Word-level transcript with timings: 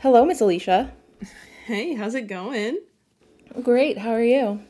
Hello, 0.00 0.24
Miss 0.24 0.40
Alicia. 0.40 0.92
Hey, 1.64 1.94
how's 1.94 2.14
it 2.14 2.28
going? 2.28 2.78
Great. 3.62 3.98
How 3.98 4.10
are 4.10 4.22
you? 4.22 4.60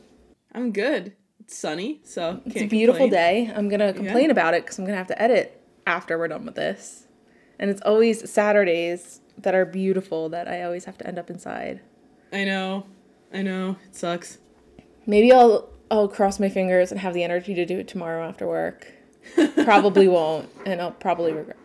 I'm 0.53 0.71
good. 0.71 1.13
It's 1.39 1.55
sunny, 1.57 1.99
so 2.03 2.41
It's 2.45 2.61
a 2.61 2.65
beautiful 2.67 3.09
day. 3.09 3.51
I'm 3.55 3.69
gonna 3.69 3.93
complain 3.93 4.31
about 4.31 4.53
it 4.53 4.63
because 4.63 4.79
I'm 4.79 4.85
gonna 4.85 4.97
have 4.97 5.07
to 5.07 5.21
edit 5.21 5.61
after 5.85 6.17
we're 6.17 6.27
done 6.29 6.45
with 6.45 6.55
this. 6.55 7.07
And 7.59 7.69
it's 7.69 7.81
always 7.81 8.29
Saturdays 8.29 9.21
that 9.37 9.53
are 9.53 9.65
beautiful 9.65 10.29
that 10.29 10.47
I 10.47 10.63
always 10.63 10.85
have 10.85 10.97
to 10.99 11.07
end 11.07 11.19
up 11.19 11.29
inside. 11.29 11.81
I 12.31 12.43
know. 12.43 12.85
I 13.33 13.41
know. 13.41 13.77
It 13.85 13.95
sucks. 13.95 14.39
Maybe 15.05 15.31
I'll 15.31 15.69
I'll 15.91 16.07
cross 16.07 16.39
my 16.39 16.49
fingers 16.49 16.91
and 16.91 16.99
have 17.01 17.13
the 17.13 17.23
energy 17.23 17.53
to 17.53 17.65
do 17.65 17.79
it 17.79 17.87
tomorrow 17.87 18.27
after 18.27 18.47
work. 18.47 18.87
probably 19.63 20.07
won't, 20.17 20.49
and 20.65 20.81
I'll 20.81 20.91
probably 20.91 21.33
regret. 21.33 21.57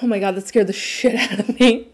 Oh 0.00 0.06
my 0.06 0.18
god, 0.18 0.36
that 0.36 0.46
scared 0.46 0.68
the 0.68 0.72
shit 0.72 1.14
out 1.14 1.40
of 1.40 1.60
me. 1.60 1.88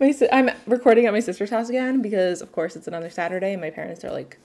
My 0.00 0.10
si- 0.12 0.28
I'm 0.32 0.50
recording 0.66 1.06
at 1.06 1.12
my 1.12 1.20
sister's 1.20 1.50
house 1.50 1.68
again 1.68 2.00
because, 2.00 2.40
of 2.40 2.52
course, 2.52 2.76
it's 2.76 2.86
another 2.86 3.10
Saturday, 3.10 3.52
and 3.52 3.60
my 3.60 3.70
parents 3.70 4.04
are 4.04 4.12
like 4.12 4.38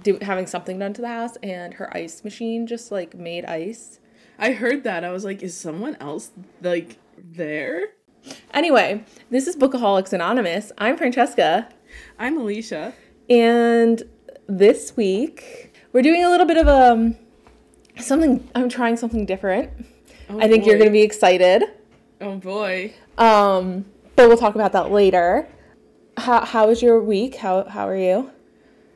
do, 0.00 0.18
having 0.22 0.46
something 0.46 0.78
done 0.78 0.92
to 0.94 1.00
the 1.00 1.08
house, 1.08 1.36
and 1.42 1.74
her 1.74 1.94
ice 1.96 2.22
machine 2.22 2.66
just 2.66 2.92
like 2.92 3.14
made 3.14 3.44
ice. 3.44 3.98
I 4.38 4.52
heard 4.52 4.84
that. 4.84 5.04
I 5.04 5.10
was 5.10 5.24
like, 5.24 5.42
is 5.42 5.56
someone 5.56 5.96
else 6.00 6.30
like 6.62 6.98
there? 7.18 7.88
Anyway, 8.52 9.04
this 9.30 9.46
is 9.46 9.56
Bookaholics 9.56 10.12
Anonymous. 10.12 10.72
I'm 10.78 10.96
Francesca. 10.96 11.68
I'm 12.18 12.38
Alicia. 12.38 12.94
And 13.28 14.02
this 14.46 14.96
week 14.96 15.72
we're 15.92 16.02
doing 16.02 16.24
a 16.24 16.30
little 16.30 16.46
bit 16.46 16.58
of 16.58 16.68
um 16.68 17.16
something 17.98 18.48
I'm 18.54 18.68
trying 18.68 18.96
something 18.96 19.26
different. 19.26 19.70
Oh, 20.30 20.40
I 20.40 20.48
think 20.48 20.64
you're 20.66 20.76
going 20.78 20.88
to 20.88 20.92
be 20.92 21.02
excited. 21.02 21.64
Oh 22.20 22.36
boy. 22.36 22.92
Um 23.18 23.86
but 24.16 24.28
we'll 24.28 24.36
talk 24.36 24.54
about 24.54 24.72
that 24.72 24.90
later. 24.90 25.48
How 26.18 26.44
how 26.44 26.66
was 26.68 26.82
your 26.82 27.00
week? 27.02 27.36
How 27.36 27.64
how 27.64 27.88
are 27.88 27.96
you? 27.96 28.30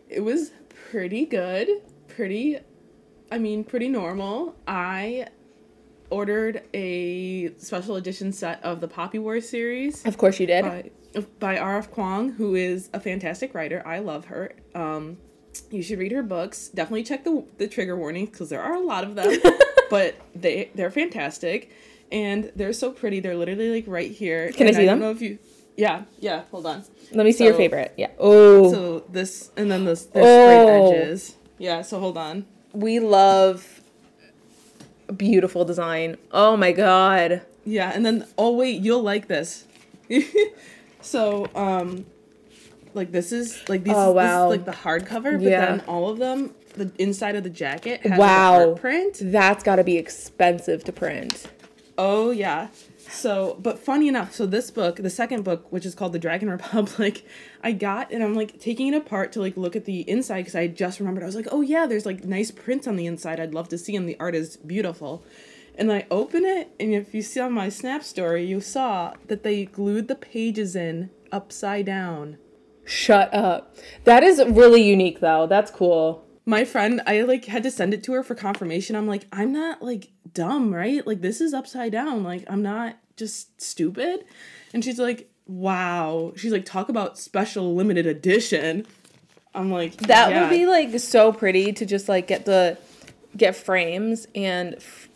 It 0.08 0.20
was 0.20 0.52
pretty 0.90 1.24
good. 1.26 1.68
Pretty 2.08 2.58
I 3.32 3.38
mean, 3.38 3.64
pretty 3.64 3.88
normal. 3.88 4.54
I 4.68 5.26
ordered 6.10 6.62
a 6.72 7.52
special 7.56 7.96
edition 7.96 8.32
set 8.32 8.62
of 8.62 8.80
the 8.80 8.86
Poppy 8.88 9.18
War 9.18 9.40
series. 9.40 10.04
Of 10.04 10.18
course 10.18 10.38
you 10.38 10.46
did. 10.46 10.62
by 10.64 10.90
by 11.40 11.58
R.F. 11.58 11.90
Kuang, 11.92 12.34
who 12.36 12.54
is 12.54 12.90
a 12.92 13.00
fantastic 13.00 13.54
writer. 13.54 13.82
I 13.86 14.00
love 14.00 14.26
her. 14.26 14.52
Um, 14.74 15.16
you 15.70 15.82
should 15.82 15.98
read 15.98 16.12
her 16.12 16.22
books. 16.22 16.68
Definitely 16.68 17.04
check 17.04 17.24
the 17.24 17.44
the 17.58 17.66
trigger 17.68 17.96
warnings 17.96 18.30
because 18.30 18.50
there 18.50 18.62
are 18.62 18.74
a 18.74 18.80
lot 18.80 19.04
of 19.04 19.14
them, 19.14 19.32
but 19.94 20.10
they 20.34 20.70
they're 20.76 20.90
fantastic, 20.90 21.70
and 22.10 22.50
they're 22.56 22.72
so 22.72 22.90
pretty. 22.90 23.20
They're 23.20 23.36
literally 23.42 23.70
like 23.76 23.84
right 23.86 24.10
here. 24.10 24.50
Can 24.52 24.66
I 24.66 24.72
see 24.72 24.82
I 24.82 24.86
them? 24.86 24.98
don't 24.98 25.00
know 25.06 25.10
if 25.12 25.22
you. 25.22 25.38
Yeah, 25.76 26.02
yeah. 26.18 26.42
Hold 26.50 26.66
on. 26.66 26.84
Let 27.12 27.24
me 27.26 27.32
see 27.32 27.44
your 27.44 27.54
favorite. 27.54 27.92
Yeah. 27.96 28.10
Oh. 28.18 28.72
So 28.72 29.04
this 29.10 29.50
and 29.56 29.70
then 29.70 29.84
this 29.84 30.06
there's 30.06 30.26
Oh. 30.26 30.46
straight 30.46 31.00
edges. 31.02 31.36
Yeah. 31.58 31.82
So 31.82 31.98
hold 32.00 32.16
on. 32.18 32.46
we 32.72 32.98
love 32.98 33.80
beautiful 35.16 35.64
design. 35.64 36.16
Oh 36.32 36.56
my 36.56 36.72
god. 36.72 37.42
Yeah, 37.64 37.92
and 37.94 38.04
then 38.04 38.26
oh 38.36 38.52
wait, 38.56 38.82
you'll 38.82 39.02
like 39.02 39.26
this. 39.28 39.64
so 41.00 41.46
um, 41.54 42.04
like 42.94 43.10
this 43.12 43.32
is 43.32 43.62
like 43.68 43.84
these 43.84 43.94
Oh, 43.96 44.12
wow. 44.12 44.48
this 44.48 44.60
is 44.60 44.66
like 44.66 44.66
the 44.72 44.82
hardcover, 44.84 45.32
but 45.38 45.42
Yeah. 45.42 45.66
then 45.66 45.80
all 45.86 46.08
of 46.08 46.18
them, 46.18 46.54
the 46.74 46.92
inside 46.98 47.36
of 47.36 47.42
the 47.44 47.50
jacket 47.50 48.04
has 48.06 48.18
Wow. 48.18 48.74
print. 48.74 49.18
That's 49.20 49.62
got 49.64 49.76
to 49.76 49.84
be 49.84 49.96
expensive 49.96 50.84
to 50.84 50.92
print. 50.92 51.46
Oh 51.96 52.30
yeah. 52.30 52.68
So, 52.98 53.58
but 53.62 53.78
funny 53.78 54.08
enough, 54.08 54.34
so 54.34 54.46
this 54.46 54.70
book, 54.70 54.96
the 54.96 55.10
second 55.10 55.44
book, 55.44 55.70
which 55.70 55.84
is 55.86 55.94
called 55.94 56.12
The 56.14 56.18
Dragon 56.18 56.48
Republic, 56.58 57.24
I 57.62 57.72
got 57.72 58.10
and 58.10 58.22
I'm 58.24 58.34
like 58.34 58.58
taking 58.58 58.88
it 58.92 58.96
apart 58.96 59.32
to 59.32 59.40
like 59.40 59.56
look 59.56 59.76
at 59.76 59.84
the 59.84 60.00
inside 60.08 60.40
because 60.42 60.54
I 60.54 60.66
just 60.66 60.98
remembered 60.98 61.22
I 61.22 61.26
was 61.26 61.36
like, 61.36 61.48
oh 61.52 61.60
yeah, 61.60 61.86
there's 61.86 62.06
like 62.06 62.24
nice 62.24 62.50
prints 62.50 62.86
on 62.86 62.96
the 62.96 63.06
inside. 63.06 63.38
I'd 63.40 63.54
love 63.54 63.68
to 63.68 63.78
see 63.78 63.92
them. 63.96 64.06
The 64.06 64.16
art 64.18 64.34
is 64.34 64.56
beautiful. 64.56 65.24
And 65.76 65.90
I 65.92 66.06
open 66.08 66.44
it, 66.44 66.70
and 66.78 66.94
if 66.94 67.12
you 67.14 67.20
see 67.22 67.40
on 67.40 67.52
my 67.52 67.68
Snap 67.68 68.04
story, 68.04 68.44
you 68.44 68.60
saw 68.60 69.14
that 69.26 69.42
they 69.42 69.64
glued 69.64 70.06
the 70.06 70.14
pages 70.14 70.76
in 70.76 71.10
upside 71.32 71.86
down. 71.86 72.38
Shut 72.84 73.34
up. 73.34 73.74
That 74.04 74.22
is 74.22 74.40
really 74.46 74.82
unique 74.82 75.20
though. 75.20 75.46
That's 75.48 75.70
cool. 75.70 76.23
My 76.46 76.64
friend, 76.64 77.00
I 77.06 77.22
like 77.22 77.46
had 77.46 77.62
to 77.62 77.70
send 77.70 77.94
it 77.94 78.02
to 78.04 78.12
her 78.12 78.22
for 78.22 78.34
confirmation. 78.34 78.96
I'm 78.96 79.06
like, 79.06 79.26
I'm 79.32 79.52
not 79.52 79.82
like 79.82 80.10
dumb, 80.34 80.74
right? 80.74 81.06
Like 81.06 81.20
this 81.22 81.40
is 81.40 81.54
upside 81.54 81.92
down. 81.92 82.22
Like 82.22 82.44
I'm 82.48 82.62
not 82.62 82.96
just 83.16 83.60
stupid. 83.60 84.24
And 84.74 84.84
she's 84.84 84.98
like, 84.98 85.30
wow. 85.46 86.32
She's 86.36 86.52
like, 86.52 86.64
talk 86.66 86.88
about 86.90 87.18
special 87.18 87.74
limited 87.74 88.06
edition. 88.06 88.86
I'm 89.54 89.70
like, 89.70 89.96
That 89.98 90.30
yeah. 90.30 90.42
would 90.42 90.50
be 90.50 90.66
like 90.66 90.98
so 91.00 91.32
pretty 91.32 91.72
to 91.72 91.86
just 91.86 92.08
like 92.08 92.26
get 92.26 92.44
the 92.44 92.76
get 93.36 93.56
frames 93.56 94.26
and 94.34 94.74
f- 94.74 95.08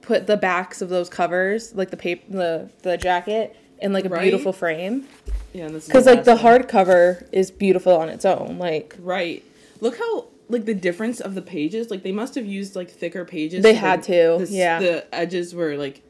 put 0.00 0.26
the 0.26 0.36
backs 0.36 0.82
of 0.82 0.88
those 0.88 1.08
covers, 1.08 1.74
like 1.74 1.90
the 1.90 1.96
paper, 1.96 2.24
the 2.30 2.70
the 2.82 2.96
jacket, 2.96 3.54
in 3.78 3.92
like 3.92 4.04
a 4.04 4.08
Right? 4.08 4.22
beautiful 4.22 4.52
frame. 4.52 5.06
yeah, 5.52 5.66
and 5.66 5.74
this 5.76 5.84
is 5.84 5.88
Because 5.88 6.06
like 6.06 6.24
the 6.24 6.36
hardcover 6.36 7.28
is 7.32 7.50
beautiful 7.52 7.94
on 7.96 8.08
its 8.08 8.24
own. 8.24 8.58
Like 8.58 8.96
right. 8.98 9.44
Look 9.80 9.98
how 9.98 10.26
like 10.52 10.64
the 10.66 10.74
difference 10.74 11.20
of 11.20 11.34
the 11.34 11.42
pages. 11.42 11.90
Like 11.90 12.02
they 12.02 12.12
must 12.12 12.34
have 12.36 12.46
used 12.46 12.76
like 12.76 12.90
thicker 12.90 13.24
pages. 13.24 13.62
They 13.62 13.74
so 13.74 13.80
had 13.80 14.02
the- 14.04 14.38
to, 14.38 14.44
the 14.46 14.52
yeah. 14.52 14.78
The 14.78 15.14
edges 15.14 15.54
were 15.54 15.76
like 15.76 16.02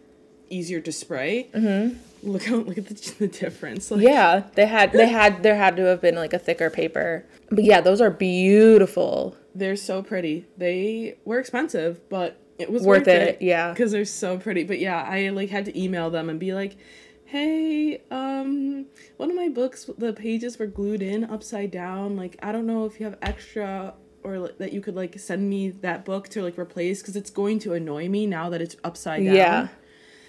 easier 0.51 0.81
to 0.81 0.93
spray. 0.93 1.49
Mm-hmm. 1.55 1.97
Look 2.31 2.45
how 2.45 2.57
look 2.57 2.79
at 2.79 2.87
the, 2.87 3.15
the 3.21 3.29
difference. 3.29 3.91
Like, 3.91 4.03
yeah, 4.03 4.45
they 4.55 4.67
had 4.67 4.93
they 4.93 5.09
had 5.09 5.43
there 5.43 5.57
had 5.57 5.77
to 5.77 5.83
have 5.87 6.01
been 6.01 6.15
like 6.17 6.33
a 6.33 6.39
thicker 6.39 6.71
paper. 6.71 7.25
But 7.51 7.65
yeah, 7.65 7.81
those 7.81 8.01
are 8.01 8.11
beautiful. 8.11 9.37
They're 9.55 9.77
so 9.77 10.03
pretty. 10.03 10.47
They 10.57 11.17
were 11.25 11.39
expensive, 11.39 12.01
but 12.09 12.39
it 12.59 12.71
was 12.71 12.83
Worth 12.85 13.01
worth, 13.01 13.09
it, 13.09 13.29
it. 13.29 13.43
yeah. 13.43 13.71
because 13.73 13.93
they're 13.93 14.05
so 14.05 14.39
pretty. 14.39 14.63
But 14.65 14.79
yeah, 14.79 15.03
I 15.03 15.31
like 15.31 15.51
had 15.51 15.65
to 15.67 15.79
email 15.79 16.11
them 16.11 16.31
and 16.31 16.39
be 16.39 16.55
like, 16.55 16.77
"Hey, 17.25 18.01
um, 18.11 18.87
one 19.17 19.31
of 19.31 19.37
my 19.37 19.49
books, 19.49 19.91
the 19.99 20.13
pages 20.13 20.59
were 20.59 20.67
glued 20.67 21.03
in 21.03 21.25
upside 21.25 21.71
down. 21.71 22.17
Like, 22.17 22.37
I 22.43 22.53
don't 22.53 22.67
know 22.67 22.85
if 22.87 23.01
you 23.01 23.07
have 23.07 23.19
extra." 23.21 23.95
Or 24.25 24.49
that 24.59 24.73
you 24.73 24.81
could 24.81 24.95
like 24.95 25.19
send 25.19 25.49
me 25.49 25.71
that 25.71 26.05
book 26.05 26.29
to 26.31 26.43
like 26.43 26.59
replace 26.59 27.03
because 27.03 27.17
it's 27.17 27.31
going 27.31 27.59
to 27.61 27.73
annoy 27.75 28.09
me 28.09 28.27
now 28.27 28.49
that 28.51 28.63
it's 28.63 28.77
upside 28.85 29.25
down. 29.25 29.35
Yeah. 29.35 29.69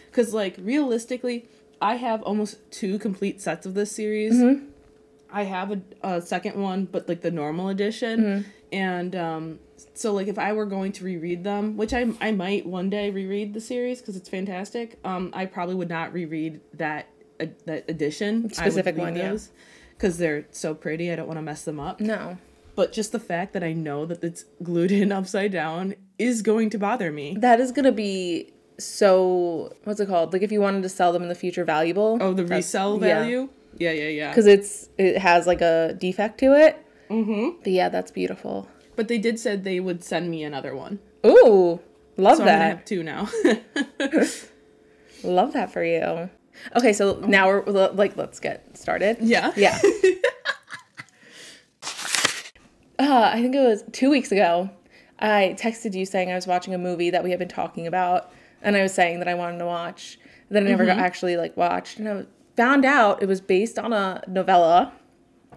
Because 0.09 0.33
like 0.33 0.55
realistically, 0.59 1.47
I 1.81 1.95
have 1.95 2.21
almost 2.23 2.57
two 2.71 2.97
complete 2.97 3.41
sets 3.41 3.65
of 3.65 3.73
this 3.73 3.91
series. 3.91 4.33
Mm-hmm. 4.33 4.65
I 5.31 5.43
have 5.43 5.71
a, 5.71 5.81
a 6.01 6.21
second 6.21 6.61
one, 6.61 6.85
but 6.85 7.09
like 7.09 7.21
the 7.21 7.31
normal 7.31 7.69
edition. 7.69 8.19
Mm-hmm. 8.19 8.49
And 8.71 9.15
um, 9.15 9.59
so 9.93 10.13
like 10.13 10.27
if 10.27 10.39
I 10.39 10.53
were 10.53 10.65
going 10.65 10.91
to 10.93 11.03
reread 11.03 11.43
them, 11.43 11.77
which 11.77 11.93
I 11.93 12.11
I 12.21 12.31
might 12.31 12.65
one 12.65 12.89
day 12.89 13.09
reread 13.09 13.53
the 13.53 13.61
series 13.61 13.99
because 13.99 14.15
it's 14.15 14.29
fantastic. 14.29 14.99
Um, 15.03 15.31
I 15.33 15.45
probably 15.45 15.75
would 15.75 15.89
not 15.89 16.13
reread 16.13 16.61
that 16.73 17.07
uh, 17.39 17.47
that 17.65 17.89
edition 17.89 18.51
Specific 18.53 18.97
one, 18.97 19.15
yeah. 19.15 19.37
Because 19.91 20.17
they're 20.17 20.45
so 20.51 20.73
pretty, 20.73 21.11
I 21.11 21.15
don't 21.15 21.27
want 21.27 21.37
to 21.37 21.43
mess 21.43 21.63
them 21.63 21.79
up. 21.79 21.99
No. 21.99 22.37
But 22.75 22.91
just 22.91 23.11
the 23.11 23.19
fact 23.19 23.53
that 23.53 23.63
I 23.63 23.73
know 23.73 24.05
that 24.05 24.23
it's 24.23 24.45
glued 24.61 24.91
in 24.91 25.11
upside 25.19 25.51
down 25.51 25.95
is 26.17 26.41
going 26.41 26.69
to 26.71 26.77
bother 26.79 27.11
me. 27.11 27.35
That 27.39 27.59
is 27.59 27.71
gonna 27.71 27.91
be 27.91 28.51
so 28.79 29.73
what's 29.83 29.99
it 29.99 30.07
called? 30.07 30.33
Like 30.33 30.41
if 30.41 30.51
you 30.51 30.59
wanted 30.61 30.83
to 30.83 30.89
sell 30.89 31.13
them 31.13 31.21
in 31.23 31.29
the 31.29 31.35
future 31.35 31.63
valuable. 31.65 32.17
Oh, 32.21 32.33
the 32.33 32.45
resell 32.45 32.93
yeah. 32.95 33.19
value. 33.19 33.49
Yeah, 33.77 33.91
yeah, 33.91 34.07
yeah. 34.09 34.29
Because 34.29 34.47
it's 34.47 34.89
it 34.97 35.17
has 35.17 35.47
like 35.47 35.61
a 35.61 35.95
defect 35.99 36.39
to 36.39 36.53
it. 36.59 36.83
Mm-hmm. 37.09 37.59
But 37.63 37.71
yeah, 37.73 37.89
that's 37.89 38.11
beautiful. 38.11 38.67
But 38.95 39.07
they 39.07 39.17
did 39.17 39.39
said 39.39 39.63
they 39.63 39.79
would 39.79 40.03
send 40.03 40.29
me 40.29 40.43
another 40.43 40.75
one. 40.75 40.99
Ooh, 41.25 41.79
love 42.17 42.37
So 42.37 42.45
that. 42.45 42.59
have 42.69 42.85
two 42.85 43.01
now. 43.03 43.27
Love 45.23 45.53
that 45.53 45.71
for 45.71 45.83
you. 45.83 46.29
Okay, 46.75 46.91
so 46.93 47.19
now 47.21 47.47
we're 47.47 47.63
like, 47.65 48.17
let's 48.17 48.39
get 48.39 48.77
started. 48.77 49.17
yeah. 49.21 49.51
Yeah. 49.55 49.79
uh, 53.09 53.31
I 53.33 53.41
think 53.41 53.55
it 53.55 53.61
was 53.61 53.83
two 53.91 54.09
weeks 54.09 54.31
ago. 54.31 54.69
I 55.19 55.55
texted 55.59 55.93
you 55.93 56.05
saying 56.05 56.31
I 56.31 56.35
was 56.35 56.47
watching 56.47 56.73
a 56.73 56.77
movie 56.77 57.09
that 57.09 57.23
we 57.23 57.29
had 57.29 57.39
been 57.39 57.47
talking 57.47 57.87
about, 57.87 58.31
and 58.61 58.75
I 58.75 58.81
was 58.81 58.93
saying 58.93 59.19
that 59.19 59.27
I 59.27 59.33
wanted 59.35 59.59
to 59.59 59.65
watch. 59.65 60.19
Then 60.49 60.67
I 60.67 60.71
never 60.71 60.85
got 60.85 60.99
actually 60.99 61.37
like 61.37 61.55
watched, 61.57 61.99
and 61.99 62.07
I 62.07 62.25
found 62.55 62.85
out 62.85 63.23
it 63.23 63.27
was 63.27 63.41
based 63.41 63.79
on 63.79 63.93
a 63.93 64.23
novella. 64.27 64.93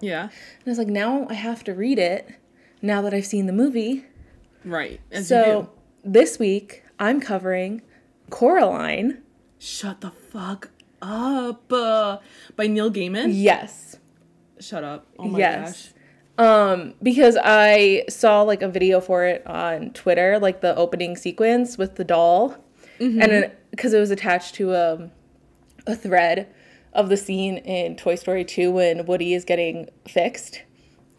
Yeah. 0.00 0.22
And 0.22 0.31
I 0.66 0.70
was 0.70 0.78
like, 0.78 0.88
now 0.88 1.26
I 1.28 1.34
have 1.34 1.64
to 1.64 1.75
read 1.75 1.98
it. 1.98 2.28
Now 2.82 3.02
that 3.02 3.12
I've 3.14 3.26
seen 3.26 3.46
the 3.46 3.52
movie, 3.52 4.04
Right. 4.66 5.00
So 5.22 5.70
this 6.04 6.38
week 6.38 6.82
I'm 6.99 7.20
covering 7.20 7.82
Coraline. 8.31 9.22
Shut 9.58 10.00
the 10.00 10.10
fuck 10.10 10.70
up. 11.00 11.72
Uh, 11.72 12.19
by 12.56 12.66
Neil 12.66 12.90
Gaiman. 12.90 13.31
Yes. 13.32 13.96
Shut 14.58 14.82
up. 14.82 15.06
Oh 15.19 15.28
my 15.28 15.38
yes. 15.38 15.94
Um, 16.38 16.94
because 17.02 17.36
I 17.42 18.04
saw 18.08 18.42
like 18.42 18.62
a 18.62 18.68
video 18.68 19.00
for 19.00 19.24
it 19.24 19.46
on 19.46 19.90
Twitter, 19.90 20.38
like 20.38 20.60
the 20.60 20.74
opening 20.76 21.16
sequence 21.16 21.78
with 21.78 21.96
the 21.96 22.04
doll. 22.04 22.56
and 23.22 23.50
because 23.70 23.92
it 23.92 24.00
was 24.00 24.10
attached 24.10 24.54
to 24.56 24.74
um, 24.74 25.10
a 25.86 25.94
thread 25.94 26.52
of 26.92 27.08
the 27.10 27.16
scene 27.16 27.58
in 27.58 27.94
Toy 27.96 28.14
Story 28.14 28.44
2 28.44 28.70
when 28.70 29.04
Woody 29.06 29.34
is 29.34 29.44
getting 29.44 29.88
fixed. 30.08 30.62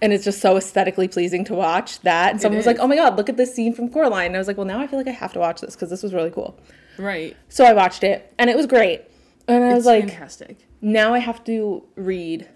And 0.01 0.13
it's 0.13 0.23
just 0.23 0.41
so 0.41 0.57
aesthetically 0.57 1.07
pleasing 1.07 1.43
to 1.45 1.53
watch 1.55 2.01
that. 2.01 2.31
And 2.31 2.41
someone 2.41 2.57
was 2.57 2.65
like, 2.67 2.77
oh 2.79 2.87
my 2.87 2.95
God, 2.95 3.15
look 3.17 3.29
at 3.29 3.37
this 3.37 3.53
scene 3.53 3.73
from 3.73 3.89
Coraline. 3.89 4.27
And 4.27 4.35
I 4.35 4.39
was 4.39 4.47
like, 4.47 4.57
well, 4.57 4.65
now 4.65 4.79
I 4.79 4.87
feel 4.87 4.97
like 4.99 5.07
I 5.07 5.11
have 5.11 5.33
to 5.33 5.39
watch 5.39 5.61
this 5.61 5.75
because 5.75 5.89
this 5.89 6.03
was 6.03 6.13
really 6.13 6.29
cool. 6.31 6.59
Right. 6.99 7.35
So 7.49 7.63
I 7.65 7.73
watched 7.73 8.03
it 8.03 8.31
and 8.37 8.49
it 8.49 8.55
was 8.55 8.65
great. 8.67 9.01
And 9.47 9.63
I 9.63 9.73
was 9.73 9.85
like, 9.85 10.07
fantastic. 10.09 10.67
now 10.81 11.13
I 11.13 11.19
have 11.19 11.43
to 11.45 11.83
read 11.95 12.47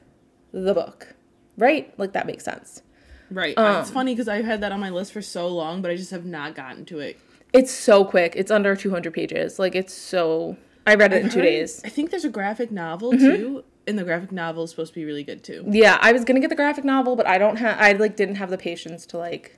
the 0.52 0.74
book. 0.74 1.16
Right? 1.58 1.94
Like 2.00 2.14
that 2.14 2.26
makes 2.28 2.44
sense. 2.44 2.82
Right. 3.30 3.58
Um, 3.58 3.82
it's 3.82 3.92
funny 3.92 4.14
because 4.14 4.28
I've 4.28 4.46
had 4.46 4.62
that 4.62 4.72
on 4.72 4.80
my 4.80 4.90
list 4.90 5.14
for 5.14 5.22
so 5.22 5.48
long, 5.48 5.82
but 5.82 5.90
I 5.92 5.96
just 5.96 6.12
have 6.12 6.26
not 6.26 6.54
gotten 6.56 6.86
to 6.86 7.00
it. 7.00 7.18
It's 7.54 7.72
so 7.72 8.04
quick. 8.06 8.34
It's 8.36 8.52
under 8.52 8.76
200 8.76 9.14
pages. 9.14 9.60
Like 9.60 9.76
it's 9.76 9.94
so. 9.94 10.58
I 10.88 10.96
read 10.96 11.14
it 11.14 11.24
in 11.24 11.30
two 11.30 11.40
Heard- 11.40 11.46
days. 11.46 11.82
I 11.86 11.90
think 11.90 12.10
there's 12.12 12.26
a 12.26 12.30
graphic 12.30 12.72
novel 12.72 13.12
Mm-hmm. 13.14 13.26
too, 13.36 13.64
and 13.88 13.98
the 14.00 14.04
graphic 14.04 14.32
novel 14.32 14.64
is 14.64 14.70
supposed 14.72 14.94
to 14.94 15.00
be 15.00 15.06
really 15.06 15.24
good 15.24 15.44
too. 15.44 15.64
Yeah, 15.68 15.98
I 16.02 16.12
was 16.12 16.26
gonna 16.26 16.40
get 16.40 16.50
the 16.50 16.56
graphic 16.56 16.84
novel, 16.84 17.16
but 17.16 17.28
I 17.28 17.38
don't 17.38 17.58
have. 17.58 17.78
I 17.80 17.92
like 17.94 18.16
didn't 18.16 18.36
have 18.36 18.50
the 18.50 18.58
patience 18.58 19.06
to 19.08 19.18
like 19.18 19.58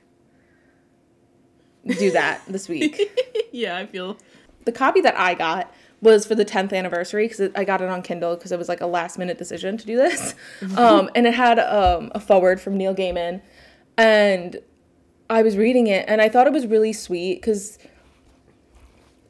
do 1.98 2.10
that 2.12 2.42
this 2.48 2.68
week. 2.68 3.00
yeah, 3.52 3.76
I 3.76 3.86
feel. 3.86 4.16
the 4.64 4.72
copy 4.72 5.00
that 5.02 5.18
I 5.18 5.34
got 5.34 5.72
was 6.04 6.26
for 6.26 6.34
the 6.34 6.44
10th 6.44 6.72
anniversary 6.72 7.26
because 7.26 7.50
I 7.56 7.64
got 7.64 7.80
it 7.80 7.88
on 7.88 8.02
Kindle 8.02 8.36
because 8.36 8.52
it 8.52 8.58
was 8.58 8.68
like 8.68 8.80
a 8.80 8.86
last 8.86 9.18
minute 9.18 9.38
decision 9.38 9.76
to 9.78 9.86
do 9.86 9.96
this. 9.96 10.34
Um, 10.76 11.10
and 11.14 11.26
it 11.26 11.34
had 11.34 11.58
um, 11.58 12.10
a 12.14 12.20
forward 12.20 12.60
from 12.60 12.76
Neil 12.76 12.94
Gaiman. 12.94 13.40
And 13.96 14.58
I 15.30 15.42
was 15.42 15.56
reading 15.56 15.86
it 15.86 16.04
and 16.08 16.20
I 16.20 16.28
thought 16.28 16.46
it 16.46 16.52
was 16.52 16.66
really 16.66 16.92
sweet 16.92 17.40
because 17.40 17.78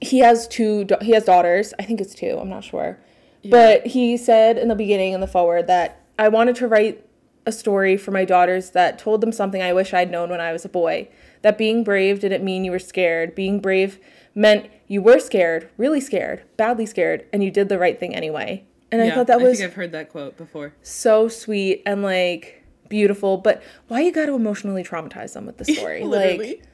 he 0.01 0.19
has 0.19 0.49
two, 0.49 0.87
he 1.01 1.13
has 1.13 1.25
daughters. 1.25 1.75
I 1.79 1.85
think 1.85 2.01
it's 2.01 2.15
two, 2.15 2.39
I'm 2.41 2.49
not 2.49 2.65
sure. 2.65 2.99
But 3.51 3.87
he 3.87 4.17
said 4.17 4.57
in 4.57 4.69
the 4.69 4.75
beginning 4.75 5.13
in 5.13 5.21
the 5.21 5.27
forward 5.27 5.67
that 5.67 6.01
I 6.19 6.29
wanted 6.29 6.57
to 6.57 6.69
write 6.69 7.05
a 7.47 7.53
story 7.53 7.97
for 7.97 8.11
my 8.11 8.25
daughters 8.25 8.71
that 8.71 8.99
told 8.99 9.21
them 9.21 9.33
something 9.33 9.63
I 9.63 9.73
wish 9.73 9.93
I'd 9.93 10.11
known 10.11 10.31
when 10.31 10.41
I 10.41 10.53
was 10.53 10.65
a 10.65 10.69
boy. 10.69 11.09
That 11.45 11.59
being 11.59 11.85
brave 11.85 12.21
didn't 12.21 12.43
mean 12.43 12.65
you 12.65 12.71
were 12.71 12.79
scared. 12.79 13.35
Being 13.35 13.61
brave 13.61 14.01
meant 14.35 14.71
you 14.89 15.03
were 15.03 15.19
scared, 15.19 15.69
really 15.77 16.01
scared, 16.01 16.43
badly 16.57 16.87
scared, 16.87 17.27
and 17.35 17.45
you 17.45 17.51
did 17.51 17.69
the 17.69 17.79
right 17.79 18.01
thing 18.01 18.15
anyway. 18.15 18.65
And 18.91 19.03
I 19.03 19.11
thought 19.11 19.27
that 19.27 19.43
was. 19.43 19.59
I 19.59 19.61
think 19.61 19.71
I've 19.71 19.77
heard 19.77 19.93
that 19.93 20.09
quote 20.09 20.39
before. 20.39 20.73
so 20.83 21.29
sweet 21.29 21.83
and 21.85 22.03
like 22.03 22.65
beautiful. 22.89 23.37
But 23.37 23.63
why 23.89 24.01
you 24.01 24.11
got 24.11 24.25
to 24.25 24.35
emotionally 24.35 24.83
traumatize 24.83 25.35
them 25.35 25.45
with 25.45 25.59
the 25.59 25.65
story? 25.75 26.03
Like, 26.03 26.65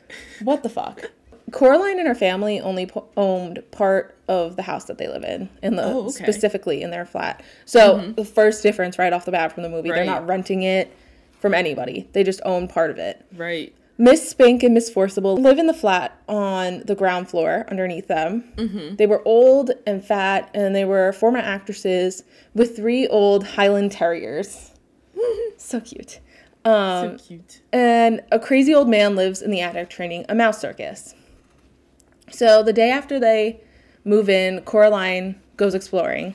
what 0.45 0.63
the 0.63 0.69
fuck? 0.69 1.11
Coraline 1.51 1.99
and 1.99 2.07
her 2.07 2.15
family 2.15 2.61
only 2.61 2.87
po- 2.87 3.09
owned 3.17 3.65
part 3.73 4.17
of 4.29 4.55
the 4.55 4.63
house 4.63 4.85
that 4.85 4.99
they 4.99 5.09
live 5.09 5.25
in, 5.25 5.49
in 5.65 5.75
the 5.75 5.83
Oh, 5.83 6.03
okay. 6.03 6.11
specifically 6.23 6.81
in 6.81 6.91
their 6.93 7.05
flat. 7.05 7.43
So 7.65 7.97
mm-hmm. 7.97 8.13
the 8.13 8.25
first 8.25 8.63
difference 8.63 9.01
right 9.01 9.13
off 9.13 9.25
the 9.25 9.33
bat 9.33 9.53
from 9.53 9.65
the 9.65 9.69
movie, 9.69 9.91
they're 9.91 10.05
not 10.05 10.29
renting 10.29 10.63
it 10.63 10.97
from 11.41 11.55
anybody. 11.55 12.09
They 12.13 12.23
just 12.23 12.41
own 12.45 12.69
part 12.69 12.93
of 12.93 12.99
it. 12.99 13.27
Right. 13.35 13.75
Miss 14.01 14.31
Spink 14.31 14.63
and 14.63 14.73
Miss 14.73 14.89
Forcible 14.89 15.37
live 15.37 15.59
in 15.59 15.67
the 15.67 15.75
flat 15.75 16.19
on 16.27 16.81
the 16.87 16.95
ground 16.95 17.29
floor 17.29 17.67
underneath 17.69 18.09
them. 18.09 18.45
They 18.97 19.07
were 19.07 19.21
old 19.27 19.73
and 19.87 20.03
fat, 20.03 20.51
and 20.55 20.75
they 20.75 20.87
were 20.87 21.13
former 21.13 21.39
actresses 21.39 22.25
with 22.55 22.75
three 22.75 23.07
old 23.09 23.45
Highland 23.45 23.93
Terriers. 23.93 24.71
so 25.59 25.81
cute. 25.81 26.21
Um, 26.65 27.19
so 27.19 27.25
cute. 27.27 27.61
and 27.73 28.23
a 28.33 28.39
crazy 28.39 28.75
old 28.75 28.89
man 28.89 29.17
lives 29.17 29.43
in 29.43 29.51
the 29.51 29.61
attic 29.61 29.91
training 29.91 30.25
a 30.31 30.35
mouse 30.35 30.59
circus. 30.59 31.15
So 32.31 32.63
the 32.63 32.73
day 32.73 32.91
after 32.91 33.21
they 33.21 33.61
move 34.07 34.31
in, 34.31 34.63
Coraline 34.63 35.39
goes 35.59 35.75
exploring. 35.75 36.35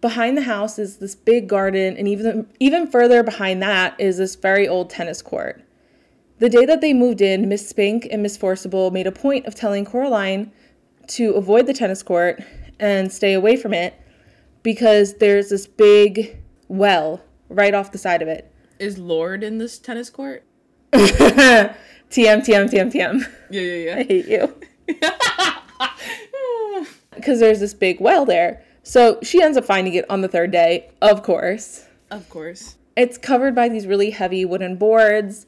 Behind 0.00 0.36
the 0.36 0.42
house 0.42 0.78
is 0.78 0.98
this 0.98 1.14
big 1.14 1.48
garden, 1.48 1.96
and 1.96 2.06
even 2.06 2.46
even 2.60 2.86
further 2.86 3.22
behind 3.22 3.62
that 3.62 3.98
is 3.98 4.18
this 4.18 4.34
very 4.34 4.68
old 4.68 4.90
tennis 4.90 5.22
court. 5.22 5.62
The 6.38 6.48
day 6.48 6.64
that 6.66 6.80
they 6.80 6.92
moved 6.92 7.20
in, 7.20 7.48
Miss 7.48 7.68
Spink 7.68 8.08
and 8.10 8.22
Miss 8.22 8.36
Forcible 8.36 8.90
made 8.90 9.06
a 9.06 9.12
point 9.12 9.46
of 9.46 9.54
telling 9.54 9.84
Coraline 9.84 10.50
to 11.08 11.32
avoid 11.34 11.66
the 11.66 11.72
tennis 11.72 12.02
court 12.02 12.42
and 12.80 13.12
stay 13.12 13.34
away 13.34 13.56
from 13.56 13.72
it 13.72 13.94
because 14.62 15.14
there's 15.18 15.50
this 15.50 15.66
big 15.66 16.42
well 16.66 17.22
right 17.48 17.72
off 17.72 17.92
the 17.92 17.98
side 17.98 18.20
of 18.20 18.28
it. 18.28 18.52
Is 18.80 18.98
Lorde 18.98 19.44
in 19.44 19.58
this 19.58 19.78
tennis 19.78 20.10
court? 20.10 20.44
TM, 20.92 21.74
TM, 22.10 22.70
TM, 22.70 22.92
TM. 22.92 23.32
Yeah, 23.50 23.60
yeah, 23.60 23.74
yeah. 23.74 23.96
I 23.98 24.02
hate 24.02 24.26
you. 24.26 24.54
Because 27.14 27.38
there's 27.38 27.60
this 27.60 27.72
big 27.74 28.00
well 28.00 28.26
there. 28.26 28.62
So 28.82 29.18
she 29.22 29.40
ends 29.40 29.56
up 29.56 29.64
finding 29.64 29.94
it 29.94 30.04
on 30.10 30.20
the 30.20 30.28
third 30.28 30.50
day, 30.50 30.90
of 31.00 31.22
course. 31.22 31.86
of 32.10 32.28
course. 32.28 32.76
It's 32.96 33.16
covered 33.16 33.54
by 33.54 33.68
these 33.68 33.86
really 33.86 34.10
heavy 34.10 34.44
wooden 34.44 34.76
boards. 34.76 35.46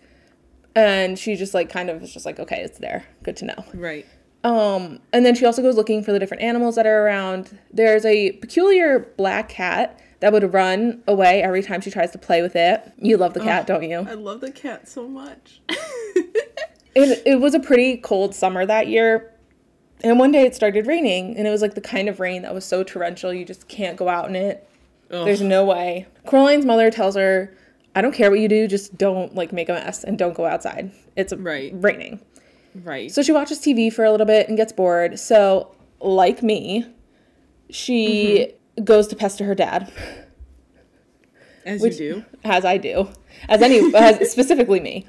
And 0.76 1.18
she 1.18 1.34
just 1.34 1.54
like 1.54 1.70
kind 1.70 1.90
of 1.90 2.02
is 2.02 2.12
just 2.12 2.24
like, 2.24 2.38
okay, 2.38 2.60
it's 2.60 2.78
there. 2.78 3.04
Good 3.24 3.36
to 3.38 3.46
know. 3.46 3.64
Right. 3.74 4.06
Um, 4.44 5.00
and 5.12 5.26
then 5.26 5.34
she 5.34 5.44
also 5.44 5.62
goes 5.62 5.74
looking 5.74 6.04
for 6.04 6.12
the 6.12 6.20
different 6.20 6.42
animals 6.42 6.76
that 6.76 6.86
are 6.86 7.04
around. 7.04 7.58
There's 7.72 8.04
a 8.04 8.32
peculiar 8.32 9.12
black 9.16 9.48
cat 9.48 10.00
that 10.20 10.32
would 10.32 10.54
run 10.54 11.02
away 11.08 11.42
every 11.42 11.62
time 11.62 11.80
she 11.80 11.90
tries 11.90 12.12
to 12.12 12.18
play 12.18 12.42
with 12.42 12.54
it. 12.54 12.92
You 12.98 13.16
love 13.16 13.34
the 13.34 13.40
cat, 13.40 13.66
don't 13.66 13.82
you? 13.82 14.06
I 14.08 14.14
love 14.14 14.40
the 14.40 14.52
cat 14.52 14.88
so 14.88 15.08
much. 15.08 15.60
it, 15.68 17.22
it 17.26 17.40
was 17.40 17.54
a 17.54 17.60
pretty 17.60 17.96
cold 17.96 18.34
summer 18.34 18.64
that 18.64 18.86
year 18.86 19.32
and 20.02 20.18
one 20.18 20.32
day 20.32 20.42
it 20.42 20.54
started 20.54 20.86
raining 20.86 21.36
and 21.36 21.46
it 21.46 21.50
was 21.50 21.62
like 21.62 21.74
the 21.74 21.80
kind 21.80 22.08
of 22.08 22.20
rain 22.20 22.42
that 22.42 22.54
was 22.54 22.64
so 22.64 22.82
torrential 22.82 23.32
you 23.32 23.44
just 23.44 23.68
can't 23.68 23.96
go 23.96 24.08
out 24.08 24.28
in 24.28 24.36
it 24.36 24.68
there's 25.08 25.40
no 25.40 25.64
way 25.64 26.06
coraline's 26.26 26.64
mother 26.64 26.90
tells 26.90 27.14
her 27.14 27.54
i 27.96 28.00
don't 28.00 28.14
care 28.14 28.30
what 28.30 28.38
you 28.38 28.46
do 28.48 28.68
just 28.68 28.96
don't 28.96 29.34
like 29.34 29.52
make 29.52 29.68
a 29.68 29.72
mess 29.72 30.04
and 30.04 30.16
don't 30.18 30.34
go 30.34 30.46
outside 30.46 30.92
it's 31.16 31.32
Right. 31.32 31.72
raining 31.74 32.20
right. 32.84 33.10
so 33.10 33.22
she 33.22 33.32
watches 33.32 33.58
tv 33.58 33.92
for 33.92 34.04
a 34.04 34.10
little 34.12 34.26
bit 34.26 34.46
and 34.48 34.56
gets 34.56 34.72
bored 34.72 35.18
so 35.18 35.74
like 36.00 36.42
me 36.42 36.86
she 37.70 38.52
goes 38.84 39.08
to 39.08 39.16
pester 39.16 39.44
her 39.44 39.54
dad 39.56 39.90
As 41.64 41.80
which- 41.80 41.98
you 41.98 42.14
do. 42.14 42.24
as 42.44 42.64
I 42.64 42.76
do, 42.76 43.08
as 43.48 43.60
any, 43.60 43.92
as 43.94 44.30
specifically 44.36 44.78
me. 44.78 45.04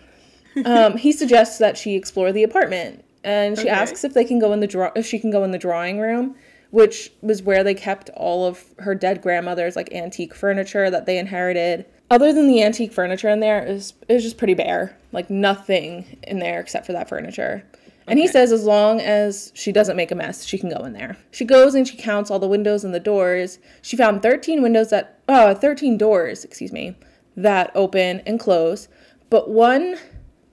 Um, 0.65 0.97
he 0.97 1.11
suggests 1.11 1.59
that 1.59 1.77
she 1.77 1.93
explore 1.93 2.31
the 2.31 2.41
apartment, 2.41 3.05
and 3.23 3.55
she 3.57 3.65
Okay. 3.65 3.69
asks 3.69 4.03
if 4.03 4.15
they 4.15 4.23
can 4.25 4.39
go 4.39 4.51
in 4.53 4.59
the 4.59 4.65
draw, 4.65 4.89
if 4.95 5.05
she 5.05 5.19
can 5.19 5.29
go 5.29 5.43
in 5.43 5.51
the 5.51 5.59
drawing 5.59 5.99
room, 5.99 6.35
which 6.71 7.11
was 7.21 7.43
where 7.43 7.63
they 7.63 7.75
kept 7.75 8.09
all 8.15 8.47
of 8.47 8.63
her 8.79 8.95
dead 8.95 9.21
grandmother's 9.21 9.75
like 9.75 9.93
antique 9.93 10.33
furniture 10.33 10.89
that 10.89 11.05
they 11.05 11.19
inherited. 11.19 11.85
Other 12.09 12.31
than 12.31 12.47
the 12.47 12.63
antique 12.63 12.93
furniture 12.93 13.29
in 13.29 13.41
there, 13.41 13.65
it 13.65 13.73
was, 13.73 13.93
it 14.07 14.13
was 14.13 14.23
just 14.23 14.37
pretty 14.37 14.53
bare, 14.53 14.97
like 15.11 15.29
nothing 15.29 16.17
in 16.23 16.39
there 16.39 16.59
except 16.59 16.85
for 16.85 16.93
that 16.93 17.09
furniture. 17.09 17.63
And 18.09 18.17
he 18.17 18.27
says 18.27 18.53
as 18.53 18.63
long 18.63 19.01
as 19.01 19.51
she 19.53 19.73
doesn't 19.73 19.97
make 19.97 20.11
a 20.11 20.15
mess, 20.15 20.45
she 20.45 20.57
can 20.57 20.69
go 20.69 20.85
in 20.85 20.93
there. 20.93 21.17
She 21.31 21.43
goes 21.43 21.75
and 21.75 21.85
she 21.85 21.97
counts 21.97 22.31
all 22.31 22.39
the 22.39 22.47
windows 22.47 22.85
and 22.85 22.93
the 22.93 23.01
doors. 23.01 23.59
She 23.81 23.97
found 23.97 24.21
13 24.21 24.61
windows 24.61 24.89
that, 24.91 25.19
oh, 25.27 25.53
13 25.53 25.97
doors, 25.97 26.45
excuse 26.45 26.71
me, 26.71 26.95
that 27.35 27.69
open 27.75 28.21
and 28.25 28.39
close, 28.39 28.87
but 29.29 29.49
one, 29.49 29.97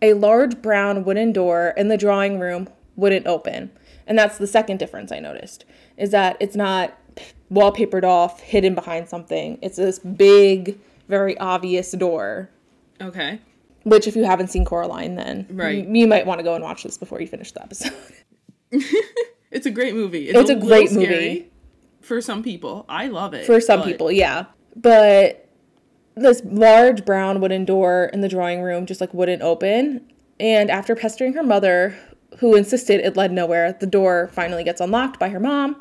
a 0.02 0.14
large 0.14 0.60
brown 0.60 1.04
wooden 1.04 1.32
door 1.32 1.72
in 1.76 1.88
the 1.88 1.96
drawing 1.96 2.40
room 2.40 2.68
wouldn't 2.96 3.26
open. 3.26 3.70
And 4.06 4.18
that's 4.18 4.38
the 4.38 4.46
second 4.46 4.78
difference 4.78 5.12
I 5.12 5.20
noticed, 5.20 5.64
is 5.96 6.10
that 6.10 6.36
it's 6.40 6.56
not 6.56 6.98
wallpapered 7.52 8.04
off, 8.04 8.40
hidden 8.40 8.74
behind 8.74 9.08
something. 9.08 9.58
It's 9.62 9.76
this 9.76 10.00
big, 10.00 10.78
very 11.08 11.36
obvious 11.38 11.92
door 11.92 12.50
Okay. 13.00 13.40
which, 13.82 14.06
if 14.06 14.16
you 14.16 14.24
haven't 14.24 14.48
seen 14.48 14.64
Coraline, 14.64 15.14
then 15.16 15.46
Right. 15.50 15.86
you, 15.86 15.94
you 16.00 16.06
might 16.06 16.26
want 16.26 16.38
to 16.38 16.44
go 16.44 16.54
and 16.54 16.62
watch 16.64 16.82
this 16.84 16.96
before 16.98 17.20
you 17.20 17.26
finish 17.26 17.52
the 17.52 17.62
episode. 17.62 17.92
It's 19.50 19.66
a 19.66 19.70
great 19.70 19.94
movie. 19.94 20.28
It's 20.28 20.36
a 20.36 20.42
little 20.42 20.66
great 20.66 20.90
movie. 20.90 21.48
for 22.00 22.20
some 22.20 22.42
people. 22.42 22.84
I 22.88 23.06
love 23.06 23.34
it. 23.34 23.46
For 23.46 23.60
some 23.60 23.80
but- 23.80 23.86
people, 23.86 24.10
yeah. 24.10 24.46
But 24.74 25.48
this 26.16 26.42
large 26.44 27.04
brown 27.04 27.40
wooden 27.40 27.64
door 27.64 28.10
in 28.12 28.20
the 28.20 28.28
drawing 28.28 28.62
room 28.62 28.84
just 28.84 29.00
like 29.00 29.14
wouldn't 29.14 29.42
open. 29.42 30.10
And 30.40 30.70
after 30.72 30.96
pestering 30.96 31.34
her 31.34 31.44
mother, 31.44 31.94
who 32.40 32.56
insisted 32.56 33.00
it 33.00 33.16
led 33.16 33.30
nowhere, 33.30 33.72
the 33.78 33.86
door 33.86 34.28
finally 34.32 34.64
gets 34.64 34.80
unlocked 34.80 35.20
by 35.20 35.28
her 35.28 35.38
mom. 35.38 35.80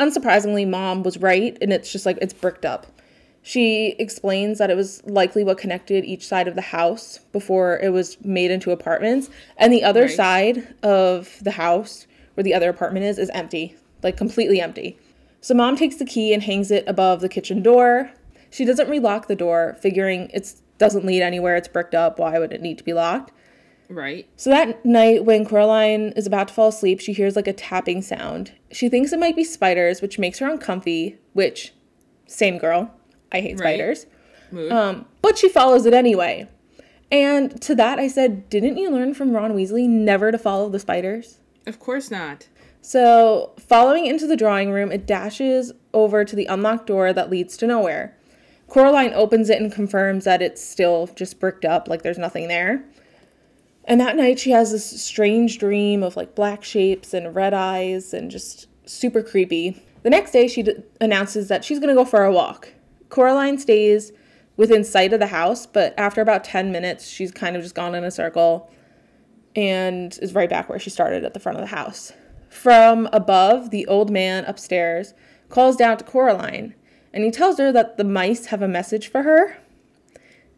Unsurprisingly, 0.00 0.68
mom 0.68 1.04
was 1.04 1.18
right, 1.18 1.56
and 1.60 1.72
it's 1.72 1.92
just 1.92 2.04
like 2.06 2.18
it's 2.20 2.34
bricked 2.34 2.64
up. 2.64 2.86
She 3.42 3.96
explains 3.98 4.58
that 4.58 4.70
it 4.70 4.76
was 4.76 5.02
likely 5.04 5.42
what 5.42 5.58
connected 5.58 6.04
each 6.04 6.26
side 6.26 6.46
of 6.46 6.54
the 6.54 6.60
house 6.60 7.18
before 7.32 7.78
it 7.82 7.90
was 7.92 8.16
made 8.24 8.50
into 8.50 8.70
apartments. 8.70 9.28
And 9.56 9.72
the 9.72 9.82
other 9.82 10.02
Right. 10.02 10.10
side 10.10 10.74
of 10.82 11.38
the 11.42 11.52
house, 11.52 12.06
where 12.34 12.44
the 12.44 12.54
other 12.54 12.70
apartment 12.70 13.04
is, 13.04 13.18
is 13.18 13.30
empty 13.30 13.76
like 14.02 14.16
completely 14.16 14.60
empty. 14.60 14.98
So 15.40 15.54
mom 15.54 15.76
takes 15.76 15.96
the 15.96 16.04
key 16.04 16.32
and 16.32 16.42
hangs 16.42 16.70
it 16.70 16.84
above 16.86 17.20
the 17.20 17.28
kitchen 17.28 17.62
door. 17.62 18.10
She 18.50 18.64
doesn't 18.64 18.88
relock 18.88 19.28
the 19.28 19.36
door, 19.36 19.76
figuring 19.80 20.28
it 20.32 20.54
doesn't 20.78 21.04
lead 21.04 21.22
anywhere. 21.22 21.56
It's 21.56 21.68
bricked 21.68 21.94
up. 21.94 22.18
Why 22.18 22.38
would 22.38 22.52
it 22.52 22.60
need 22.60 22.78
to 22.78 22.84
be 22.84 22.92
locked? 22.92 23.32
Right. 23.88 24.26
So 24.36 24.50
that 24.50 24.84
night, 24.84 25.24
when 25.24 25.44
Coraline 25.44 26.12
is 26.16 26.26
about 26.26 26.48
to 26.48 26.54
fall 26.54 26.68
asleep, 26.68 27.00
she 27.00 27.12
hears 27.12 27.36
like 27.36 27.46
a 27.48 27.52
tapping 27.52 28.02
sound. 28.02 28.52
She 28.70 28.88
thinks 28.88 29.12
it 29.12 29.18
might 29.18 29.36
be 29.36 29.44
spiders, 29.44 30.00
which 30.00 30.18
makes 30.18 30.38
her 30.38 30.48
uncomfy, 30.48 31.18
which, 31.32 31.74
same 32.26 32.58
girl. 32.58 32.90
I 33.32 33.40
hate 33.40 33.58
Right. 33.58 33.74
spiders. 33.78 34.06
Um, 34.70 35.06
but 35.22 35.38
she 35.38 35.48
follows 35.48 35.86
it 35.86 35.94
anyway. 35.94 36.46
And 37.10 37.60
to 37.62 37.74
that, 37.74 37.98
I 37.98 38.08
said, 38.08 38.48
Didn't 38.50 38.76
you 38.76 38.90
learn 38.90 39.14
from 39.14 39.32
Ron 39.32 39.52
Weasley 39.54 39.88
never 39.88 40.30
to 40.30 40.38
follow 40.38 40.68
the 40.68 40.78
spiders? 40.78 41.38
of 41.66 41.78
course 41.78 42.10
not. 42.10 42.48
So, 42.80 43.52
following 43.58 44.06
into 44.06 44.26
the 44.26 44.36
drawing 44.36 44.72
room, 44.72 44.90
it 44.90 45.06
dashes 45.06 45.72
over 45.94 46.24
to 46.24 46.34
the 46.34 46.46
unlocked 46.46 46.86
door 46.88 47.12
that 47.12 47.30
leads 47.30 47.56
to 47.58 47.66
nowhere. 47.66 48.16
Coraline 48.66 49.12
opens 49.14 49.48
it 49.50 49.60
and 49.60 49.70
confirms 49.72 50.24
that 50.24 50.42
it's 50.42 50.60
still 50.62 51.08
just 51.14 51.38
bricked 51.38 51.64
up, 51.64 51.86
like 51.88 52.02
there's 52.02 52.18
nothing 52.18 52.48
there. 52.48 52.84
And 53.84 54.00
that 54.00 54.16
night, 54.16 54.38
she 54.40 54.50
has 54.50 54.72
this 54.72 55.00
strange 55.02 55.58
dream 55.58 56.02
of 56.02 56.16
like 56.16 56.34
black 56.34 56.64
shapes 56.64 57.14
and 57.14 57.34
red 57.34 57.54
eyes 57.54 58.12
and 58.12 58.30
just 58.30 58.66
super 58.86 59.22
creepy. 59.22 59.80
The 60.02 60.10
next 60.10 60.32
day, 60.32 60.48
she 60.48 60.62
d- 60.64 60.74
announces 61.00 61.46
that 61.48 61.64
she's 61.64 61.78
gonna 61.78 61.94
go 61.94 62.04
for 62.04 62.24
a 62.24 62.32
walk. 62.32 62.72
Coraline 63.12 63.58
stays 63.58 64.10
within 64.56 64.82
sight 64.82 65.12
of 65.12 65.20
the 65.20 65.26
house, 65.26 65.66
but 65.66 65.92
after 65.98 66.22
about 66.22 66.44
10 66.44 66.72
minutes, 66.72 67.06
she's 67.06 67.30
kind 67.30 67.56
of 67.56 67.62
just 67.62 67.74
gone 67.74 67.94
in 67.94 68.04
a 68.04 68.10
circle 68.10 68.70
and 69.54 70.18
is 70.22 70.32
right 70.32 70.48
back 70.48 70.70
where 70.70 70.78
she 70.78 70.88
started 70.88 71.22
at 71.22 71.34
the 71.34 71.40
front 71.40 71.58
of 71.58 71.62
the 71.62 71.76
house. 71.76 72.14
From 72.48 73.10
above, 73.12 73.68
the 73.68 73.86
old 73.86 74.10
man 74.10 74.46
upstairs 74.46 75.12
calls 75.50 75.76
down 75.76 75.98
to 75.98 76.04
Coraline 76.04 76.74
and 77.12 77.22
he 77.22 77.30
tells 77.30 77.58
her 77.58 77.70
that 77.70 77.98
the 77.98 78.04
mice 78.04 78.46
have 78.46 78.62
a 78.62 78.68
message 78.68 79.08
for 79.08 79.24
her. 79.24 79.58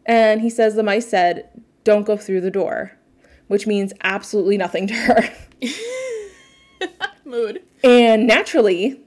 And 0.05 0.39
he 0.39 0.49
says 0.49 0.75
the 0.75 0.83
mice 0.83 1.09
said, 1.09 1.49
Don't 1.83 2.05
go 2.05 2.15
through 2.15 2.39
the 2.39 2.51
door, 2.51 2.97
which 3.47 3.67
means 3.67 3.91
absolutely 4.01 4.57
nothing 4.57 4.87
to 4.87 4.93
her. 4.93 5.29
Mood. 7.25 7.63
And 7.83 8.25
naturally, 8.25 9.04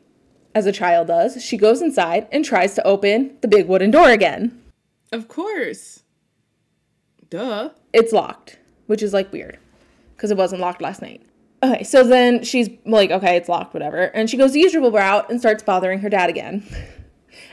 as 0.54 0.66
a 0.66 0.72
child 0.72 1.08
does, 1.08 1.42
she 1.42 1.56
goes 1.56 1.82
inside 1.82 2.26
and 2.32 2.44
tries 2.44 2.74
to 2.74 2.86
open 2.86 3.36
the 3.40 3.48
big 3.48 3.68
wooden 3.68 3.90
door 3.90 4.10
again. 4.10 4.62
Of 5.12 5.28
course. 5.28 6.02
Duh. 7.30 7.70
It's 7.92 8.12
locked, 8.12 8.58
which 8.86 9.02
is 9.02 9.12
like 9.12 9.32
weird 9.32 9.58
because 10.16 10.30
it 10.30 10.36
wasn't 10.36 10.60
locked 10.60 10.82
last 10.82 11.02
night. 11.02 11.22
Okay, 11.62 11.82
so 11.82 12.04
then 12.04 12.44
she's 12.44 12.68
like, 12.84 13.10
okay, 13.10 13.36
it's 13.36 13.48
locked, 13.48 13.74
whatever. 13.74 14.04
And 14.14 14.30
she 14.30 14.36
goes 14.36 14.52
the 14.52 14.60
usual 14.60 14.90
route 14.92 15.28
and 15.28 15.40
starts 15.40 15.62
bothering 15.62 16.00
her 16.00 16.08
dad 16.08 16.30
again. 16.30 16.64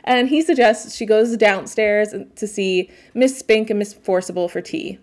And 0.04 0.30
he 0.30 0.42
suggests 0.42 0.96
she 0.96 1.06
goes 1.06 1.36
downstairs 1.36 2.14
to 2.36 2.48
see 2.48 2.90
Miss 3.14 3.38
Spink 3.38 3.70
and 3.70 3.80
Miss 3.80 3.94
Forcible 3.94 4.48
for 4.48 4.62
tea. 4.62 5.00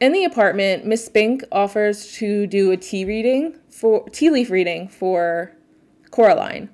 In 0.00 0.12
the 0.12 0.24
apartment, 0.24 0.86
Miss 0.86 1.04
Spink 1.04 1.44
offers 1.52 2.12
to 2.14 2.46
do 2.46 2.70
a 2.70 2.76
tea 2.76 3.04
reading 3.04 3.56
for 3.68 4.08
tea 4.10 4.30
leaf 4.30 4.48
reading 4.50 4.88
for 4.88 5.52
Coraline. 6.10 6.70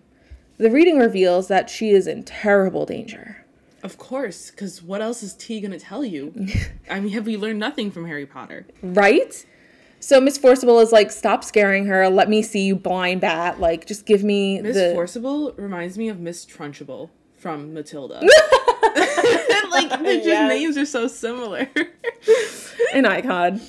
The 0.59 0.71
reading 0.71 0.99
reveals 0.99 1.49
that 1.49 1.69
she 1.69 1.91
is 1.91 2.07
in 2.07 2.23
terrible 2.25 2.87
danger. 2.87 3.45
Of 3.83 3.99
course, 3.99 4.51
because 4.51 4.83
what 4.83 5.01
else 5.03 5.23
is 5.23 5.35
tea 5.35 5.61
gonna 5.61 5.79
tell 5.79 6.05
you? 6.05 6.33
I 6.91 7.01
mean, 7.01 7.13
have 7.13 7.27
we 7.27 7.37
learned 7.37 7.59
nothing 7.59 7.91
from 7.91 8.07
Harry 8.07 8.27
Potter? 8.27 8.67
Right? 8.83 9.45
So 10.01 10.21
Miss 10.21 10.39
Forcible 10.39 10.79
is 10.81 10.93
like, 10.93 11.11
stop 11.11 11.45
scaring 11.45 11.87
her. 11.87 12.09
Let 12.09 12.29
me 12.29 12.43
see 12.43 12.67
you 12.67 12.77
blind 12.77 13.21
bat. 13.21 13.61
Like, 13.61 13.87
just 13.87 14.07
give 14.07 14.25
me 14.25 14.61
Miss 14.61 14.77
the. 14.77 14.93
Forcible 14.95 15.53
reminds 15.57 15.99
me 15.99 16.09
of 16.09 16.21
Miss 16.21 16.45
Trunchbull 16.47 17.11
from 17.39 17.75
Matilda. 17.75 18.21
like, 19.71 19.91
the 19.91 20.15
just 20.17 20.27
Yes. 20.27 20.49
names 20.49 20.77
are 20.79 20.87
so 20.87 21.07
similar. 21.09 21.69
an 22.95 23.07
icon. 23.07 23.61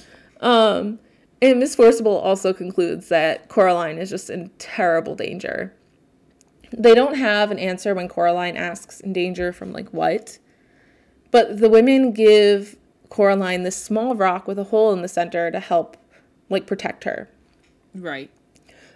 Um, 0.42 1.00
and 1.42 1.60
Miss 1.60 1.76
Forcible 1.76 2.18
also 2.18 2.54
concludes 2.54 3.10
that 3.10 3.50
Coraline 3.50 3.98
is 3.98 4.10
just 4.10 4.30
in 4.30 4.50
terrible 4.58 5.16
danger. 5.16 5.74
They 6.72 6.94
don't 6.94 7.16
have 7.16 7.52
an 7.52 7.60
answer 7.60 7.96
when 7.96 8.08
Coraline 8.08 8.58
asks 8.58 9.00
in 9.00 9.14
danger 9.14 9.54
from 9.54 9.72
like 9.72 9.90
what, 9.90 10.40
but 11.32 11.60
the 11.60 11.70
women 11.70 12.12
give 12.12 12.76
Coraline 13.10 13.64
this 13.64 13.82
small 13.82 14.16
rock 14.16 14.48
with 14.48 14.60
a 14.60 14.66
hole 14.66 14.92
in 14.94 15.02
the 15.02 15.08
center 15.08 15.50
to 15.52 15.60
help 15.60 15.98
like 16.50 16.68
protect 16.68 17.04
her. 17.04 17.30
right. 17.94 18.30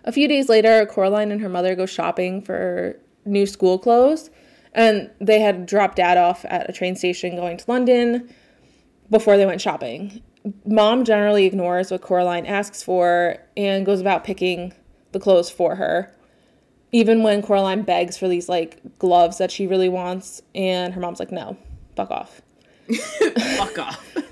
A 0.03 0.11
few 0.11 0.27
days 0.27 0.49
later, 0.49 0.83
Coraline 0.87 1.31
and 1.31 1.41
her 1.41 1.49
mother 1.49 1.75
go 1.75 1.85
shopping 1.85 2.41
for 2.41 2.97
new 3.23 3.45
school 3.45 3.77
clothes, 3.77 4.31
and 4.73 5.11
they 5.19 5.39
had 5.39 5.67
dropped 5.67 5.97
dad 5.97 6.17
off 6.17 6.43
at 6.45 6.67
a 6.67 6.73
train 6.73 6.95
station 6.95 7.35
going 7.35 7.57
to 7.57 7.69
London 7.69 8.33
before 9.11 9.37
they 9.37 9.45
went 9.45 9.61
shopping. 9.61 10.23
Mom 10.65 11.05
generally 11.05 11.45
ignores 11.45 11.91
what 11.91 12.01
Coraline 12.01 12.47
asks 12.47 12.81
for 12.81 13.37
and 13.55 13.85
goes 13.85 14.01
about 14.01 14.23
picking 14.23 14.73
the 15.11 15.19
clothes 15.19 15.51
for 15.51 15.75
her. 15.75 16.11
Even 16.91 17.23
when 17.23 17.41
Coraline 17.41 17.83
begs 17.83 18.17
for 18.17 18.27
these 18.27 18.49
like 18.49 18.79
gloves 18.99 19.37
that 19.37 19.51
she 19.51 19.67
really 19.67 19.89
wants, 19.89 20.41
and 20.53 20.93
her 20.93 21.01
mom's 21.01 21.19
like, 21.19 21.31
no, 21.31 21.57
fuck 21.95 22.11
off. 22.11 22.41
Fuck 23.57 23.79
off. 23.79 24.17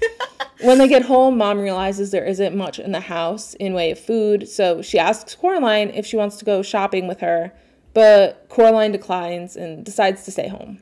When 0.62 0.78
they 0.78 0.90
get 0.90 1.04
home, 1.04 1.38
mom 1.38 1.60
realizes 1.60 2.12
there 2.12 2.26
isn't 2.26 2.54
much 2.54 2.80
in 2.80 2.92
the 2.92 3.00
house 3.00 3.54
in 3.54 3.74
way 3.74 3.92
of 3.92 4.00
food, 4.00 4.50
so 4.50 4.82
she 4.82 5.00
asks 5.00 5.34
Coraline 5.34 5.90
if 5.92 6.06
she 6.06 6.18
wants 6.18 6.36
to 6.36 6.46
go 6.46 6.62
shopping 6.62 7.08
with 7.08 7.22
her, 7.22 7.54
but 7.94 8.46
Coraline 8.50 8.92
declines 8.92 9.56
and 9.56 9.86
decides 9.86 10.26
to 10.26 10.32
stay 10.32 10.50
home. 10.50 10.80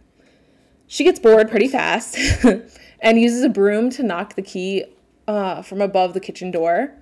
She 0.88 1.04
gets 1.04 1.20
bored 1.20 1.52
pretty 1.52 1.68
fast 1.68 2.18
and 3.02 3.22
uses 3.22 3.44
a 3.44 3.50
broom 3.50 3.92
to 3.92 4.02
knock 4.02 4.34
the 4.34 4.42
key 4.42 4.86
uh, 5.28 5.62
from 5.62 5.82
above 5.82 6.16
the 6.16 6.20
kitchen 6.20 6.50
door. 6.50 6.94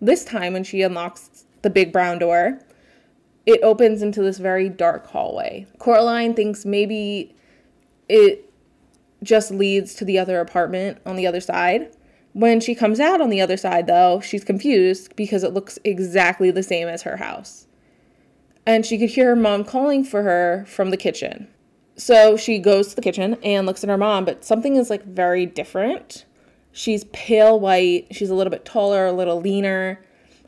This 0.00 0.24
time, 0.24 0.54
when 0.54 0.64
she 0.64 0.80
unlocks 0.80 1.44
the 1.60 1.68
big 1.68 1.92
brown 1.92 2.18
door, 2.18 2.60
it 3.46 3.60
opens 3.62 4.02
into 4.02 4.22
this 4.22 4.38
very 4.38 4.68
dark 4.68 5.06
hallway. 5.06 5.66
Coraline 5.78 6.34
thinks 6.34 6.64
maybe 6.64 7.34
it 8.08 8.52
just 9.22 9.50
leads 9.50 9.94
to 9.94 10.04
the 10.04 10.18
other 10.18 10.40
apartment 10.40 10.98
on 11.06 11.16
the 11.16 11.26
other 11.26 11.40
side. 11.40 11.94
When 12.32 12.60
she 12.60 12.74
comes 12.74 12.98
out 12.98 13.20
on 13.20 13.30
the 13.30 13.40
other 13.40 13.56
side, 13.56 13.86
though, 13.86 14.20
she's 14.20 14.44
confused 14.44 15.14
because 15.16 15.44
it 15.44 15.52
looks 15.52 15.78
exactly 15.84 16.50
the 16.50 16.62
same 16.62 16.88
as 16.88 17.02
her 17.02 17.18
house. 17.18 17.66
And 18.64 18.86
she 18.86 18.98
could 18.98 19.10
hear 19.10 19.30
her 19.30 19.36
mom 19.36 19.64
calling 19.64 20.04
for 20.04 20.22
her 20.22 20.64
from 20.66 20.90
the 20.90 20.96
kitchen. 20.96 21.48
So 21.96 22.36
she 22.36 22.58
goes 22.58 22.88
to 22.88 22.96
the 22.96 23.02
kitchen 23.02 23.34
and 23.42 23.66
looks 23.66 23.84
at 23.84 23.90
her 23.90 23.98
mom, 23.98 24.24
but 24.24 24.44
something 24.44 24.76
is 24.76 24.88
like 24.88 25.04
very 25.04 25.46
different. 25.46 26.24
She's 26.72 27.04
pale 27.12 27.60
white, 27.60 28.06
she's 28.12 28.30
a 28.30 28.34
little 28.34 28.50
bit 28.50 28.64
taller, 28.64 29.06
a 29.06 29.12
little 29.12 29.40
leaner, 29.40 30.02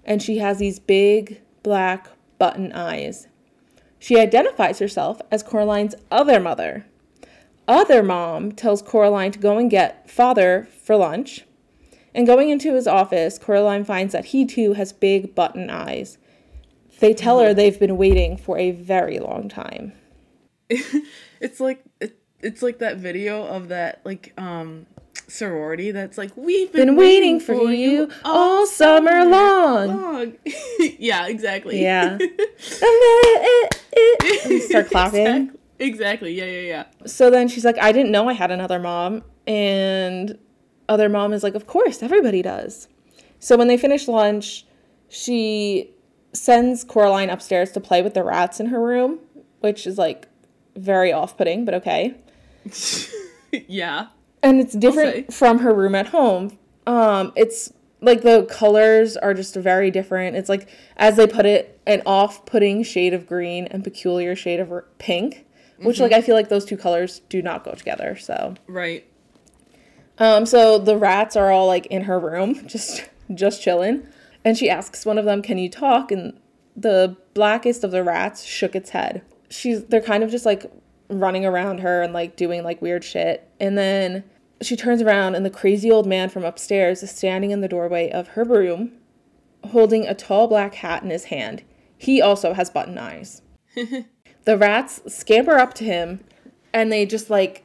and 0.04 0.22
she 0.22 0.38
has 0.38 0.58
these 0.58 0.78
big 0.78 1.42
black 1.62 2.08
button 2.44 2.72
eyes. 2.72 3.26
She 3.98 4.20
identifies 4.20 4.78
herself 4.78 5.18
as 5.30 5.42
Coraline's 5.42 5.94
other 6.10 6.38
mother. 6.38 6.84
Other 7.66 8.02
mom 8.02 8.52
tells 8.52 8.82
Coraline 8.82 9.32
to 9.32 9.38
go 9.38 9.56
and 9.56 9.70
get 9.70 10.10
father 10.10 10.68
for 10.82 10.94
lunch. 10.94 11.46
And 12.14 12.26
going 12.26 12.50
into 12.50 12.74
his 12.74 12.86
office, 12.86 13.38
Coraline 13.38 13.86
finds 13.86 14.12
that 14.12 14.26
he 14.26 14.44
too 14.44 14.74
has 14.74 14.92
big 14.92 15.34
button 15.34 15.70
eyes. 15.70 16.18
They 17.00 17.14
tell 17.14 17.38
her 17.38 17.46
mm-hmm. 17.46 17.56
they've 17.56 17.80
been 17.80 17.96
waiting 17.96 18.36
for 18.36 18.58
a 18.58 18.72
very 18.72 19.18
long 19.18 19.48
time. 19.48 19.94
it's 20.68 21.60
like 21.60 21.82
it, 21.98 22.18
it's 22.44 22.62
like 22.62 22.78
that 22.78 22.98
video 22.98 23.44
of 23.44 23.68
that 23.68 24.00
like 24.04 24.32
um 24.38 24.86
sorority 25.26 25.90
that's 25.90 26.18
like 26.18 26.36
we've 26.36 26.70
been, 26.72 26.88
Been 26.88 26.96
waiting 26.96 27.40
for 27.40 27.72
you 27.72 28.10
all 28.24 28.66
summer 28.66 29.24
long. 29.24 29.88
long. 29.88 30.32
yeah, 30.98 31.26
exactly. 31.26 31.80
Yeah. 31.82 32.18
Start 34.60 34.90
clapping. 34.90 35.26
Exactly. 35.26 35.50
exactly. 35.78 36.34
Yeah, 36.34 36.44
yeah, 36.44 36.60
yeah. 36.60 36.84
So 37.06 37.30
then 37.30 37.48
she's 37.48 37.64
like, 37.64 37.78
I 37.78 37.92
didn't 37.92 38.12
know 38.12 38.28
I 38.28 38.34
had 38.34 38.50
another 38.50 38.78
mom. 38.78 39.22
And 39.46 40.38
other 40.88 41.08
mom 41.08 41.32
is 41.32 41.42
like, 41.42 41.54
Of 41.54 41.66
course, 41.66 42.02
everybody 42.02 42.42
does. 42.42 42.88
So 43.38 43.56
when 43.56 43.68
they 43.68 43.76
finish 43.76 44.08
lunch, 44.08 44.66
she 45.08 45.90
sends 46.32 46.84
Coraline 46.84 47.30
upstairs 47.30 47.70
to 47.72 47.80
play 47.80 48.02
with 48.02 48.14
the 48.14 48.24
rats 48.24 48.60
in 48.60 48.66
her 48.66 48.80
room, 48.80 49.20
which 49.60 49.86
is 49.86 49.98
like 49.98 50.28
very 50.76 51.12
off 51.12 51.36
putting, 51.36 51.64
but 51.64 51.74
okay. 51.74 52.14
yeah. 53.68 54.08
And 54.42 54.60
it's 54.60 54.74
different 54.74 55.32
from 55.32 55.60
her 55.60 55.74
room 55.74 55.94
at 55.94 56.08
home. 56.08 56.58
Um, 56.86 57.32
it's 57.34 57.72
like 58.00 58.22
the 58.22 58.46
colors 58.50 59.16
are 59.16 59.32
just 59.32 59.54
very 59.54 59.90
different. 59.90 60.36
It's 60.36 60.48
like, 60.48 60.68
as 60.96 61.16
they 61.16 61.26
put 61.26 61.46
it, 61.46 61.80
an 61.86 62.02
off 62.04 62.44
putting 62.44 62.82
shade 62.82 63.14
of 63.14 63.26
green 63.26 63.66
and 63.66 63.82
peculiar 63.82 64.36
shade 64.36 64.60
of 64.60 64.70
r- 64.70 64.84
pink, 64.98 65.46
which, 65.78 66.00
like, 66.00 66.12
I 66.12 66.20
feel 66.20 66.34
like 66.34 66.48
those 66.48 66.64
two 66.64 66.76
colors 66.76 67.20
do 67.28 67.42
not 67.42 67.64
go 67.64 67.72
together. 67.72 68.16
So. 68.16 68.54
Right. 68.66 69.06
Um, 70.18 70.46
so 70.46 70.78
the 70.78 70.96
rats 70.96 71.36
are 71.36 71.50
all 71.50 71.66
like 71.66 71.86
in 71.86 72.02
her 72.02 72.18
room, 72.18 72.66
just 72.68 73.08
just 73.34 73.62
chilling. 73.62 74.06
And 74.44 74.56
she 74.56 74.68
asks 74.68 75.06
one 75.06 75.18
of 75.18 75.24
them, 75.24 75.42
"Can 75.42 75.58
you 75.58 75.68
talk?" 75.68 76.12
And 76.12 76.38
the 76.76 77.16
blackest 77.34 77.84
of 77.84 77.90
the 77.90 78.04
rats 78.04 78.44
shook 78.44 78.76
its 78.76 78.90
head. 78.90 79.22
She's 79.48 79.84
they're 79.84 80.00
kind 80.00 80.22
of 80.22 80.30
just 80.30 80.46
like 80.46 80.70
running 81.08 81.44
around 81.44 81.80
her 81.80 82.02
and 82.02 82.12
like 82.12 82.36
doing 82.36 82.62
like 82.62 82.80
weird 82.80 83.04
shit. 83.04 83.48
And 83.60 83.76
then 83.76 84.24
she 84.62 84.76
turns 84.76 85.02
around 85.02 85.34
and 85.34 85.44
the 85.44 85.50
crazy 85.50 85.90
old 85.90 86.06
man 86.06 86.28
from 86.28 86.44
upstairs 86.44 87.02
is 87.02 87.10
standing 87.10 87.50
in 87.50 87.60
the 87.60 87.68
doorway 87.68 88.10
of 88.10 88.28
her 88.28 88.44
room 88.44 88.92
holding 89.64 90.06
a 90.06 90.14
tall 90.14 90.46
black 90.46 90.74
hat 90.76 91.02
in 91.02 91.10
his 91.10 91.24
hand. 91.24 91.62
He 91.96 92.20
also 92.20 92.52
has 92.52 92.70
button 92.70 92.98
eyes. 92.98 93.42
the 94.44 94.58
rats 94.58 95.00
scamper 95.06 95.58
up 95.58 95.74
to 95.74 95.84
him 95.84 96.20
and 96.72 96.92
they 96.92 97.06
just 97.06 97.30
like 97.30 97.64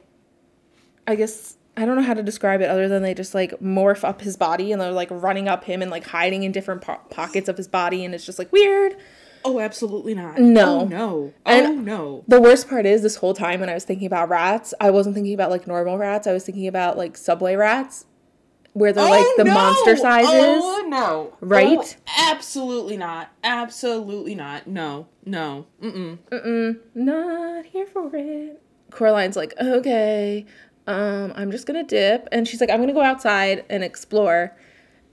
I 1.06 1.14
guess 1.14 1.56
I 1.76 1.86
don't 1.86 1.96
know 1.96 2.02
how 2.02 2.14
to 2.14 2.22
describe 2.22 2.60
it 2.60 2.68
other 2.68 2.88
than 2.88 3.02
they 3.02 3.14
just 3.14 3.34
like 3.34 3.52
morph 3.60 4.04
up 4.04 4.20
his 4.20 4.36
body 4.36 4.72
and 4.72 4.80
they're 4.80 4.92
like 4.92 5.08
running 5.10 5.48
up 5.48 5.64
him 5.64 5.82
and 5.82 5.90
like 5.90 6.06
hiding 6.06 6.42
in 6.42 6.52
different 6.52 6.82
po- 6.82 7.00
pockets 7.10 7.48
of 7.48 7.56
his 7.56 7.68
body 7.68 8.04
and 8.04 8.14
it's 8.14 8.26
just 8.26 8.38
like 8.38 8.52
weird. 8.52 8.96
Oh, 9.44 9.58
absolutely 9.60 10.14
not. 10.14 10.38
No. 10.38 10.80
Oh, 10.80 10.84
no. 10.86 11.32
And- 11.46 11.66
oh, 11.66 11.72
no. 11.74 12.24
The 12.28 12.40
worst 12.40 12.68
part 12.68 12.86
is 12.86 13.02
this 13.02 13.16
whole 13.16 13.34
time 13.34 13.60
when 13.60 13.68
I 13.68 13.74
was 13.74 13.84
thinking 13.84 14.06
about 14.06 14.28
rats, 14.28 14.74
I 14.80 14.90
wasn't 14.90 15.14
thinking 15.14 15.34
about 15.34 15.50
like 15.50 15.66
normal 15.66 15.98
rats. 15.98 16.26
I 16.26 16.32
was 16.32 16.44
thinking 16.44 16.66
about 16.66 16.96
like 16.98 17.16
subway 17.16 17.56
rats 17.56 18.06
where 18.72 18.92
they're 18.92 19.08
like 19.08 19.24
Oh, 19.26 19.34
the 19.38 19.44
no. 19.44 19.54
monster 19.54 19.96
sizes. 19.96 20.30
Oh, 20.62 20.84
no. 20.88 21.36
Right? 21.40 21.96
Oh, 22.08 22.30
absolutely 22.30 22.96
not. 22.96 23.30
Absolutely 23.42 24.34
not. 24.34 24.66
No. 24.66 25.08
No. 25.24 25.66
Mm-mm. 25.82 26.18
Mm-mm, 26.30 26.78
not 26.94 27.66
here 27.66 27.86
for 27.86 28.10
it. 28.14 28.62
Coraline's 28.90 29.36
like, 29.36 29.54
okay, 29.60 30.46
um, 30.86 31.32
I'm 31.36 31.50
just 31.50 31.66
gonna 31.66 31.82
dip. 31.84 32.28
And 32.32 32.46
she's 32.46 32.60
like, 32.60 32.70
I'm 32.70 32.80
gonna 32.80 32.92
go 32.92 33.02
outside 33.02 33.64
and 33.70 33.82
explore. 33.82 34.56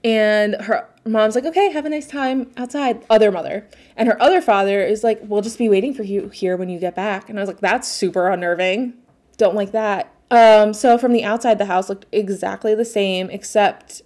And 0.04 0.54
her 0.62 0.88
mom's 1.04 1.34
like, 1.34 1.44
okay, 1.44 1.70
have 1.72 1.84
a 1.84 1.90
nice 1.90 2.06
time 2.06 2.50
outside. 2.56 3.04
Other 3.10 3.32
mother. 3.32 3.68
And 3.96 4.08
her 4.08 4.20
other 4.22 4.40
father 4.40 4.82
is 4.82 5.02
like, 5.02 5.20
we'll 5.22 5.42
just 5.42 5.58
be 5.58 5.68
waiting 5.68 5.92
for 5.92 6.04
you 6.04 6.28
here 6.28 6.56
when 6.56 6.68
you 6.68 6.78
get 6.78 6.94
back. 6.94 7.28
And 7.28 7.38
I 7.38 7.42
was 7.42 7.48
like, 7.48 7.60
that's 7.60 7.88
super 7.88 8.28
unnerving. 8.28 8.94
Don't 9.36 9.54
like 9.54 9.72
that. 9.72 10.12
Um, 10.30 10.74
so 10.74 10.98
from 10.98 11.12
the 11.12 11.24
outside, 11.24 11.58
the 11.58 11.66
house 11.66 11.88
looked 11.88 12.06
exactly 12.12 12.74
the 12.74 12.84
same, 12.84 13.30
except 13.30 14.02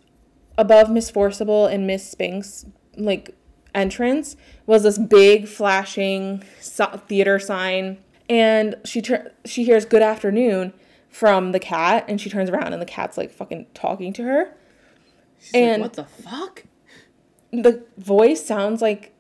above 0.57 0.91
Miss 0.91 1.11
Forcible 1.11 1.67
and 1.67 1.87
Miss 1.87 2.09
Spinks, 2.09 2.65
like 2.97 3.35
entrance, 3.75 4.37
was 4.67 4.85
this 4.85 4.99
big 4.99 5.49
flashing 5.49 6.43
theater 7.09 7.39
sign. 7.39 7.99
And 8.29 8.77
she 8.85 9.03
tur- 9.03 9.33
she 9.45 9.65
hears 9.65 9.85
"Good 9.85 10.03
afternoon" 10.03 10.73
from 11.09 11.53
the 11.53 11.59
cat, 11.59 12.05
and 12.09 12.21
she 12.21 12.31
turns 12.31 12.49
around, 12.49 12.73
and 12.73 12.81
the 12.81 12.87
cat's 12.87 13.19
like 13.19 13.31
fucking 13.31 13.67
talking 13.75 14.13
to 14.15 14.23
her. 14.23 14.55
She's 15.43 15.55
like, 15.55 15.63
And- 15.63 15.83
what 15.83 15.93
the 15.95 16.05
fuck? 16.05 16.65
The 17.51 17.85
voice 17.99 18.45
sounds 18.45 18.81
like 18.81 19.13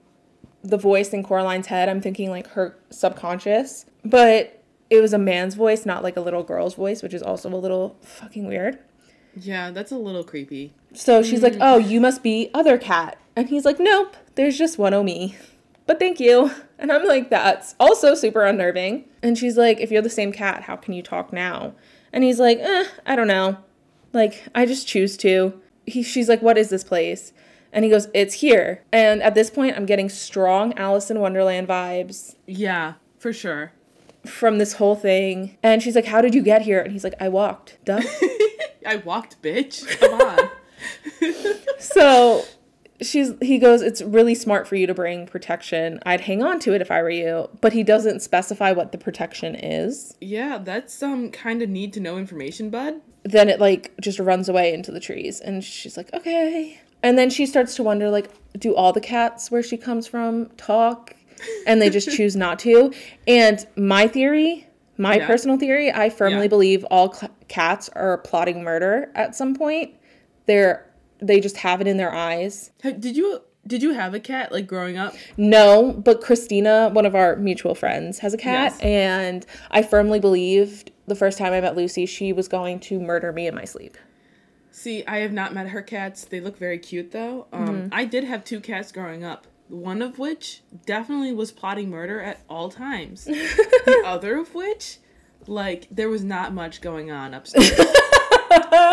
the 0.62 0.78
voice 0.78 1.12
in 1.12 1.22
Coraline's 1.22 1.66
head. 1.66 1.88
I'm 1.88 2.00
thinking 2.00 2.30
like 2.30 2.46
her 2.48 2.78
subconscious, 2.90 3.84
but 4.04 4.62
it 4.88 5.00
was 5.00 5.12
a 5.12 5.18
man's 5.18 5.54
voice, 5.54 5.84
not 5.84 6.02
like 6.02 6.16
a 6.16 6.20
little 6.20 6.42
girl's 6.42 6.74
voice, 6.74 7.02
which 7.02 7.12
is 7.12 7.22
also 7.22 7.48
a 7.52 7.56
little 7.56 7.96
fucking 8.00 8.46
weird. 8.46 8.78
Yeah, 9.36 9.70
that's 9.70 9.92
a 9.92 9.96
little 9.98 10.24
creepy. 10.24 10.72
So 10.94 11.22
she's 11.22 11.42
like, 11.42 11.56
"Oh, 11.60 11.76
you 11.78 12.00
must 12.00 12.22
be 12.22 12.50
other 12.54 12.78
cat," 12.78 13.18
and 13.36 13.48
he's 13.48 13.64
like, 13.64 13.78
"Nope, 13.80 14.16
there's 14.34 14.56
just 14.58 14.78
one 14.78 14.94
o 14.94 15.02
me." 15.02 15.36
But 15.86 15.98
thank 15.98 16.20
you. 16.20 16.50
And 16.78 16.90
I'm 16.92 17.04
like, 17.06 17.28
that's 17.30 17.74
also 17.80 18.14
super 18.14 18.44
unnerving. 18.44 19.04
And 19.22 19.36
she's 19.38 19.56
like, 19.56 19.78
if 19.80 19.90
you're 19.90 20.02
the 20.02 20.08
same 20.10 20.32
cat, 20.32 20.62
how 20.62 20.74
can 20.76 20.94
you 20.94 21.02
talk 21.02 21.32
now? 21.32 21.74
And 22.12 22.24
he's 22.24 22.38
like, 22.40 22.58
eh, 22.60 22.84
I 23.06 23.14
don't 23.16 23.26
know. 23.28 23.58
Like, 24.12 24.44
I 24.54 24.64
just 24.66 24.86
choose 24.88 25.16
to. 25.18 25.60
He, 25.86 26.02
she's 26.02 26.28
like, 26.28 26.42
what 26.42 26.56
is 26.58 26.68
this 26.70 26.84
place? 26.84 27.32
And 27.72 27.84
he 27.84 27.90
goes, 27.90 28.08
it's 28.12 28.34
here. 28.34 28.82
And 28.92 29.22
at 29.22 29.34
this 29.34 29.48
point, 29.50 29.76
I'm 29.76 29.86
getting 29.86 30.08
strong 30.08 30.72
Alice 30.78 31.10
in 31.10 31.20
Wonderland 31.20 31.68
vibes 31.68 32.36
Yeah, 32.46 32.94
for 33.18 33.32
sure. 33.32 33.72
from 34.26 34.58
this 34.58 34.74
whole 34.74 34.94
thing. 34.96 35.56
And 35.62 35.82
she's 35.82 35.94
like, 35.94 36.04
how 36.06 36.20
did 36.20 36.34
you 36.34 36.42
get 36.42 36.62
here? 36.62 36.80
And 36.80 36.92
he's 36.92 37.04
like, 37.04 37.14
I 37.20 37.28
walked. 37.28 37.78
Duh. 37.84 38.02
I 38.86 38.96
walked, 39.04 39.40
bitch. 39.42 39.86
Come 40.00 40.20
on. 40.20 40.50
so 41.78 42.44
she's 43.00 43.32
he 43.40 43.58
goes 43.58 43.82
it's 43.82 44.00
really 44.02 44.34
smart 44.34 44.66
for 44.68 44.76
you 44.76 44.86
to 44.86 44.94
bring 44.94 45.26
protection 45.26 45.98
i'd 46.06 46.20
hang 46.20 46.40
on 46.40 46.60
to 46.60 46.72
it 46.72 46.80
if 46.80 46.88
i 46.88 47.02
were 47.02 47.10
you 47.10 47.48
but 47.60 47.72
he 47.72 47.82
doesn't 47.82 48.20
specify 48.20 48.70
what 48.70 48.92
the 48.92 48.98
protection 48.98 49.56
is 49.56 50.16
yeah, 50.20 50.58
that's 50.58 50.94
some 50.94 51.30
kind 51.32 51.62
of 51.62 51.68
need 51.68 51.92
to 51.92 52.00
know 52.00 52.16
information, 52.16 52.70
bud. 52.70 53.00
Then 53.24 53.48
it 53.48 53.60
like 53.60 53.92
just 54.00 54.18
runs 54.18 54.48
away 54.48 54.72
into 54.74 54.90
the 54.90 55.00
trees 55.00 55.40
and 55.40 55.62
she's 55.62 55.96
like 55.96 56.12
okay. 56.14 56.78
And 57.02 57.18
then 57.18 57.30
she 57.30 57.46
starts 57.46 57.74
to 57.76 57.82
wonder 57.82 58.10
like 58.10 58.30
do 58.58 58.74
all 58.74 58.92
the 58.92 59.00
cats 59.00 59.50
where 59.50 59.62
she 59.62 59.76
comes 59.76 60.06
from 60.06 60.46
talk? 60.56 61.14
And 61.66 61.80
they 61.82 61.90
just 61.90 62.10
choose 62.16 62.36
not 62.36 62.58
to. 62.60 62.92
And 63.26 63.66
my 63.76 64.06
theory 64.08 64.66
my 64.98 65.16
Yeah. 65.16 65.26
personal 65.26 65.56
theory 65.56 65.90
i 65.90 66.10
firmly 66.10 66.42
Yeah. 66.42 66.48
believe 66.48 66.84
all 66.90 67.12
cl- 67.12 67.32
cats 67.48 67.88
are 67.94 68.18
plotting 68.18 68.62
murder 68.62 69.10
at 69.14 69.34
some 69.34 69.54
point. 69.54 69.94
They're 70.46 70.86
they 71.20 71.40
just 71.40 71.56
have 71.58 71.80
it 71.80 71.86
in 71.86 71.96
their 71.98 72.12
eyes. 72.12 72.72
Did 72.82 73.16
you 73.16 73.42
did 73.66 73.82
you 73.82 73.92
have 73.94 74.12
a 74.14 74.20
cat 74.20 74.50
like 74.52 74.66
growing 74.66 74.96
up? 74.96 75.14
No, 75.36 75.92
but 75.92 76.20
Christina, 76.20 76.90
one 76.92 77.06
of 77.06 77.14
our 77.14 77.36
mutual 77.36 77.74
friends, 77.74 78.18
has 78.20 78.34
a 78.34 78.38
cat, 78.38 78.72
Yes. 78.72 78.80
and 78.80 79.46
I 79.70 79.82
firmly 79.82 80.18
believed 80.20 80.90
the 81.06 81.14
first 81.14 81.38
time 81.38 81.52
I 81.52 81.60
met 81.60 81.76
Lucy, 81.76 82.06
she 82.06 82.32
was 82.32 82.48
going 82.48 82.80
to 82.80 82.98
murder 83.00 83.32
me 83.32 83.46
in 83.46 83.54
my 83.54 83.64
sleep. 83.64 83.96
See, 84.70 85.04
I 85.06 85.18
have 85.18 85.32
not 85.32 85.52
met 85.52 85.68
her 85.68 85.82
cats. 85.82 86.24
They 86.24 86.40
look 86.40 86.56
very 86.58 86.78
cute 86.78 87.12
though. 87.12 87.46
Um, 87.52 87.88
I 87.92 88.04
did 88.04 88.24
have 88.24 88.42
two 88.44 88.58
cats 88.60 88.90
growing 88.90 89.22
up. 89.22 89.46
One 89.68 90.02
of 90.02 90.18
which 90.18 90.62
definitely 90.86 91.32
was 91.32 91.50
plotting 91.52 91.88
murder 91.90 92.20
at 92.20 92.40
all 92.48 92.68
times. 92.70 93.24
the 93.24 94.02
other 94.06 94.38
of 94.38 94.54
which, 94.54 94.98
like, 95.46 95.86
there 95.90 96.08
was 96.08 96.24
not 96.24 96.52
much 96.52 96.80
going 96.80 97.10
on 97.10 97.32
upstairs. 97.34 97.80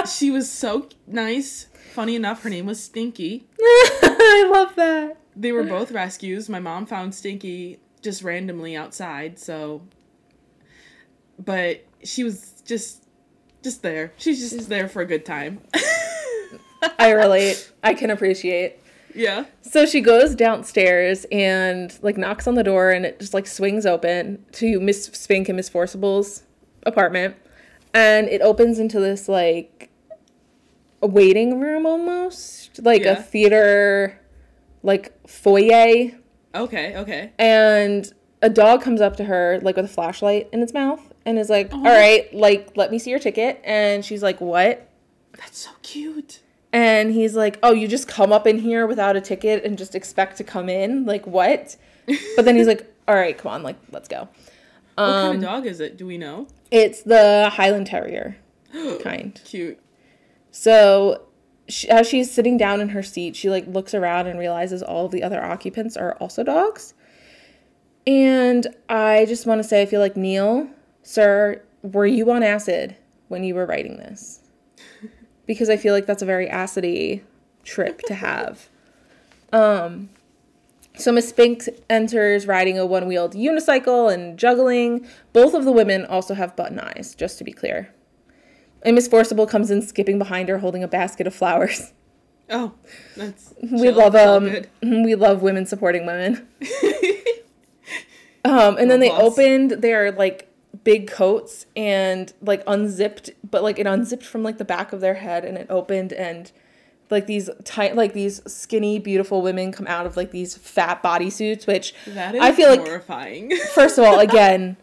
she 0.18 0.32
was 0.32 0.50
so 0.50 0.88
nice. 1.08 1.68
Funny 1.94 2.16
enough, 2.16 2.44
her 2.44 2.50
name 2.50 2.66
was 2.66 2.82
Stinky. 2.84 3.48
I 4.22 4.50
love 4.52 4.76
that. 4.76 5.18
They 5.36 5.52
were 5.52 5.64
both 5.64 5.92
rescues. 5.92 6.50
My 6.50 6.60
mom 6.60 6.86
found 6.86 7.16
Stinky 7.16 7.80
just 8.02 8.24
randomly 8.24 8.76
outside, 8.76 9.40
so 9.40 9.82
but 11.44 11.86
she 12.04 12.24
was 12.24 12.62
just 12.66 13.06
just 13.64 13.82
there. 13.82 14.14
She's 14.18 14.52
just 14.52 14.70
there 14.70 14.88
for 14.88 15.02
a 15.02 15.06
good 15.06 15.26
time. 15.26 15.62
I 16.98 17.12
relate. 17.12 17.72
I 17.84 17.94
can 17.94 18.10
appreciate. 18.10 18.80
yeah. 19.14 19.46
So 19.62 19.86
she 19.86 20.02
goes 20.02 20.36
downstairs 20.36 21.26
and 21.32 21.98
like 22.02 22.18
knocks 22.18 22.48
on 22.48 22.56
the 22.56 22.64
door, 22.64 22.92
and 22.92 23.06
it 23.06 23.20
just 23.20 23.34
like 23.34 23.48
swings 23.48 23.86
open 23.86 24.46
to 24.54 24.80
Miss 24.80 25.06
Spink 25.06 25.50
and 25.50 25.56
Miss 25.56 25.70
Forcible's 25.70 26.44
apartment, 26.86 27.36
and 27.94 28.28
it 28.28 28.42
opens 28.42 28.80
into 28.80 29.00
this 29.00 29.28
like 29.30 29.89
a 31.02 31.08
waiting 31.08 31.60
room 31.60 31.86
almost, 31.86 32.82
like 32.84 33.04
Yeah. 33.04 33.14
a 33.14 33.16
theater, 33.22 34.20
like 34.84 35.14
foyer. 35.28 36.12
Okay, 36.56 36.96
okay. 36.98 37.32
and 37.38 38.12
a 38.42 38.50
dog 38.50 38.82
comes 38.82 39.02
up 39.02 39.18
to 39.18 39.26
her 39.26 39.60
like 39.62 39.76
with 39.76 39.86
a 39.86 39.90
flashlight 39.90 40.48
in 40.54 40.62
its 40.64 40.74
mouth 40.74 41.14
and 41.26 41.38
is 41.38 41.50
like 41.50 41.70
Oh. 41.74 41.78
all 41.78 41.84
right 41.84 42.34
like 42.34 42.72
let 42.78 42.90
me 42.90 42.98
see 42.98 43.10
your 43.12 43.20
ticket 43.20 43.60
and 43.66 44.04
she's 44.04 44.24
like 44.24 44.40
what 44.42 44.90
That's 45.38 45.58
so 45.60 45.72
cute. 45.84 46.40
and 46.72 47.12
he's 47.12 47.36
like 47.36 47.60
oh 47.62 47.74
you 47.74 47.88
just 47.88 48.08
come 48.08 48.32
up 48.32 48.48
in 48.48 48.60
here 48.60 48.88
without 48.88 49.16
a 49.18 49.22
ticket 49.22 49.64
and 49.66 49.78
just 49.78 49.94
expect 49.94 50.38
to 50.38 50.44
come 50.46 50.70
in 50.70 51.06
like 51.06 51.28
what 51.28 51.76
but 52.38 52.46
then 52.46 52.56
he's 52.56 52.66
like 52.68 52.92
all 53.10 53.16
right 53.16 53.38
come 53.38 53.52
on 53.52 53.62
like 53.62 53.76
let's 53.92 54.08
go 54.08 54.30
What 54.96 55.04
Um, 55.04 55.32
kind 55.34 55.36
of 55.36 55.42
dog 55.50 55.66
is 55.68 55.80
it? 55.82 55.98
Do 55.98 56.08
we 56.08 56.18
know? 56.18 56.48
it's 56.72 57.04
the 57.04 57.50
highland 57.54 57.88
terrier 57.88 58.38
kind 59.04 59.40
Cute. 59.46 59.78
So 60.60 61.22
she, 61.70 61.88
as 61.88 62.06
she's 62.06 62.30
sitting 62.30 62.58
down 62.58 62.82
in 62.82 62.90
her 62.90 63.02
seat, 63.02 63.38
she 63.38 63.50
like 63.50 63.66
looks 63.66 63.94
around 63.94 64.28
and 64.28 64.38
realizes 64.38 64.84
all 64.84 65.08
the 65.08 65.24
other 65.24 65.42
occupants 65.42 65.96
are 65.96 66.16
also 66.16 66.44
dogs. 66.44 66.94
And 68.06 68.68
I 68.90 69.24
just 69.26 69.46
want 69.46 69.60
to 69.60 69.64
say 69.64 69.82
I 69.82 69.86
feel 69.86 70.02
like 70.02 70.18
Neil, 70.18 70.68
sir, 71.02 71.64
were 71.82 72.06
you 72.06 72.30
on 72.30 72.44
acid 72.44 72.98
when 73.30 73.46
you 73.46 73.56
were 73.56 73.66
writing 73.66 73.96
this? 73.96 74.42
Because 75.46 75.70
I 75.70 75.78
feel 75.78 75.96
like 75.96 76.06
that's 76.06 76.22
a 76.22 76.28
very 76.28 76.48
acidy 76.48 77.22
trip 77.64 78.02
to 78.08 78.14
have. 78.16 78.68
Um 79.54 80.10
so 80.96 81.14
Miss 81.14 81.30
Spink 81.30 81.70
enters 81.90 82.46
riding 82.46 82.78
a 82.78 82.86
one-wheeled 82.86 83.34
unicycle 83.34 84.14
and 84.14 84.38
juggling. 84.38 85.08
Both 85.32 85.54
of 85.54 85.64
the 85.64 85.72
women 85.72 86.06
also 86.06 86.34
have 86.34 86.58
button 86.58 86.80
eyes, 86.80 87.16
just 87.16 87.38
to 87.38 87.46
be 87.46 87.54
clear. 87.54 87.94
And 88.84 88.96
Miss 88.96 89.08
Forcible 89.08 89.46
comes 89.48 89.70
in 89.72 89.82
skipping 89.82 90.18
behind 90.18 90.50
her 90.50 90.60
holding 90.60 90.84
a 90.84 90.88
basket 90.88 91.28
of 91.28 91.36
flowers. 91.36 91.94
Oh, 92.50 92.74
that's 93.16 93.54
We 93.62 93.84
chill. 93.84 93.96
love 93.98 94.16
um 94.16 94.46
good. 94.50 94.70
we 94.82 95.16
love 95.16 95.42
women 95.42 95.66
supporting 95.66 96.06
women. 96.06 96.48
Um 98.46 98.78
and 98.78 98.90
then 98.90 99.02
they 99.02 99.12
us. 99.12 99.22
opened 99.22 99.72
their 99.72 100.12
like 100.14 100.48
big 100.86 101.08
coats 101.12 101.66
and 101.76 102.32
like 102.42 102.64
unzipped 102.68 103.30
but 103.50 103.64
like 103.64 103.78
it 103.78 103.86
unzipped 103.86 104.24
from 104.24 104.44
like 104.44 104.58
the 104.58 104.64
back 104.66 104.94
of 104.94 105.02
their 105.02 105.16
head 105.16 105.44
and 105.44 105.58
it 105.58 105.68
opened 105.70 106.14
and 106.14 106.52
like 107.10 107.28
these 107.28 107.50
tight 107.66 107.98
like 107.98 108.14
these 108.14 108.42
skinny 108.50 108.98
beautiful 108.98 109.42
women 109.42 109.74
come 109.74 109.88
out 109.88 110.06
of 110.06 110.16
like 110.16 110.32
these 110.32 110.56
fat 110.56 111.04
bodysuits 111.04 111.68
which 111.68 111.94
That 112.08 112.34
is 112.34 112.42
I 112.42 112.54
feel 112.54 112.70
like 112.70 112.80
horrifying. 112.80 113.52
First 113.74 113.98
of 113.98 114.06
all, 114.06 114.20
again, 114.30 114.78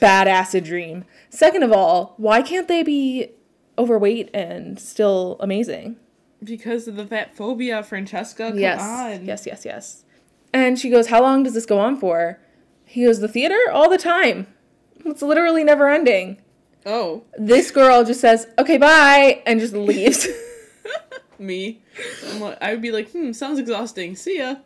bad 0.00 0.28
acid 0.28 0.64
dream. 0.64 1.04
Second 1.30 1.62
of 1.62 1.72
all, 1.72 2.14
why 2.16 2.42
can't 2.42 2.68
they 2.68 2.82
be 2.82 3.32
overweight 3.78 4.30
and 4.34 4.78
still 4.78 5.36
amazing. 5.40 5.96
Because 6.42 6.86
of 6.86 6.96
the 6.96 7.06
fat 7.06 7.34
phobia, 7.36 7.82
Francesca. 7.82 8.50
Come 8.50 8.58
yes. 8.58 8.80
on. 8.80 9.24
Yes, 9.24 9.46
yes, 9.46 9.64
yes. 9.64 10.04
And 10.52 10.78
she 10.78 10.90
goes, 10.90 11.08
How 11.08 11.22
long 11.22 11.42
does 11.42 11.54
this 11.54 11.66
go 11.66 11.78
on 11.78 11.96
for? 11.98 12.38
He 12.84 13.04
goes, 13.04 13.20
The 13.20 13.28
theater? 13.28 13.58
All 13.72 13.88
the 13.88 13.98
time. 13.98 14.46
It's 15.04 15.22
literally 15.22 15.64
never 15.64 15.88
ending. 15.88 16.38
Oh, 16.84 17.24
This 17.36 17.70
girl 17.70 18.04
just 18.04 18.20
says, 18.20 18.46
Okay, 18.58 18.78
bye, 18.78 19.42
and 19.46 19.60
just 19.60 19.74
leaves. 19.74 20.28
me. 21.38 21.82
I 22.60 22.72
would 22.72 22.80
be 22.82 22.92
like, 22.92 23.10
hmm, 23.10 23.32
sounds 23.32 23.58
exhausting. 23.58 24.16
See 24.16 24.38
ya. 24.38 24.56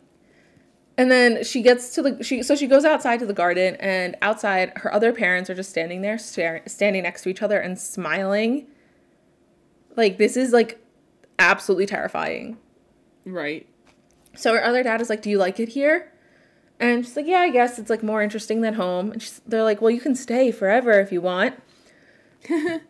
And 0.97 1.11
then 1.11 1.43
she 1.43 1.61
gets 1.61 1.93
to 1.95 2.01
the 2.01 2.23
she 2.23 2.43
so 2.43 2.55
she 2.55 2.67
goes 2.67 2.85
outside 2.85 3.19
to 3.19 3.25
the 3.25 3.33
garden 3.33 3.75
and 3.79 4.15
outside 4.21 4.73
her 4.77 4.93
other 4.93 5.13
parents 5.13 5.49
are 5.49 5.55
just 5.55 5.69
standing 5.69 6.01
there 6.01 6.17
staring, 6.17 6.63
standing 6.67 7.03
next 7.03 7.23
to 7.23 7.29
each 7.29 7.41
other 7.41 7.59
and 7.59 7.79
smiling. 7.79 8.67
Like 9.95 10.17
this 10.17 10.37
is 10.37 10.51
like 10.53 10.83
absolutely 11.39 11.85
terrifying. 11.85 12.57
Right. 13.25 13.67
So 14.35 14.53
her 14.53 14.63
other 14.63 14.83
dad 14.83 15.01
is 15.01 15.09
like, 15.09 15.21
"Do 15.21 15.29
you 15.29 15.37
like 15.37 15.59
it 15.59 15.69
here?" 15.69 16.11
And 16.79 17.05
she's 17.05 17.15
like, 17.15 17.27
"Yeah, 17.27 17.39
I 17.39 17.49
guess 17.49 17.77
it's 17.77 17.89
like 17.89 18.01
more 18.03 18.21
interesting 18.21 18.61
than 18.61 18.75
home." 18.75 19.11
And 19.11 19.21
she's, 19.21 19.41
they're 19.45 19.63
like, 19.63 19.81
"Well, 19.81 19.91
you 19.91 19.99
can 19.99 20.15
stay 20.15 20.51
forever 20.51 20.99
if 20.99 21.11
you 21.11 21.21
want." 21.21 21.55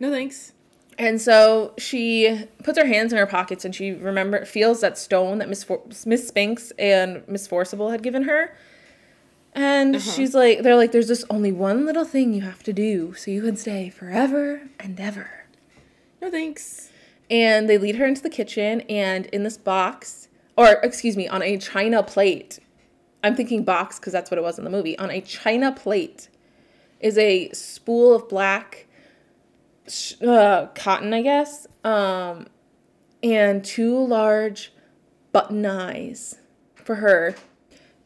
No 0.00 0.10
thanks. 0.10 0.52
And 0.98 1.20
so 1.20 1.74
she 1.76 2.46
puts 2.62 2.78
her 2.78 2.86
hands 2.86 3.12
in 3.12 3.18
her 3.18 3.26
pockets 3.26 3.64
and 3.64 3.74
she 3.74 3.92
remember 3.92 4.44
feels 4.44 4.80
that 4.80 4.96
stone 4.96 5.38
that 5.38 5.48
Miss 5.48 5.64
For- 5.64 5.82
Miss 6.06 6.28
Spinks 6.28 6.72
and 6.78 7.26
Miss 7.26 7.46
Forcible 7.46 7.90
had 7.90 8.02
given 8.02 8.24
her. 8.24 8.56
And 9.54 9.96
uh-huh. 9.96 10.10
she's 10.10 10.34
like, 10.34 10.62
they're 10.62 10.76
like, 10.76 10.92
there's 10.92 11.06
just 11.06 11.24
only 11.30 11.52
one 11.52 11.86
little 11.86 12.04
thing 12.04 12.34
you 12.34 12.42
have 12.42 12.62
to 12.64 12.72
do 12.72 13.14
so 13.14 13.30
you 13.30 13.42
can 13.42 13.56
stay 13.56 13.88
forever 13.88 14.62
and 14.80 14.98
ever. 14.98 15.46
No 16.20 16.30
thanks. 16.30 16.90
And 17.30 17.68
they 17.68 17.78
lead 17.78 17.96
her 17.96 18.04
into 18.04 18.20
the 18.20 18.30
kitchen, 18.30 18.82
and 18.82 19.26
in 19.26 19.44
this 19.44 19.56
box, 19.56 20.28
or 20.58 20.72
excuse 20.82 21.16
me, 21.16 21.26
on 21.26 21.42
a 21.42 21.56
china 21.56 22.02
plate, 22.02 22.58
I'm 23.22 23.34
thinking 23.34 23.64
box 23.64 23.98
because 23.98 24.12
that's 24.12 24.30
what 24.30 24.38
it 24.38 24.42
was 24.42 24.58
in 24.58 24.64
the 24.64 24.70
movie. 24.70 24.98
On 24.98 25.10
a 25.10 25.20
china 25.20 25.72
plate 25.72 26.28
is 27.00 27.16
a 27.16 27.50
spool 27.50 28.14
of 28.14 28.28
black 28.28 28.83
uh, 30.26 30.66
cotton, 30.74 31.12
I 31.12 31.22
guess, 31.22 31.66
um, 31.84 32.46
and 33.22 33.64
two 33.64 33.98
large 33.98 34.72
button 35.32 35.64
eyes 35.66 36.36
for 36.74 36.96
her. 36.96 37.34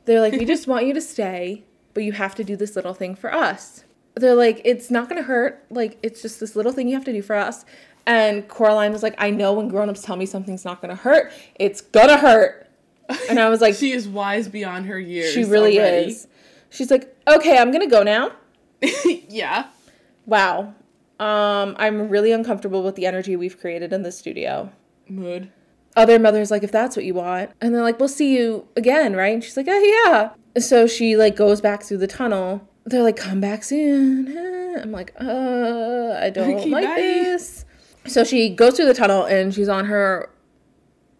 They're 0.04 0.20
like, 0.20 0.32
we 0.32 0.44
just 0.44 0.66
want 0.66 0.86
you 0.86 0.94
to 0.94 1.00
stay, 1.00 1.64
but 1.94 2.02
you 2.02 2.12
have 2.12 2.34
to 2.36 2.44
do 2.44 2.56
this 2.56 2.74
little 2.76 2.94
thing 2.94 3.14
for 3.14 3.32
us. 3.32 3.84
They're 4.14 4.34
like, 4.34 4.60
it's 4.64 4.90
not 4.90 5.08
gonna 5.08 5.22
hurt. 5.22 5.64
Like, 5.70 5.98
it's 6.02 6.22
just 6.22 6.40
this 6.40 6.56
little 6.56 6.72
thing 6.72 6.88
you 6.88 6.94
have 6.94 7.04
to 7.04 7.12
do 7.12 7.22
for 7.22 7.36
us. 7.36 7.64
And 8.06 8.48
Coraline 8.48 8.92
was 8.92 9.02
like, 9.02 9.14
I 9.18 9.30
know 9.30 9.52
when 9.52 9.68
grown-ups 9.68 10.02
tell 10.02 10.16
me 10.16 10.24
something's 10.26 10.64
not 10.64 10.80
gonna 10.80 10.96
hurt, 10.96 11.30
it's 11.56 11.80
gonna 11.82 12.16
hurt. 12.16 12.66
And 13.28 13.38
I 13.38 13.48
was 13.48 13.60
like, 13.60 13.74
She 13.78 13.92
is 13.92 14.08
wise 14.08 14.48
beyond 14.48 14.86
her 14.86 14.98
years. 14.98 15.32
she 15.32 15.44
really 15.44 15.78
already. 15.78 16.12
is. 16.12 16.26
She's 16.70 16.90
like, 16.90 17.14
okay, 17.28 17.58
I'm 17.58 17.70
gonna 17.70 17.86
go 17.86 18.02
now. 18.02 18.32
yeah. 19.28 19.66
Wow. 20.26 20.74
Um, 21.18 21.74
I'm 21.78 22.08
really 22.08 22.32
uncomfortable 22.32 22.82
with 22.82 22.94
the 22.94 23.06
energy 23.06 23.34
we've 23.36 23.58
created 23.58 23.92
in 23.92 24.02
the 24.02 24.12
studio. 24.12 24.70
Mood. 25.08 25.50
Other 25.96 26.18
mothers 26.18 26.50
like, 26.50 26.62
if 26.62 26.70
that's 26.70 26.94
what 26.94 27.04
you 27.04 27.14
want, 27.14 27.50
and 27.60 27.74
they're 27.74 27.82
like, 27.82 27.98
we'll 27.98 28.08
see 28.08 28.36
you 28.36 28.68
again, 28.76 29.16
right? 29.16 29.34
And 29.34 29.42
she's 29.42 29.56
like, 29.56 29.66
oh 29.68 29.80
yeah. 30.54 30.60
So 30.60 30.86
she 30.86 31.16
like 31.16 31.34
goes 31.34 31.60
back 31.60 31.82
through 31.82 31.98
the 31.98 32.06
tunnel. 32.06 32.68
They're 32.84 33.02
like, 33.02 33.16
come 33.16 33.40
back 33.40 33.64
soon. 33.64 34.28
I'm 34.80 34.92
like, 34.92 35.12
uh, 35.20 36.18
I 36.22 36.30
don't 36.30 36.54
Okay, 36.54 36.70
like 36.70 36.84
bye. 36.84 36.94
this. 36.96 37.64
So 38.06 38.22
she 38.24 38.48
goes 38.48 38.76
through 38.76 38.86
the 38.86 38.94
tunnel 38.94 39.24
and 39.24 39.52
she's 39.52 39.68
on 39.68 39.86
her. 39.86 40.30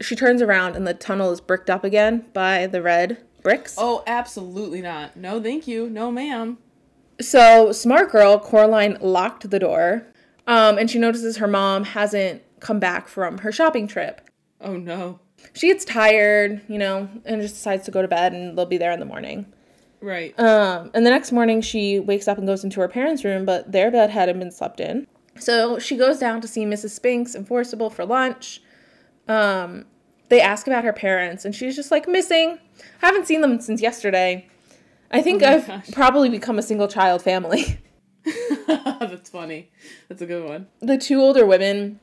She 0.00 0.14
turns 0.14 0.40
around 0.42 0.76
and 0.76 0.86
the 0.86 0.94
tunnel 0.94 1.32
is 1.32 1.40
bricked 1.40 1.68
up 1.68 1.82
again 1.82 2.26
by 2.32 2.66
the 2.68 2.80
red 2.80 3.18
bricks. 3.42 3.74
Oh, 3.76 4.04
absolutely 4.06 4.80
not. 4.80 5.16
No, 5.16 5.42
thank 5.42 5.66
you. 5.66 5.90
No, 5.90 6.10
ma'am. 6.12 6.58
So, 7.20 7.72
smart 7.72 8.10
girl, 8.12 8.38
Coraline 8.38 8.98
locked 9.00 9.50
the 9.50 9.58
door. 9.58 10.06
Um, 10.48 10.78
and 10.78 10.90
she 10.90 10.98
notices 10.98 11.36
her 11.36 11.46
mom 11.46 11.84
hasn't 11.84 12.42
come 12.60 12.80
back 12.80 13.06
from 13.06 13.38
her 13.38 13.52
shopping 13.52 13.86
trip. 13.86 14.22
Oh 14.60 14.76
no. 14.76 15.20
She 15.52 15.68
gets 15.68 15.84
tired, 15.84 16.62
you 16.68 16.78
know, 16.78 17.08
and 17.24 17.40
just 17.40 17.54
decides 17.54 17.84
to 17.84 17.90
go 17.90 18.02
to 18.02 18.08
bed 18.08 18.32
and 18.32 18.56
they'll 18.56 18.66
be 18.66 18.78
there 18.78 18.90
in 18.90 18.98
the 18.98 19.06
morning. 19.06 19.46
Right. 20.00 20.38
Um, 20.40 20.90
and 20.94 21.04
the 21.04 21.10
next 21.10 21.32
morning 21.32 21.60
she 21.60 22.00
wakes 22.00 22.26
up 22.26 22.38
and 22.38 22.46
goes 22.46 22.64
into 22.64 22.80
her 22.80 22.88
parents' 22.88 23.24
room, 23.24 23.44
but 23.44 23.70
their 23.70 23.90
bed 23.90 24.10
hadn't 24.10 24.38
been 24.38 24.50
slept 24.50 24.80
in. 24.80 25.06
So 25.38 25.78
she 25.78 25.96
goes 25.96 26.18
down 26.18 26.40
to 26.40 26.48
see 26.48 26.64
Mrs. 26.64 26.90
Spinks 26.90 27.34
and 27.34 27.46
Forcible 27.46 27.90
for 27.90 28.04
lunch. 28.06 28.62
Um, 29.28 29.84
they 30.30 30.40
ask 30.40 30.66
about 30.66 30.84
her 30.84 30.92
parents, 30.92 31.44
and 31.44 31.54
she's 31.54 31.76
just 31.76 31.90
like 31.90 32.08
missing. 32.08 32.58
I 33.02 33.06
haven't 33.06 33.26
seen 33.26 33.42
them 33.42 33.60
since 33.60 33.80
yesterday. 33.80 34.48
I 35.10 35.22
think 35.22 35.42
Oh 35.42 35.46
I've 35.48 35.66
gosh. 35.66 35.90
probably 35.92 36.28
become 36.28 36.58
a 36.58 36.62
single 36.62 36.88
child 36.88 37.22
family. 37.22 37.78
That's 38.66 39.30
funny. 39.30 39.70
That's 40.08 40.20
a 40.22 40.26
good 40.26 40.46
one. 40.46 40.66
the 40.80 40.98
two 40.98 41.20
older 41.20 41.46
women 41.46 42.00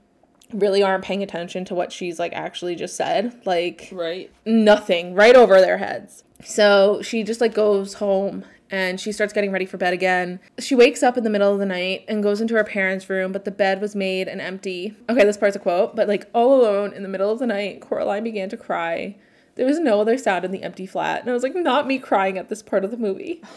really 0.54 0.82
aren't 0.84 1.04
paying 1.04 1.22
attention 1.24 1.66
to 1.66 1.76
what 1.76 1.92
she's 1.92 2.20
like 2.20 2.34
actually 2.34 2.76
just 2.76 2.96
said. 2.96 3.42
Like 3.46 3.90
Right. 3.92 4.32
nothing 4.46 5.14
right 5.14 5.36
over 5.36 5.60
their 5.60 5.78
heads. 5.78 6.24
So 6.44 7.02
she 7.02 7.24
just 7.24 7.42
like 7.42 7.54
goes 7.54 7.96
home 7.96 8.46
and 8.72 9.00
she 9.00 9.12
starts 9.12 9.34
getting 9.34 9.52
ready 9.52 9.66
for 9.66 9.78
bed 9.78 9.94
again. 9.94 10.40
She 10.60 10.74
wakes 10.76 11.04
up 11.04 11.18
in 11.18 11.24
the 11.24 11.30
middle 11.30 11.52
of 11.54 11.60
the 11.60 11.66
night 11.66 12.06
and 12.08 12.24
goes 12.24 12.42
into 12.42 12.56
her 12.56 12.64
parents' 12.64 13.10
room, 13.10 13.32
but 13.32 13.46
the 13.46 13.52
bed 13.52 13.80
was 13.82 13.96
made 13.96 14.28
and 14.28 14.42
empty. 14.42 14.96
Okay, 15.10 15.24
this 15.24 15.38
part's 15.38 15.56
a 15.56 15.60
quote, 15.60 15.96
but 15.96 16.08
like 16.08 16.30
all 16.34 16.60
alone 16.62 16.94
in 16.94 17.04
the 17.04 17.10
middle 17.10 17.32
of 17.32 17.40
the 17.40 17.48
night, 17.48 17.82
Coraline 17.82 18.24
began 18.24 18.50
to 18.50 18.58
cry. 18.58 19.16
There 19.56 19.66
was 19.66 19.80
no 19.80 20.02
other 20.02 20.18
sound 20.18 20.46
in 20.46 20.52
the 20.52 20.64
empty 20.64 20.86
flat. 20.86 21.22
And 21.22 21.30
I 21.30 21.34
was 21.34 21.44
like, 21.44 21.56
not 21.56 21.88
me 21.88 21.98
crying 21.98 22.38
at 22.38 22.50
this 22.50 22.62
part 22.62 22.84
of 22.84 22.92
the 22.92 22.98
movie. 22.98 23.42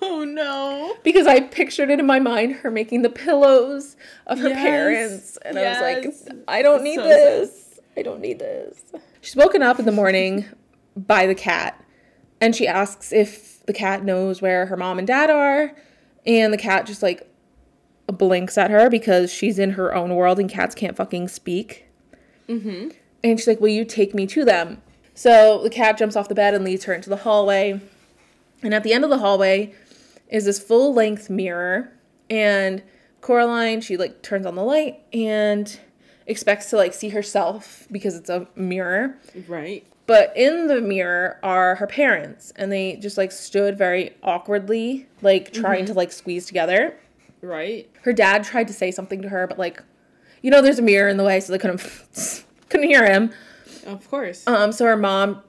Oh 0.00 0.22
no. 0.22 0.96
Because 1.02 1.26
I 1.26 1.40
pictured 1.40 1.90
it 1.90 1.98
in 1.98 2.06
my 2.06 2.20
mind, 2.20 2.52
her 2.54 2.70
making 2.70 3.02
the 3.02 3.10
pillows 3.10 3.96
of 4.28 4.38
her 4.38 4.50
Yes, 4.50 4.62
parents. 4.62 5.38
And 5.44 5.58
I 5.58 5.70
was 5.70 5.80
like, 5.80 6.42
I 6.46 6.62
don't 6.62 6.84
need 6.84 7.00
So 7.00 7.02
this. 7.02 7.80
I 7.96 8.02
don't 8.02 8.20
need 8.20 8.38
this. 8.38 8.80
She's 9.22 9.34
woken 9.34 9.60
up 9.60 9.80
in 9.80 9.84
the 9.84 9.90
morning 9.90 10.44
by 10.96 11.26
the 11.26 11.34
cat. 11.34 11.84
And 12.40 12.54
she 12.54 12.68
asks 12.68 13.12
if 13.12 13.66
the 13.66 13.72
cat 13.72 14.04
knows 14.04 14.40
where 14.40 14.66
her 14.66 14.76
mom 14.76 14.98
and 14.98 15.06
dad 15.06 15.30
are. 15.30 15.74
And 16.24 16.52
the 16.52 16.58
cat 16.58 16.86
just 16.86 17.02
like 17.02 17.28
blinks 18.06 18.56
at 18.56 18.70
her 18.70 18.88
because 18.88 19.32
she's 19.32 19.58
in 19.58 19.70
her 19.70 19.92
own 19.94 20.14
world 20.14 20.38
and 20.38 20.48
cats 20.48 20.76
can't 20.76 20.96
fucking 20.96 21.26
speak. 21.26 21.88
Mm-hmm. 22.48 22.90
And 23.24 23.38
she's 23.38 23.48
like, 23.48 23.60
Will 23.60 23.68
you 23.68 23.84
take 23.84 24.14
me 24.14 24.28
to 24.28 24.44
them? 24.44 24.80
So 25.14 25.62
the 25.62 25.70
cat 25.70 25.98
jumps 25.98 26.16
off 26.16 26.28
the 26.28 26.34
bed 26.34 26.54
and 26.54 26.64
leads 26.64 26.84
her 26.84 26.94
into 26.94 27.10
the 27.10 27.18
hallway. 27.18 27.80
And 28.62 28.72
at 28.72 28.82
the 28.82 28.92
end 28.92 29.04
of 29.04 29.10
the 29.10 29.18
hallway 29.18 29.74
is 30.28 30.44
this 30.44 30.58
full 30.58 30.94
length 30.94 31.28
mirror. 31.28 31.92
And 32.30 32.82
Coraline, 33.20 33.80
she 33.80 33.96
like 33.96 34.22
turns 34.22 34.46
on 34.46 34.54
the 34.54 34.64
light 34.64 35.00
and 35.12 35.78
expects 36.26 36.70
to 36.70 36.76
like 36.76 36.94
see 36.94 37.10
herself 37.10 37.86
because 37.90 38.16
it's 38.16 38.30
a 38.30 38.46
mirror. 38.56 39.16
Right. 39.46 39.86
But 40.06 40.32
in 40.36 40.66
the 40.66 40.80
mirror 40.80 41.38
are 41.42 41.76
her 41.76 41.86
parents, 41.86 42.52
and 42.56 42.72
they 42.72 42.96
just 42.96 43.16
like 43.16 43.30
stood 43.30 43.78
very 43.78 44.16
awkwardly, 44.22 45.06
like 45.22 45.52
trying 45.52 45.84
mm-hmm. 45.84 45.92
to 45.92 45.94
like 45.94 46.12
squeeze 46.12 46.46
together. 46.46 46.96
Right. 47.40 47.88
Her 48.02 48.12
dad 48.12 48.44
tried 48.44 48.68
to 48.68 48.74
say 48.74 48.90
something 48.90 49.22
to 49.22 49.28
her, 49.28 49.46
but 49.46 49.58
like, 49.58 49.82
you 50.42 50.50
know, 50.50 50.60
there's 50.60 50.78
a 50.78 50.82
mirror 50.82 51.08
in 51.08 51.16
the 51.16 51.24
way, 51.24 51.38
so 51.40 51.52
they 51.52 51.58
couldn't 51.58 52.44
couldn't 52.68 52.88
hear 52.88 53.06
him. 53.06 53.32
Of 53.84 54.08
course. 54.10 54.46
Um, 54.46 54.72
so 54.72 54.86
her 54.86 54.96
mom 54.96 55.42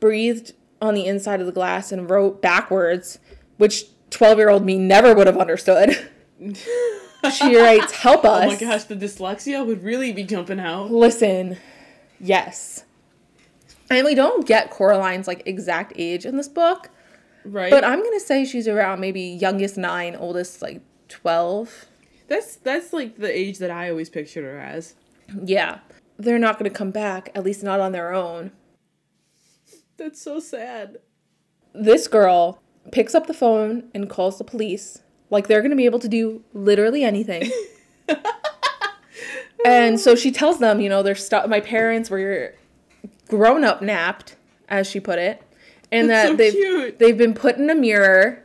breathed 0.00 0.52
on 0.80 0.94
the 0.94 1.06
inside 1.06 1.40
of 1.40 1.46
the 1.46 1.52
glass 1.52 1.90
and 1.92 2.08
wrote 2.08 2.40
backwards, 2.40 3.18
which 3.56 3.84
12 4.10 4.38
year 4.38 4.48
old 4.50 4.64
me 4.64 4.78
never 4.78 5.14
would 5.14 5.26
have 5.26 5.36
understood. 5.36 6.08
she 7.34 7.56
writes, 7.56 7.92
Help 7.92 8.24
us. 8.24 8.44
Oh 8.44 8.48
my 8.48 8.56
gosh, 8.56 8.84
the 8.84 8.94
dyslexia 8.96 9.66
would 9.66 9.82
really 9.82 10.12
be 10.12 10.22
jumping 10.24 10.60
out. 10.60 10.90
Listen, 10.90 11.56
yes. 12.20 12.84
And 13.90 14.04
we 14.04 14.14
don't 14.14 14.46
get 14.46 14.70
Coraline's 14.70 15.26
like 15.26 15.42
exact 15.46 15.92
age 15.96 16.26
in 16.26 16.36
this 16.36 16.48
book, 16.48 16.90
Right. 17.44 17.70
but 17.70 17.84
I'm 17.84 18.02
gonna 18.02 18.20
say 18.20 18.44
she's 18.44 18.68
around 18.68 19.00
maybe 19.00 19.22
youngest 19.22 19.76
nine, 19.78 20.14
oldest 20.14 20.60
like 20.62 20.82
12. 21.08 21.86
that's 22.28 22.56
that's 22.56 22.92
like 22.92 23.16
the 23.16 23.36
age 23.36 23.58
that 23.58 23.70
I 23.70 23.90
always 23.90 24.10
pictured 24.10 24.44
her 24.44 24.58
as. 24.60 24.94
Yeah. 25.44 25.78
They're 26.18 26.38
not 26.38 26.58
gonna 26.58 26.70
come 26.70 26.90
back, 26.90 27.30
at 27.34 27.44
least 27.44 27.62
not 27.62 27.80
on 27.80 27.92
their 27.92 28.12
own. 28.12 28.50
That's 29.96 30.20
so 30.20 30.38
sad. 30.40 30.98
this 31.74 32.06
girl 32.08 32.60
picks 32.92 33.14
up 33.14 33.26
the 33.26 33.34
phone 33.34 33.88
and 33.94 34.08
calls 34.08 34.38
the 34.38 34.44
police 34.44 35.02
like 35.30 35.46
they're 35.46 35.60
going 35.60 35.70
to 35.70 35.76
be 35.76 35.84
able 35.84 35.98
to 35.98 36.08
do 36.08 36.42
literally 36.54 37.04
anything 37.04 37.50
and 39.64 40.00
so 40.00 40.14
she 40.14 40.30
tells 40.30 40.58
them 40.58 40.80
you 40.80 40.88
know 40.88 41.02
they're 41.02 41.14
stu- 41.14 41.46
my 41.48 41.60
parents 41.60 42.08
were 42.10 42.54
grown 43.28 43.64
up 43.64 43.82
napped 43.82 44.36
as 44.68 44.88
she 44.88 45.00
put 45.00 45.18
it 45.18 45.42
and 45.92 46.08
That's 46.08 46.28
that 46.28 46.32
so 46.32 46.36
they've 46.36 46.52
cute. 46.52 46.98
they've 46.98 47.18
been 47.18 47.34
put 47.34 47.56
in 47.56 47.68
a 47.68 47.74
mirror 47.74 48.42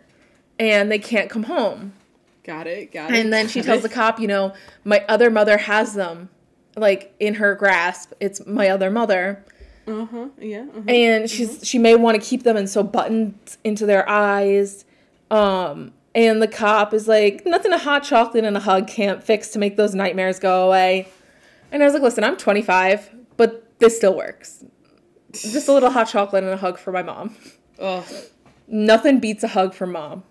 and 0.59 0.91
they 0.91 0.99
can't 0.99 1.29
come 1.29 1.43
home 1.43 1.93
Got 2.43 2.67
it. 2.67 2.91
Got 2.91 3.11
it. 3.11 3.17
And 3.21 3.31
then 3.31 3.47
she 3.47 3.61
tells 3.61 3.83
the 3.83 3.87
cop, 3.89 4.19
you 4.19 4.27
know, 4.27 4.53
my 4.83 5.05
other 5.07 5.29
mother 5.29 5.55
has 5.57 5.93
them, 5.93 6.27
like 6.75 7.13
in 7.19 7.35
her 7.35 7.55
grasp. 7.55 8.13
It's 8.19 8.45
my 8.45 8.69
other 8.69 8.89
mother, 8.89 9.43
Uh 9.87 10.05
huh. 10.05 10.27
Yeah. 10.39 10.65
Uh-huh. 10.69 10.81
and 10.87 11.29
she's 11.29 11.59
she 11.67 11.77
may 11.77 11.95
want 11.95 12.21
to 12.21 12.27
keep 12.27 12.43
them 12.43 12.57
and 12.57 12.69
so 12.69 12.83
buttoned 12.83 13.35
into 13.63 13.85
their 13.85 14.07
eyes. 14.09 14.85
Um, 15.31 15.93
and 16.15 16.41
the 16.41 16.47
cop 16.47 16.93
is 16.93 17.07
like, 17.07 17.43
nothing 17.45 17.73
a 17.73 17.77
hot 17.79 18.03
chocolate 18.03 18.43
and 18.45 18.55
a 18.55 18.59
hug 18.59 18.87
can't 18.87 19.23
fix 19.23 19.49
to 19.49 19.59
make 19.59 19.77
those 19.77 19.95
nightmares 19.95 20.37
go 20.39 20.67
away. 20.67 21.07
And 21.71 21.81
I 21.81 21.85
was 21.85 21.93
like, 21.95 22.03
listen, 22.03 22.23
I'm 22.23 22.37
25, 22.37 23.09
but 23.35 23.67
this 23.79 23.97
still 23.97 24.15
works. 24.15 24.63
Just 25.31 25.67
a 25.67 25.73
little 25.73 25.89
hot 25.89 26.07
chocolate 26.07 26.43
and 26.43 26.53
a 26.53 26.57
hug 26.57 26.77
for 26.77 26.91
my 26.91 27.01
mom. 27.01 27.35
Oh, 27.79 28.05
Nothing 28.67 29.19
beats 29.19 29.43
a 29.43 29.47
hug 29.47 29.73
from 29.73 29.93
mom. 29.93 30.23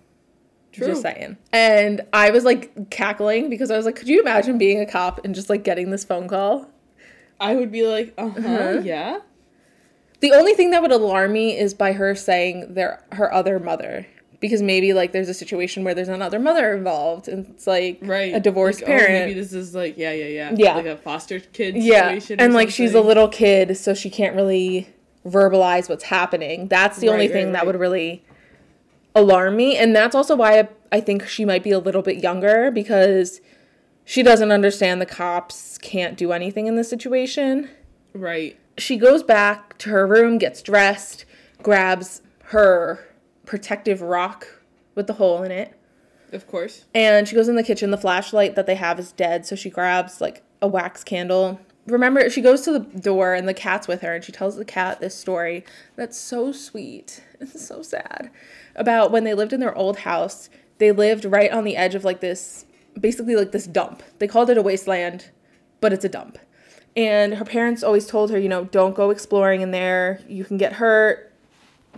True. 0.73 0.87
Just 0.87 1.01
saying. 1.03 1.37
And 1.51 2.01
I 2.11 2.31
was 2.31 2.43
like 2.43 2.89
cackling 2.89 3.49
because 3.49 3.71
I 3.71 3.77
was 3.77 3.85
like, 3.85 3.95
could 3.95 4.07
you 4.09 4.19
imagine 4.21 4.57
being 4.57 4.79
a 4.81 4.85
cop 4.85 5.23
and 5.23 5.33
just 5.33 5.49
like 5.49 5.63
getting 5.63 5.91
this 5.91 6.03
phone 6.03 6.27
call? 6.27 6.67
I 7.39 7.55
would 7.55 7.71
be 7.71 7.85
like, 7.87 8.13
uh 8.17 8.29
huh. 8.29 8.39
Uh-huh. 8.39 8.81
Yeah. 8.83 9.19
The 10.19 10.31
only 10.31 10.53
thing 10.53 10.71
that 10.71 10.81
would 10.81 10.91
alarm 10.91 11.33
me 11.33 11.57
is 11.57 11.73
by 11.73 11.93
her 11.93 12.15
saying 12.15 12.73
their 12.73 13.03
her 13.11 13.31
other 13.33 13.59
mother. 13.59 14.07
Because 14.39 14.61
maybe 14.61 14.91
like 14.93 15.13
there's 15.13 15.29
a 15.29 15.33
situation 15.33 15.83
where 15.85 15.93
there's 15.95 16.09
another 16.09 16.37
mother 16.39 16.73
involved 16.73 17.29
and 17.29 17.45
it's 17.47 17.65
like 17.65 17.99
Right. 18.01 18.33
a 18.35 18.41
divorced 18.41 18.81
Like, 18.81 18.89
oh, 18.89 18.97
parent. 18.97 19.13
maybe 19.27 19.33
this 19.39 19.53
is 19.53 19.73
like, 19.73 19.97
yeah, 19.97 20.11
yeah, 20.11 20.25
yeah. 20.25 20.55
Yeah. 20.57 20.75
Like 20.75 20.85
a 20.85 20.97
foster 20.97 21.39
kid 21.39 21.75
yeah. 21.77 22.19
And 22.39 22.53
like 22.53 22.69
she's 22.69 22.93
a 22.93 22.99
little 23.01 23.29
kid, 23.29 23.77
so 23.77 23.93
she 23.93 24.09
can't 24.09 24.35
really 24.35 24.89
verbalize 25.25 25.87
what's 25.87 26.03
happening. 26.03 26.67
That's 26.67 26.97
the 26.97 27.07
only 27.07 27.27
Right, 27.27 27.31
thing 27.31 27.45
right, 27.47 27.53
that 27.53 27.65
would 27.65 27.79
really 27.79 28.25
alarm 29.15 29.55
me. 29.55 29.77
And 29.77 29.95
that's 29.95 30.15
also 30.15 30.35
why 30.35 30.59
I, 30.59 30.69
I 30.91 30.99
think 30.99 31.27
she 31.27 31.45
might 31.45 31.63
be 31.63 31.71
a 31.71 31.79
little 31.79 32.01
bit 32.01 32.17
younger 32.23 32.71
because 32.71 33.41
she 34.05 34.23
doesn't 34.23 34.51
understand 34.51 34.99
the 35.01 35.05
cops 35.05 35.77
can't 35.77 36.17
do 36.17 36.31
anything 36.31 36.67
in 36.67 36.75
this 36.75 36.89
situation. 36.89 37.69
Right. 38.13 38.57
She 38.77 38.97
goes 38.97 39.23
back 39.23 39.77
to 39.79 39.89
her 39.89 40.07
room, 40.07 40.37
gets 40.37 40.61
dressed, 40.61 41.25
grabs 41.61 42.21
her 42.45 43.07
protective 43.45 44.01
rock 44.01 44.47
with 44.95 45.07
the 45.07 45.13
hole 45.13 45.43
in 45.43 45.51
it, 45.51 45.73
Of 46.31 46.47
course. 46.47 46.85
and 46.93 47.27
she 47.27 47.35
goes 47.35 47.47
in 47.47 47.55
the 47.55 47.63
kitchen. 47.63 47.91
The 47.91 47.97
flashlight 47.97 48.55
that 48.55 48.65
they 48.65 48.75
have 48.75 48.99
is 48.99 49.11
dead, 49.11 49.45
so 49.45 49.55
she 49.55 49.69
grabs 49.69 50.21
like 50.21 50.43
a 50.61 50.67
wax 50.67 51.03
candle. 51.03 51.59
Remember, 51.87 52.29
she 52.29 52.41
goes 52.41 52.61
to 52.61 52.71
the 52.71 52.79
door 52.79 53.33
and 53.33 53.47
the 53.47 53.53
cat's 53.53 53.87
with 53.87 54.01
her, 54.01 54.15
and 54.15 54.23
she 54.23 54.31
tells 54.31 54.55
the 54.55 54.65
cat 54.65 54.99
this 54.99 55.15
story 55.15 55.65
that's 55.95 56.17
so 56.17 56.51
sweet. 56.51 57.23
It's 57.43 57.67
so 57.67 57.81
sad 57.81 58.29
about 58.75 59.11
when 59.11 59.23
they 59.23 59.33
lived 59.33 59.53
in 59.53 59.59
their 59.59 59.75
old 59.75 59.99
house. 59.99 60.49
They 60.77 60.91
lived 60.91 61.25
right 61.25 61.51
on 61.51 61.63
the 61.63 61.75
edge 61.75 61.95
of 61.95 62.03
like 62.03 62.19
this, 62.19 62.65
basically 62.99 63.35
like 63.35 63.51
this 63.51 63.67
dump. 63.67 64.03
They 64.19 64.27
called 64.27 64.49
it 64.49 64.57
a 64.57 64.61
wasteland, 64.61 65.29
but 65.81 65.93
it's 65.93 66.05
a 66.05 66.09
dump. 66.09 66.37
And 66.95 67.35
her 67.35 67.45
parents 67.45 67.83
always 67.83 68.05
told 68.05 68.29
her, 68.31 68.39
you 68.39 68.49
know, 68.49 68.65
don't 68.65 68.95
go 68.95 69.09
exploring 69.09 69.61
in 69.61 69.71
there. 69.71 70.21
You 70.27 70.45
can 70.45 70.57
get 70.57 70.73
hurt. 70.73 71.31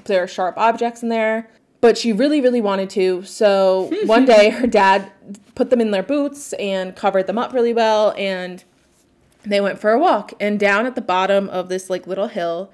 There 0.06 0.24
are 0.24 0.28
sharp 0.28 0.58
objects 0.58 1.04
in 1.04 1.10
there. 1.10 1.50
But 1.82 1.98
she 1.98 2.14
really, 2.14 2.42
really 2.42 2.62
wanted 2.62 2.90
to. 2.92 3.24
So 3.24 3.92
one 4.06 4.26
day 4.26 4.50
her 4.50 4.68
dad 4.68 5.12
put 5.54 5.70
them 5.70 5.82
in 5.82 5.92
their 5.92 6.04
boots 6.04 6.54
and 6.54 6.96
covered 6.96 7.28
them 7.28 7.38
up 7.38 7.54
really 7.54 7.74
well. 7.74 8.14
And 8.18 8.64
they 9.44 9.62
went 9.62 9.80
for 9.80 9.92
a 9.92 10.00
walk. 10.00 10.34
And 10.40 10.60
down 10.60 10.86
at 10.86 10.96
the 10.96 11.02
bottom 11.02 11.50
of 11.50 11.70
this 11.70 11.90
like 11.90 12.08
little 12.08 12.28
hill, 12.28 12.72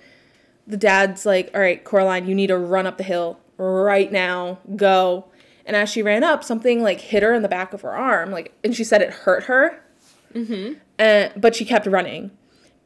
the 0.68 0.78
dad's 0.78 1.26
like, 1.26 1.50
All 1.54 1.62
right, 1.62 1.84
Coraline, 1.84 2.28
you 2.28 2.36
need 2.36 2.48
to 2.48 2.58
run 2.58 2.86
up 2.86 2.98
the 2.98 3.04
hill 3.04 3.40
right 3.62 4.12
now. 4.12 4.60
Go. 4.76 5.26
And 5.66 5.76
as 5.76 5.90
she 5.90 6.02
ran 6.02 6.24
up, 6.24 6.44
something 6.44 6.82
like 6.82 7.00
hit 7.00 7.24
her 7.24 7.34
in 7.34 7.44
the 7.44 7.48
back 7.48 7.74
of 7.74 7.82
her 7.82 7.96
arm. 7.96 8.32
Like, 8.32 8.54
and 8.64 8.76
she 8.76 8.84
said 8.84 9.02
it 9.02 9.12
hurt 9.12 9.44
her. 9.44 9.84
Mm-hmm. 10.34 10.80
And, 10.98 11.34
but 11.38 11.56
she 11.56 11.66
kept 11.66 11.86
running. 11.86 12.32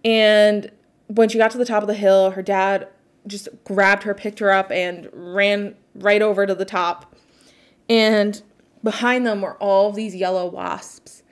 And 0.04 0.70
when 1.08 1.30
she 1.30 1.38
got 1.38 1.52
to 1.52 1.58
the 1.58 1.66
top 1.66 1.82
of 1.82 1.88
the 1.88 1.94
hill, 1.94 2.32
her 2.32 2.42
dad 2.42 2.90
just 3.26 3.48
grabbed 3.64 4.04
her, 4.04 4.14
picked 4.14 4.40
her 4.40 4.52
up, 4.52 4.72
and 4.72 5.10
ran 5.14 5.76
right 5.96 6.22
over 6.22 6.46
to 6.46 6.54
the 6.54 6.66
top. 6.66 7.16
And 7.90 8.42
behind 8.84 9.26
them 9.26 9.42
were 9.42 9.56
all 9.56 9.92
these 9.92 10.16
yellow 10.16 10.46
wasps. 10.46 11.24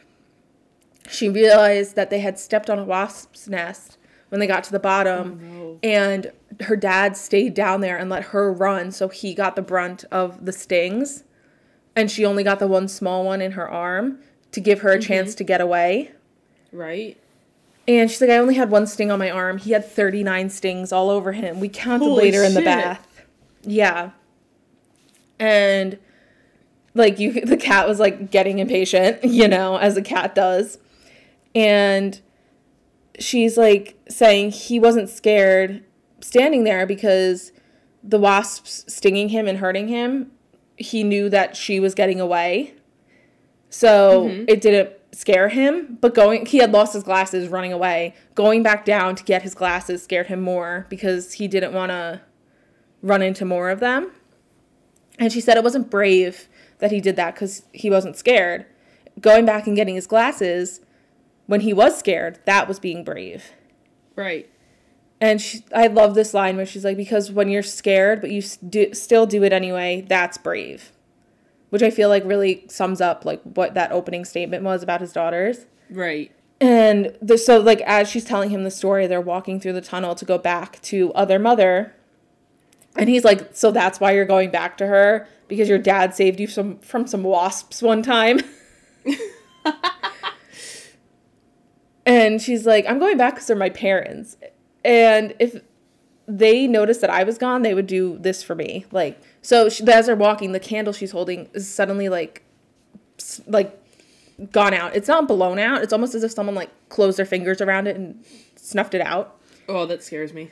She 1.09 1.29
realized 1.29 1.95
that 1.95 2.09
they 2.09 2.19
had 2.19 2.39
stepped 2.39 2.69
on 2.69 2.79
a 2.79 2.83
wasp's 2.85 3.47
nest 3.47 3.97
when 4.33 4.39
they 4.39 4.47
got 4.47 4.63
to 4.63 4.71
the 4.71 4.79
bottom. 4.79 5.39
Oh, 5.43 5.45
no. 5.45 5.79
And 5.83 6.31
her 6.61 6.75
dad 6.75 7.15
stayed 7.15 7.53
down 7.53 7.81
there 7.81 7.99
and 7.99 8.09
let 8.09 8.23
her 8.25 8.51
run, 8.51 8.91
so 8.91 9.07
he 9.07 9.35
got 9.35 9.55
the 9.55 9.61
brunt 9.61 10.05
of 10.11 10.43
the 10.43 10.51
stings. 10.51 11.23
And 11.95 12.09
she 12.09 12.25
only 12.25 12.43
got 12.43 12.57
the 12.57 12.65
one 12.65 12.87
small 12.87 13.23
one 13.23 13.43
in 13.43 13.51
her 13.51 13.69
arm 13.69 14.17
to 14.51 14.59
give 14.59 14.81
her 14.81 14.89
a 14.89 14.97
mm-hmm. 14.97 15.07
chance 15.07 15.35
to 15.35 15.43
get 15.43 15.61
away. 15.61 16.13
Right. 16.71 17.15
And 17.87 18.09
she's 18.09 18.21
like, 18.21 18.31
I 18.31 18.37
only 18.37 18.55
had 18.55 18.71
one 18.71 18.87
sting 18.87 19.11
on 19.11 19.19
my 19.19 19.29
arm. 19.29 19.59
He 19.59 19.69
had 19.69 19.85
39 19.85 20.49
stings 20.49 20.91
all 20.91 21.11
over 21.11 21.33
him. 21.33 21.59
We 21.59 21.69
counted 21.69 22.05
Holy 22.05 22.23
later 22.23 22.43
in 22.43 22.55
the 22.55 22.63
bath. 22.63 23.21
Yeah. 23.61 24.11
And 25.37 25.99
like 26.95 27.19
you 27.19 27.33
the 27.45 27.57
cat 27.57 27.87
was 27.87 27.99
like 27.99 28.31
getting 28.31 28.57
impatient, 28.57 29.23
you 29.25 29.47
know, 29.47 29.77
as 29.77 29.95
a 29.95 30.01
cat 30.01 30.33
does. 30.33 30.79
And 31.53 32.19
she's 33.19 33.57
like 33.57 33.97
saying 34.09 34.51
he 34.51 34.79
wasn't 34.79 35.09
scared 35.09 35.83
standing 36.21 36.63
there 36.63 36.85
because 36.85 37.51
the 38.03 38.19
wasps 38.19 38.85
stinging 38.87 39.29
him 39.29 39.47
and 39.47 39.59
hurting 39.59 39.87
him, 39.87 40.31
he 40.77 41.03
knew 41.03 41.29
that 41.29 41.55
she 41.55 41.79
was 41.79 41.93
getting 41.93 42.19
away. 42.19 42.73
So 43.69 44.27
mm-hmm. 44.27 44.45
it 44.47 44.61
didn't 44.61 44.91
scare 45.13 45.49
him, 45.49 45.97
but 46.01 46.13
going 46.13 46.45
he 46.45 46.57
had 46.57 46.71
lost 46.71 46.93
his 46.93 47.03
glasses 47.03 47.47
running 47.47 47.71
away. 47.71 48.15
Going 48.35 48.63
back 48.63 48.85
down 48.85 49.15
to 49.15 49.23
get 49.23 49.43
his 49.43 49.55
glasses 49.55 50.03
scared 50.03 50.27
him 50.27 50.41
more 50.41 50.85
because 50.89 51.33
he 51.33 51.47
didn't 51.47 51.73
want 51.73 51.91
to 51.91 52.21
run 53.01 53.21
into 53.21 53.45
more 53.45 53.69
of 53.69 53.79
them. 53.79 54.11
And 55.19 55.31
she 55.31 55.41
said 55.41 55.57
it 55.57 55.63
wasn't 55.63 55.89
brave 55.89 56.47
that 56.79 56.91
he 56.91 56.99
did 56.99 57.15
that 57.15 57.35
cuz 57.35 57.63
he 57.71 57.89
wasn't 57.89 58.17
scared. 58.17 58.65
Going 59.19 59.45
back 59.45 59.67
and 59.67 59.75
getting 59.75 59.95
his 59.95 60.07
glasses 60.07 60.81
when 61.47 61.61
he 61.61 61.73
was 61.73 61.97
scared, 61.97 62.39
that 62.45 62.67
was 62.67 62.79
being 62.79 63.03
brave. 63.03 63.51
Right. 64.15 64.49
And 65.19 65.41
she, 65.41 65.63
I 65.73 65.87
love 65.87 66.15
this 66.15 66.33
line 66.33 66.57
where 66.57 66.65
she's 66.65 66.83
like, 66.83 66.97
because 66.97 67.31
when 67.31 67.49
you're 67.49 67.63
scared, 67.63 68.21
but 68.21 68.31
you 68.31 68.41
do, 68.67 68.93
still 68.93 69.25
do 69.25 69.43
it 69.43 69.53
anyway, 69.53 70.05
that's 70.07 70.37
brave. 70.37 70.91
Which 71.69 71.81
I 71.81 71.89
feel 71.89 72.09
like 72.09 72.23
really 72.25 72.65
sums 72.67 73.01
up 73.01 73.25
like 73.25 73.41
what 73.43 73.73
that 73.73 73.91
opening 73.91 74.25
statement 74.25 74.63
was 74.63 74.83
about 74.83 75.01
his 75.01 75.13
daughters. 75.13 75.65
Right. 75.89 76.31
And 76.59 77.17
the, 77.21 77.37
so 77.37 77.59
like 77.59 77.81
as 77.81 78.09
she's 78.09 78.25
telling 78.25 78.49
him 78.49 78.63
the 78.63 78.71
story, 78.71 79.07
they're 79.07 79.21
walking 79.21 79.59
through 79.59 79.73
the 79.73 79.81
tunnel 79.81 80.13
to 80.15 80.25
go 80.25 80.37
back 80.37 80.81
to 80.83 81.11
other 81.13 81.39
mother. 81.39 81.93
And 82.95 83.09
he's 83.09 83.23
like, 83.23 83.55
so 83.55 83.71
that's 83.71 83.99
why 83.99 84.11
you're 84.11 84.25
going 84.25 84.51
back 84.51 84.77
to 84.77 84.87
her 84.87 85.27
because 85.47 85.67
your 85.67 85.79
dad 85.79 86.13
saved 86.13 86.39
you 86.39 86.47
some 86.47 86.79
from 86.79 87.07
some 87.07 87.23
wasps 87.23 87.81
one 87.81 88.01
time. 88.03 88.39
and 92.05 92.41
she's 92.41 92.65
like, 92.65 92.85
I'm 92.87 92.99
going 92.99 93.17
back 93.17 93.35
because 93.35 93.47
they're 93.47 93.55
my 93.55 93.69
parents. 93.69 94.37
And 94.83 95.33
if 95.39 95.61
they 96.27 96.67
noticed 96.67 97.01
that 97.01 97.09
I 97.09 97.23
was 97.23 97.37
gone, 97.37 97.61
they 97.61 97.73
would 97.73 97.87
do 97.87 98.17
this 98.19 98.43
for 98.43 98.55
me. 98.55 98.85
Like, 98.91 99.21
so 99.41 99.69
she, 99.69 99.83
as 99.87 100.07
they're 100.07 100.15
walking, 100.15 100.51
the 100.51 100.59
candle 100.59 100.93
she's 100.93 101.11
holding 101.11 101.49
is 101.53 101.67
suddenly 101.69 102.09
like, 102.09 102.43
like, 103.47 103.79
gone 104.51 104.73
out. 104.73 104.95
It's 104.95 105.07
not 105.07 105.27
blown 105.27 105.59
out. 105.59 105.83
It's 105.83 105.93
almost 105.93 106.15
as 106.15 106.23
if 106.23 106.31
someone 106.31 106.55
like 106.55 106.69
closed 106.89 107.17
their 107.17 107.25
fingers 107.25 107.61
around 107.61 107.87
it 107.87 107.95
and 107.95 108.23
snuffed 108.55 108.93
it 108.93 109.01
out. 109.01 109.39
Oh, 109.69 109.85
that 109.85 110.03
scares 110.03 110.33
me. 110.33 110.51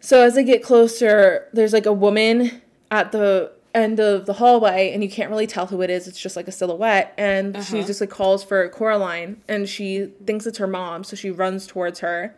So 0.00 0.22
as 0.22 0.34
they 0.34 0.44
get 0.44 0.62
closer, 0.62 1.48
there's 1.52 1.72
like 1.72 1.86
a 1.86 1.92
woman 1.92 2.62
at 2.90 3.12
the 3.12 3.52
end 3.74 3.98
of 4.00 4.26
the 4.26 4.34
hallway, 4.34 4.90
and 4.92 5.02
you 5.02 5.08
can't 5.10 5.30
really 5.30 5.46
tell 5.46 5.66
who 5.66 5.80
it 5.82 5.90
is. 5.90 6.06
It's 6.06 6.20
just 6.20 6.36
like 6.36 6.46
a 6.48 6.52
silhouette, 6.52 7.14
and 7.16 7.54
she 7.64 7.78
Uh-huh. 7.78 7.86
just 7.86 8.00
like 8.00 8.10
calls 8.10 8.44
for 8.44 8.68
Coraline, 8.68 9.40
and 9.48 9.68
she 9.68 10.12
thinks 10.26 10.46
it's 10.46 10.58
her 10.58 10.66
mom, 10.66 11.04
so 11.04 11.16
she 11.16 11.30
runs 11.30 11.66
towards 11.66 12.00
her, 12.00 12.34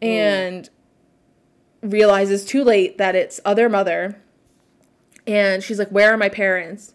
and 0.00 0.70
realizes 1.82 2.44
too 2.44 2.62
late 2.64 2.98
that 2.98 3.14
it's 3.16 3.40
other 3.44 3.68
mother, 3.68 4.20
and 5.26 5.62
she's 5.62 5.78
like, 5.78 5.88
"Where 5.90 6.12
are 6.12 6.16
my 6.16 6.28
parents?" 6.28 6.94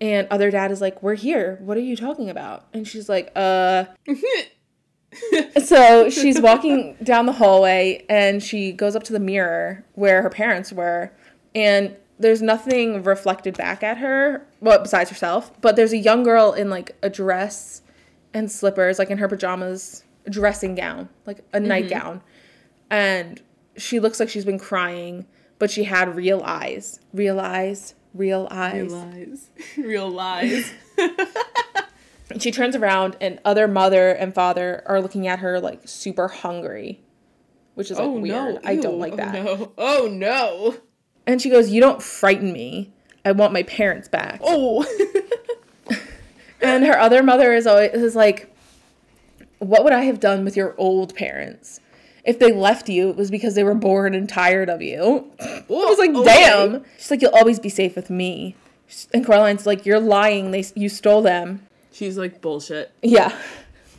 And 0.00 0.28
other 0.30 0.50
dad 0.50 0.70
is 0.70 0.80
like, 0.80 1.02
"We're 1.02 1.14
here. 1.14 1.58
What 1.60 1.76
are 1.76 1.80
you 1.80 1.96
talking 1.96 2.30
about?" 2.30 2.66
And 2.72 2.86
she's 2.86 3.08
like, 3.08 3.32
"Uh." 3.34 3.86
so 5.64 6.10
she's 6.10 6.38
walking 6.40 6.96
down 7.02 7.24
the 7.26 7.32
hallway 7.32 8.04
and 8.10 8.42
she 8.42 8.72
goes 8.72 8.94
up 8.94 9.02
to 9.04 9.12
the 9.12 9.18
mirror 9.18 9.82
where 9.94 10.20
her 10.22 10.28
parents 10.28 10.70
were 10.70 11.10
and 11.54 11.96
there's 12.18 12.42
nothing 12.42 13.02
reflected 13.02 13.56
back 13.56 13.82
at 13.82 13.98
her 13.98 14.46
well 14.60 14.80
besides 14.80 15.10
herself 15.10 15.52
but 15.60 15.76
there's 15.76 15.92
a 15.92 15.98
young 15.98 16.22
girl 16.22 16.52
in 16.52 16.70
like 16.70 16.96
a 17.02 17.10
dress 17.10 17.82
and 18.34 18.50
slippers 18.50 18.98
like 18.98 19.10
in 19.10 19.18
her 19.18 19.28
pajamas 19.28 20.04
dressing 20.28 20.74
gown 20.74 21.08
like 21.26 21.38
a 21.52 21.58
mm-hmm. 21.58 21.68
nightgown 21.68 22.20
and 22.90 23.42
she 23.76 24.00
looks 24.00 24.18
like 24.20 24.28
she's 24.28 24.44
been 24.44 24.58
crying 24.58 25.26
but 25.58 25.70
she 25.70 25.84
had 25.84 26.14
real 26.16 26.42
eyes 26.44 27.00
real 27.12 27.40
eyes 27.40 27.94
real 28.14 28.48
eyes. 28.50 28.90
Real 28.90 28.96
eyes. 28.96 29.50
Real 29.76 30.10
lies. 30.10 30.72
She 32.38 32.50
turns 32.50 32.76
around 32.76 33.16
and 33.20 33.40
other 33.44 33.66
mother 33.66 34.10
and 34.10 34.34
father 34.34 34.82
are 34.86 35.00
looking 35.00 35.26
at 35.26 35.38
her 35.38 35.60
like 35.60 35.88
super 35.88 36.28
hungry, 36.28 37.00
which 37.74 37.90
is 37.90 37.98
like 37.98 38.06
oh 38.06 38.12
weird. 38.12 38.54
no. 38.54 38.60
I 38.64 38.76
don't 38.76 38.98
like 38.98 39.14
Oh, 39.14 39.16
that. 39.16 39.32
no. 39.32 39.72
Oh 39.78 40.08
no. 40.12 40.76
And 41.28 41.40
she 41.40 41.48
goes, 41.50 41.70
"You 41.70 41.80
don't 41.80 42.02
frighten 42.02 42.52
me. 42.52 42.90
I 43.24 43.30
want 43.32 43.52
my 43.52 43.62
parents 43.62 44.08
back." 44.08 44.40
Oh. 44.42 44.84
And 46.60 46.84
her 46.84 46.98
other 46.98 47.22
mother 47.22 47.52
is 47.54 47.66
always 47.66 47.92
is 47.92 48.16
like, 48.16 48.52
"What 49.60 49.84
would 49.84 49.92
I 49.92 50.02
have 50.04 50.18
done 50.18 50.44
with 50.44 50.56
your 50.56 50.74
old 50.76 51.14
parents? 51.14 51.80
If 52.24 52.40
they 52.40 52.52
left 52.52 52.88
you, 52.88 53.10
it 53.10 53.16
was 53.16 53.30
because 53.30 53.54
they 53.54 53.62
were 53.62 53.74
bored 53.74 54.14
and 54.14 54.28
tired 54.28 54.68
of 54.68 54.82
you." 54.82 55.30
I 55.40 55.64
was 55.68 55.98
like, 55.98 56.12
"Damn." 56.24 56.84
She's 56.98 57.10
like, 57.10 57.22
"You'll 57.22 57.34
always 57.34 57.60
be 57.60 57.68
safe 57.68 57.94
with 57.94 58.10
me." 58.10 58.56
And 59.14 59.24
Coraline's 59.24 59.66
like, 59.66 59.86
"You're 59.86 60.00
lying. 60.00 60.50
They 60.50 60.64
you 60.74 60.88
stole 60.88 61.22
them." 61.22 61.64
She's 61.92 62.18
like 62.18 62.40
bullshit. 62.40 62.90
Yeah. 63.02 63.32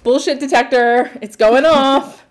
Bullshit 0.04 0.40
detector. 0.42 1.12
It's 1.22 1.38
going 1.38 1.66
off. 1.66 2.26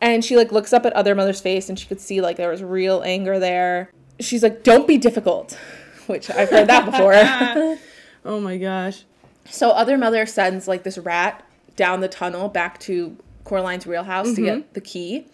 and 0.00 0.24
she 0.24 0.36
like 0.36 0.50
looks 0.50 0.72
up 0.72 0.84
at 0.86 0.92
other 0.94 1.14
mother's 1.14 1.40
face 1.40 1.68
and 1.68 1.78
she 1.78 1.86
could 1.86 2.00
see 2.00 2.20
like 2.20 2.36
there 2.36 2.50
was 2.50 2.62
real 2.64 3.02
anger 3.04 3.38
there. 3.38 3.90
She's 4.20 4.42
like, 4.42 4.62
"Don't 4.62 4.86
be 4.86 4.98
difficult," 4.98 5.58
which 6.06 6.30
I've 6.30 6.50
heard 6.50 6.68
that 6.68 6.84
before. 6.86 7.78
Oh 8.24 8.38
my 8.38 8.56
gosh. 8.56 9.02
so 9.50 9.70
other 9.70 9.98
mother 9.98 10.26
sends 10.26 10.68
like 10.68 10.84
this 10.84 10.96
rat 10.96 11.44
down 11.74 11.98
the 12.00 12.06
tunnel 12.08 12.48
back 12.48 12.78
to 12.78 13.16
Coraline's 13.44 13.84
real 13.84 14.04
house 14.04 14.34
to 14.34 14.42
get 14.42 14.58
mm-hmm. 14.58 14.72
the 14.74 14.80
key. 14.80 15.26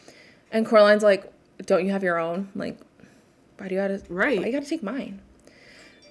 And 0.51 0.65
Coraline's 0.65 1.03
like, 1.03 1.31
"Don't 1.67 1.85
you 1.85 1.93
have 1.93 2.03
your 2.03 2.19
own? 2.19 2.49
Like, 2.55 2.79
why 3.59 3.69
do 3.69 3.75
you 3.75 3.81
gotta 3.81 4.03
Right. 4.09 4.39
Why 4.39 4.47
you 4.47 4.53
gotta 4.53 4.67
take 4.67 4.83
mine?" 4.83 5.21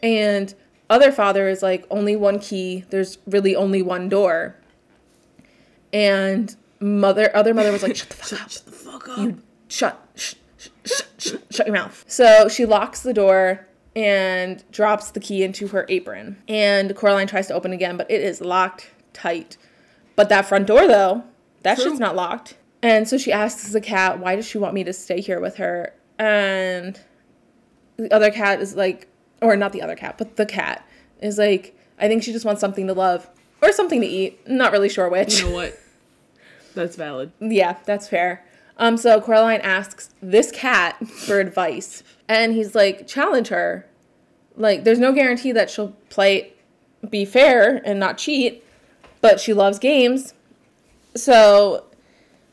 And 0.04 0.54
other 0.90 1.12
father 1.12 1.50
is 1.50 1.64
like, 1.64 1.86
"Only 1.90 2.16
one 2.16 2.40
key. 2.40 2.86
There's 2.92 3.18
really 3.26 3.56
only 3.56 3.82
one 3.82 4.10
door." 4.10 4.56
And 5.92 6.56
mother, 6.80 7.36
other 7.36 7.54
mother 7.54 7.72
was 7.72 7.82
like, 7.82 7.96
"Shut 7.96 8.10
the 8.10 8.16
fuck 8.16 8.32
up! 8.42 8.52
Shut 8.52 8.66
the 8.66 8.72
fuck 8.72 9.10
up. 9.10 9.36
Shut, 9.68 10.08
sh- 10.16 10.36
sh- 10.88 11.02
sh- 11.18 11.30
sh- 11.30 11.34
shut 11.56 11.68
your 11.68 11.76
mouth." 11.76 12.04
So 12.08 12.48
she 12.48 12.66
locks 12.66 13.02
the 13.02 13.14
door 13.14 13.68
and 13.96 14.64
drops 14.72 15.12
the 15.12 15.20
key 15.20 15.44
into 15.44 15.68
her 15.70 15.86
apron. 15.90 16.38
And 16.48 16.96
Coraline 16.96 17.28
tries 17.28 17.48
to 17.48 17.54
open 17.54 17.74
again, 17.74 17.98
but 17.98 18.10
it 18.12 18.22
is 18.22 18.42
locked 18.42 18.90
tight. 19.14 19.58
But 20.16 20.30
that 20.30 20.46
front 20.46 20.68
door, 20.68 20.88
though, 20.88 21.24
that 21.64 21.76
True. 21.76 21.86
shit's 21.86 22.00
not 22.00 22.16
locked. 22.16 22.58
And 22.84 23.08
so 23.08 23.18
she 23.18 23.32
asks 23.32 23.72
the 23.72 23.82
cat, 23.82 24.20
"Why 24.20 24.36
does 24.36 24.48
she 24.48 24.58
want 24.58 24.74
me 24.74 24.84
to 24.84 24.94
stay 24.94 25.20
here 25.20 25.40
with 25.40 25.56
her?" 25.56 25.94
And 26.20 27.00
the 27.98 28.12
other 28.14 28.30
cat 28.32 28.62
is 28.62 28.76
like, 28.76 29.08
or 29.42 29.56
not 29.56 29.72
the 29.74 29.82
other 29.82 29.96
cat, 29.96 30.18
but 30.18 30.36
the 30.36 30.46
cat 30.46 30.88
is 31.22 31.38
like, 31.38 31.76
I 32.00 32.08
think 32.08 32.22
she 32.24 32.32
just 32.32 32.46
wants 32.46 32.62
something 32.62 32.86
to 32.88 32.94
love 32.94 33.28
or 33.62 33.72
something 33.72 34.02
to 34.02 34.08
eat. 34.08 34.48
Not 34.48 34.72
really 34.72 34.90
sure 34.90 35.10
which. 35.10 35.40
You 35.40 35.50
know 35.50 35.56
what? 35.56 35.80
That's 36.76 36.96
valid. 36.96 37.32
Yeah, 37.42 37.78
that's 37.86 38.08
fair. 38.08 38.44
Um, 38.78 38.96
so 38.98 39.20
Coraline 39.20 39.62
asks 39.62 40.10
this 40.22 40.52
cat 40.52 41.06
for 41.08 41.40
advice, 41.40 42.04
and 42.28 42.54
he's 42.54 42.76
like, 42.76 43.08
challenge 43.08 43.48
her. 43.48 43.88
Like, 44.56 44.84
there's 44.84 45.00
no 45.00 45.12
guarantee 45.12 45.52
that 45.52 45.70
she'll 45.70 45.94
play, 46.10 46.54
be 47.10 47.26
fair 47.26 47.82
and 47.86 48.00
not 48.00 48.18
cheat, 48.18 48.64
but 49.22 49.40
she 49.40 49.54
loves 49.54 49.80
games. 49.80 50.34
So 51.16 51.86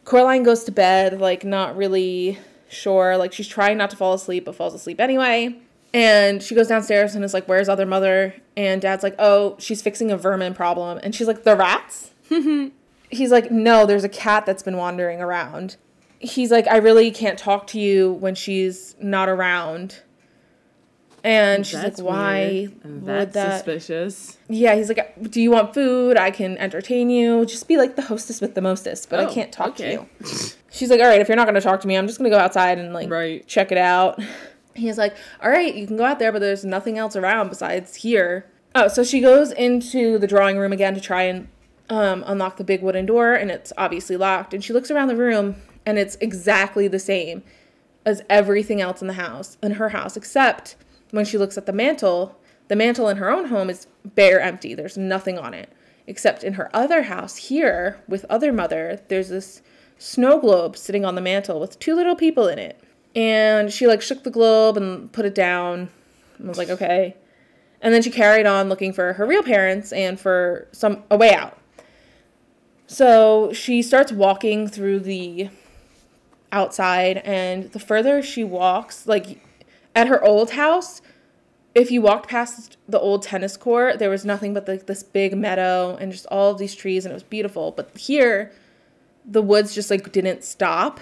Coraline 0.05 0.43
goes 0.43 0.65
to 0.65 0.73
bed, 0.73 1.21
like, 1.21 1.45
not 1.45 1.77
really 1.77 2.39
sure. 2.69 3.17
Like, 3.17 3.33
she's 3.33 3.49
trying 3.49 3.79
not 3.79 3.91
to 3.91 3.97
fall 3.97 4.15
asleep, 4.15 4.47
but 4.47 4.55
falls 4.55 4.75
asleep 4.75 5.01
anyway. 5.01 5.59
And 5.95 6.43
she 6.43 6.57
goes 6.57 6.67
downstairs 6.67 7.15
and 7.15 7.25
is 7.25 7.33
like, 7.33 7.47
Where's 7.47 7.69
other 7.69 7.87
mother? 7.87 8.35
And 8.57 8.83
dad's 8.83 9.05
like, 9.05 9.15
Oh, 9.17 9.55
she's 9.61 9.81
fixing 9.81 10.11
a 10.11 10.17
vermin 10.17 10.53
problem. 10.53 10.99
And 11.03 11.15
she's 11.15 11.29
like, 11.29 11.45
The 11.45 11.55
rats? 11.55 12.11
he's 13.11 13.31
like, 13.31 13.53
No, 13.53 13.87
there's 13.87 14.03
a 14.03 14.09
cat 14.09 14.45
that's 14.45 14.65
been 14.65 14.77
wandering 14.77 15.21
around. 15.21 15.77
He's 16.25 16.51
like, 16.51 16.67
I 16.67 16.77
really 16.79 17.11
can't 17.11 17.39
talk 17.39 17.67
to 17.69 17.79
you 17.81 18.13
when 18.15 18.35
she's 18.35 18.95
not 19.01 19.29
around. 19.29 20.01
And 21.23 21.67
she's 21.67 21.81
That's 21.81 21.99
like, 22.01 22.07
Why 22.07 22.69
would 22.85 23.05
that's 23.07 23.33
that? 23.35 23.57
suspicious. 23.65 24.37
Yeah, 24.49 24.75
he's 24.75 24.89
like, 24.89 25.31
Do 25.31 25.41
you 25.41 25.51
want 25.51 25.73
food? 25.73 26.19
I 26.19 26.31
can 26.31 26.59
entertain 26.59 27.09
you. 27.09 27.47
Just 27.47 27.67
be 27.67 27.79
like 27.79 27.97
the 27.97 28.03
hostess 28.03 28.43
with 28.43 28.55
the 28.55 28.61
mostest, 28.61 29.09
but 29.09 29.21
I 29.21 29.25
Oh, 29.25 29.33
can't 29.33 29.51
talk 29.51 29.69
okay. 29.71 29.97
to 29.97 30.03
you. 30.03 30.09
She's 30.71 30.91
like, 30.91 31.01
All 31.01 31.07
right, 31.07 31.21
if 31.23 31.29
you're 31.29 31.37
not 31.37 31.47
going 31.47 31.55
to 31.55 31.63
talk 31.63 31.81
to 31.81 31.89
me, 31.89 31.97
I'm 31.97 32.07
just 32.07 32.19
going 32.19 32.31
to 32.31 32.37
go 32.37 32.41
outside 32.43 32.79
and 32.79 32.93
like 32.93 33.09
Right. 33.09 33.47
check 33.47 33.73
it 33.73 33.79
out. 33.79 34.21
He's 34.75 34.99
like, 34.99 35.17
All 35.43 35.49
right, 35.51 35.75
you 35.75 35.87
can 35.87 35.97
go 35.97 36.05
out 36.05 36.19
there, 36.19 36.31
but 36.31 36.41
there's 36.41 36.65
nothing 36.65 36.99
else 36.99 37.17
around 37.17 37.49
besides 37.49 37.95
here. 37.97 38.45
Oh, 38.75 38.89
so 38.89 39.03
she 39.03 39.21
goes 39.21 39.51
into 39.53 40.19
the 40.19 40.27
drawing 40.27 40.59
room 40.59 40.73
again 40.73 40.95
to 40.95 41.01
try 41.01 41.23
and 41.23 41.49
um, 41.89 42.23
unlock 42.27 42.57
the 42.59 42.65
big 42.65 42.83
wooden 42.83 43.07
door, 43.07 43.33
and 43.33 43.51
it's 43.51 43.73
obviously 43.79 44.17
locked. 44.19 44.53
And 44.53 44.63
she 44.65 44.73
looks 44.75 44.91
around 44.91 45.09
the 45.09 45.17
room, 45.17 45.55
and 45.87 45.99
it's 45.99 46.17
exactly 46.21 46.89
the 46.89 46.99
same 46.99 47.43
as 48.07 48.23
everything 48.29 48.81
else 48.81 49.01
in 49.01 49.07
the 49.07 49.15
house, 49.15 49.57
in 49.63 49.73
her 49.73 49.91
house, 49.91 50.17
except 50.17 50.77
when 51.11 51.25
she 51.25 51.39
looks 51.39 51.57
at 51.57 51.67
the 51.67 51.73
mantle, 51.73 52.39
the 52.69 52.77
mantle 52.77 53.09
in 53.09 53.19
her 53.19 53.31
own 53.31 53.47
home 53.47 53.71
is 53.71 53.87
bare 54.05 54.41
empty. 54.41 54.75
There's 54.75 54.99
nothing 54.99 55.39
on 55.39 55.55
it. 55.55 55.71
Except 56.07 56.45
in 56.45 56.55
her 56.55 56.75
other 56.75 57.05
house 57.05 57.37
here 57.37 58.03
with 58.07 58.27
other 58.29 58.53
mother, 58.53 59.01
there's 59.09 59.31
this 59.31 59.63
snow 59.97 60.39
globe 60.39 60.77
sitting 60.77 61.05
on 61.05 61.15
the 61.15 61.21
mantle 61.21 61.61
with 61.61 61.79
two 61.79 61.95
little 61.95 62.17
people 62.17 62.47
in 62.47 62.59
it. 62.59 62.79
And 63.15 63.73
she 63.73 63.87
like 63.87 64.03
shook 64.03 64.23
the 64.23 64.31
globe 64.31 64.77
and 64.77 65.11
put 65.13 65.25
it 65.25 65.35
down. 65.35 65.89
and 66.39 66.49
was 66.49 66.59
like, 66.59 66.69
okay. 66.69 67.17
And 67.81 67.95
then 67.95 68.03
she 68.03 68.11
carried 68.11 68.45
on 68.45 68.69
looking 68.69 68.93
for 68.93 69.15
her 69.15 69.25
real 69.25 69.43
parents 69.43 69.93
and 69.93 70.19
for 70.19 70.69
some 70.73 71.05
a 71.11 71.17
way 71.17 71.33
out. 71.33 71.59
So 72.87 73.53
she 73.53 73.81
starts 73.83 74.13
walking 74.13 74.69
through 74.69 75.01
the 75.01 75.49
outside 76.55 77.19
and 77.19 77.71
the 77.73 77.81
further 77.81 78.23
she 78.23 78.45
walks 78.45 79.07
like 79.07 79.45
at 79.95 80.07
her 80.07 80.23
old 80.25 80.53
house 80.53 81.03
if 81.75 81.91
you 81.91 82.01
walked 82.01 82.29
past 82.29 82.77
the 82.89 82.99
old 82.99 83.23
tennis 83.23 83.57
court 83.57 83.99
there 83.99 84.11
was 84.11 84.25
nothing 84.25 84.55
but 84.55 84.67
like 84.69 84.87
this 84.87 85.03
big 85.03 85.37
meadow 85.37 85.97
and 85.97 86.13
just 86.13 86.27
all 86.27 86.53
of 86.53 86.59
these 86.59 86.75
trees 86.75 87.05
and 87.05 87.13
it 87.13 87.15
was 87.15 87.23
beautiful. 87.23 87.73
But 87.73 87.97
here 87.99 88.53
the 89.27 89.43
woods 89.43 89.75
just 89.75 89.91
like 89.91 90.13
didn't 90.13 90.45
stop. 90.45 91.01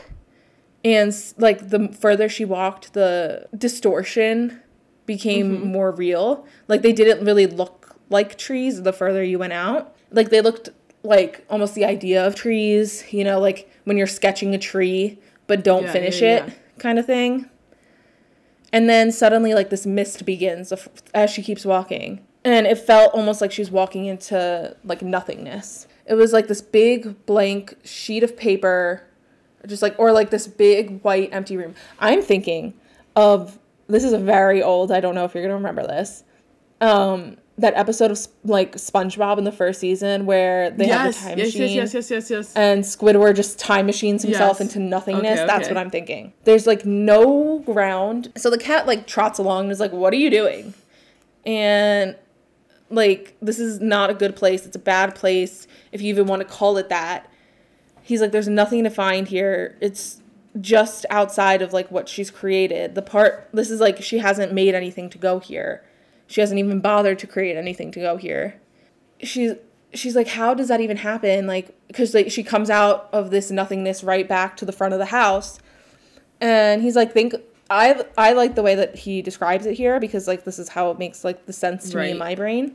And 0.84 1.14
like 1.36 1.68
the 1.68 1.88
further 1.88 2.28
she 2.28 2.44
walked 2.44 2.94
the 2.94 3.46
distortion 3.56 4.60
became 5.06 5.58
mm-hmm. 5.58 5.72
more 5.72 5.90
real. 5.90 6.46
Like 6.68 6.82
they 6.82 6.92
didn't 6.92 7.24
really 7.24 7.46
look 7.46 7.96
like 8.08 8.38
trees 8.38 8.82
the 8.82 8.92
further 8.92 9.22
you 9.22 9.38
went 9.38 9.52
out. 9.52 9.94
Like 10.10 10.30
they 10.30 10.40
looked 10.40 10.70
like 11.04 11.44
almost 11.50 11.74
the 11.74 11.84
idea 11.84 12.24
of 12.24 12.32
trees 12.36 13.02
you 13.12 13.24
know 13.24 13.40
like 13.40 13.68
when 13.82 13.96
you're 13.96 14.06
sketching 14.06 14.54
a 14.54 14.58
tree 14.58 15.18
but 15.52 15.62
don't 15.62 15.82
Yeah, 15.82 15.92
finish 15.92 16.22
yeah, 16.22 16.46
it 16.46 16.52
kind 16.78 16.98
of 16.98 17.04
thing. 17.04 17.50
And 18.72 18.88
then 18.88 19.12
suddenly 19.12 19.52
like 19.52 19.68
this 19.68 19.84
mist 19.84 20.24
begins 20.24 20.72
as 21.12 21.28
she 21.30 21.42
keeps 21.42 21.66
walking. 21.66 22.24
And 22.42 22.66
it 22.66 22.78
felt 22.78 23.12
almost 23.12 23.42
like 23.42 23.52
she 23.52 23.60
was 23.60 23.70
walking 23.70 24.06
into 24.06 24.74
like 24.82 25.02
nothingness. 25.02 25.86
It 26.06 26.14
was 26.14 26.32
like 26.32 26.48
this 26.48 26.62
big 26.62 27.26
blank 27.26 27.76
sheet 27.84 28.22
of 28.22 28.34
paper 28.34 29.02
just 29.66 29.82
like 29.82 29.94
or 29.98 30.10
like 30.10 30.30
this 30.30 30.46
big 30.46 31.02
white 31.02 31.28
empty 31.32 31.58
room. 31.58 31.74
I'm 31.98 32.22
thinking 32.22 32.72
of 33.14 33.58
this 33.88 34.04
is 34.04 34.14
a 34.14 34.18
very 34.18 34.62
old 34.62 34.90
i 34.90 35.00
don't 35.00 35.14
know 35.14 35.24
if 35.26 35.34
you're 35.34 35.42
gonna 35.44 35.54
remember 35.54 35.86
this 35.86 36.24
um 36.80 37.36
that 37.58 37.74
episode 37.74 38.10
of 38.10 38.18
like 38.44 38.76
spongebob 38.76 39.36
in 39.38 39.44
the 39.44 39.52
first 39.52 39.78
season 39.78 40.24
where 40.24 40.70
they 40.70 40.86
have 40.88 41.14
the 41.14 41.20
time 41.20 41.38
yes, 41.38 41.48
machine 41.48 41.76
yes, 41.76 41.92
yes, 41.94 42.10
yes, 42.10 42.10
yes, 42.10 42.30
yes. 42.30 42.56
and 42.56 42.82
Squidward 42.82 43.36
just 43.36 43.58
time 43.58 43.84
machines 43.86 44.22
himself 44.22 44.58
Yes. 44.58 44.60
into 44.62 44.78
nothingness. 44.80 45.38
Okay, 45.40 45.46
That's 45.46 45.66
okay. 45.66 45.74
what 45.74 45.80
I'm 45.80 45.90
thinking. 45.90 46.32
There's 46.44 46.66
like 46.66 46.86
no 46.86 47.58
ground. 47.60 48.32
So 48.36 48.48
the 48.48 48.58
cat 48.58 48.86
like 48.86 49.06
trots 49.06 49.38
along 49.38 49.64
and 49.64 49.72
is 49.72 49.80
like, 49.80 49.92
What 49.92 50.12
are 50.14 50.16
you 50.16 50.30
doing? 50.30 50.72
And 51.44 52.16
like, 52.90 53.36
this 53.42 53.58
is 53.58 53.80
not 53.80 54.10
a 54.10 54.14
good 54.14 54.34
place. 54.36 54.66
It's 54.66 54.76
a 54.76 54.80
bad 54.80 55.14
place, 55.14 55.66
if 55.92 56.00
you 56.00 56.08
even 56.08 56.26
want 56.26 56.40
to 56.42 56.48
call 56.48 56.76
it 56.78 56.88
that. 56.88 57.30
He's 58.02 58.20
like, 58.20 58.32
There's 58.32 58.48
nothing 58.48 58.82
to 58.84 58.90
find 58.90 59.28
here. 59.28 59.76
It's 59.80 60.20
just 60.60 61.07
outside 61.11 61.62
of 61.62 61.72
like 61.72 61.90
what 61.90 62.09
she's 62.09 62.30
created. 62.30 62.94
The 62.94 63.03
part, 63.03 63.48
this 63.53 63.70
is 63.70 63.80
like, 63.80 64.03
she 64.03 64.18
hasn't 64.18 64.53
made 64.53 64.74
anything 64.74 65.09
to 65.11 65.18
go 65.18 65.38
here. 65.38 65.84
She 66.27 66.41
hasn't 66.41 66.59
even 66.59 66.81
bothered 66.81 67.18
to 67.20 67.27
create 67.27 67.57
anything 67.57 67.91
to 67.93 68.01
go 68.01 68.16
here. 68.16 68.61
She's 69.20 69.53
she's 69.95 70.16
like 70.16 70.29
how 70.29 70.55
does 70.55 70.68
that 70.68 70.81
even 70.81 70.99
happen? 70.99 71.47
Like 71.47 71.75
because 71.89 72.14
like 72.14 72.31
she 72.31 72.43
comes 72.43 72.70
out 72.70 73.09
of 73.12 73.31
this 73.31 73.51
nothingness 73.51 74.03
right 74.03 74.29
back 74.29 74.57
to 74.59 74.64
the 74.64 74.73
front 74.73 74.93
of 74.95 74.99
the 74.99 75.07
house. 75.07 75.59
And 76.41 76.83
he's 76.83 76.97
like 76.97 77.12
think 77.12 77.35
i 77.70 78.05
i 78.18 78.33
like 78.33 78.55
the 78.55 78.62
way 78.62 78.75
that 78.75 78.97
he 78.97 79.23
describes 79.23 79.64
it 79.64 79.75
here 79.75 80.01
because 80.01 80.27
like 80.27 80.45
this 80.45 80.59
is 80.59 80.70
how 80.70 80.91
it 80.91 80.99
makes 80.99 81.25
like 81.25 81.47
the 81.47 81.53
sense 81.53 81.91
to 81.91 81.99
me 81.99 82.11
in 82.11 82.18
my 82.18 82.35
brain. 82.35 82.75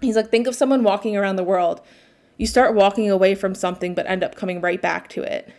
He's 0.00 0.16
like 0.16 0.30
think 0.30 0.46
of 0.46 0.54
someone 0.54 0.82
walking 0.82 1.16
around 1.16 1.36
the 1.36 1.44
world. 1.44 1.80
You 2.36 2.46
start 2.46 2.74
walking 2.74 3.10
away 3.10 3.34
from 3.34 3.54
something 3.54 3.94
but 3.94 4.06
end 4.06 4.22
up 4.22 4.36
coming 4.36 4.60
right 4.60 4.80
back 4.80 5.08
to 5.10 5.22
it. 5.22 5.52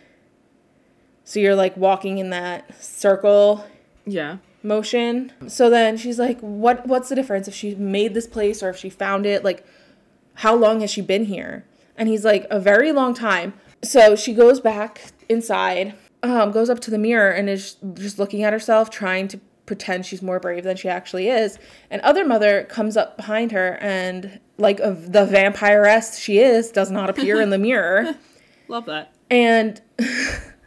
So 1.24 1.38
you're 1.38 1.54
like 1.54 1.76
walking 1.76 2.18
in 2.18 2.30
that 2.30 2.82
circle. 2.82 3.64
Yeah. 4.06 4.38
Motion. 4.62 5.32
So 5.48 5.70
then 5.70 5.96
she's 5.96 6.18
like, 6.18 6.40
"What? 6.40 6.86
What's 6.86 7.08
the 7.08 7.14
difference 7.14 7.48
if 7.48 7.54
she 7.54 7.74
made 7.74 8.14
this 8.14 8.26
place 8.26 8.62
or 8.62 8.70
if 8.70 8.76
she 8.76 8.90
found 8.90 9.26
it? 9.26 9.44
Like, 9.44 9.64
how 10.34 10.54
long 10.54 10.80
has 10.80 10.90
she 10.90 11.00
been 11.00 11.26
here?" 11.26 11.64
And 11.96 12.08
he's 12.08 12.24
like, 12.24 12.46
"A 12.50 12.60
very 12.60 12.92
long 12.92 13.14
time." 13.14 13.54
So 13.82 14.14
she 14.14 14.34
goes 14.34 14.60
back 14.60 15.12
inside, 15.28 15.94
um, 16.22 16.50
goes 16.50 16.68
up 16.68 16.80
to 16.80 16.90
the 16.90 16.98
mirror 16.98 17.30
and 17.30 17.48
is 17.48 17.76
just 17.94 18.18
looking 18.18 18.42
at 18.42 18.52
herself, 18.52 18.90
trying 18.90 19.28
to 19.28 19.40
pretend 19.70 20.04
she's 20.04 20.20
more 20.20 20.40
brave 20.40 20.64
than 20.64 20.76
she 20.76 20.88
actually 20.88 21.28
is. 21.28 21.58
And 21.90 22.02
other 22.02 22.26
mother 22.26 22.64
comes 22.64 22.96
up 22.96 23.16
behind 23.16 23.52
her 23.52 23.78
and, 23.80 24.40
like 24.58 24.80
a, 24.80 24.92
the 24.92 25.24
vampiress 25.24 26.20
she 26.20 26.40
is, 26.40 26.70
does 26.70 26.90
not 26.90 27.08
appear 27.08 27.40
in 27.40 27.50
the 27.50 27.58
mirror. 27.58 28.16
Love 28.68 28.86
that. 28.86 29.12
And 29.30 29.80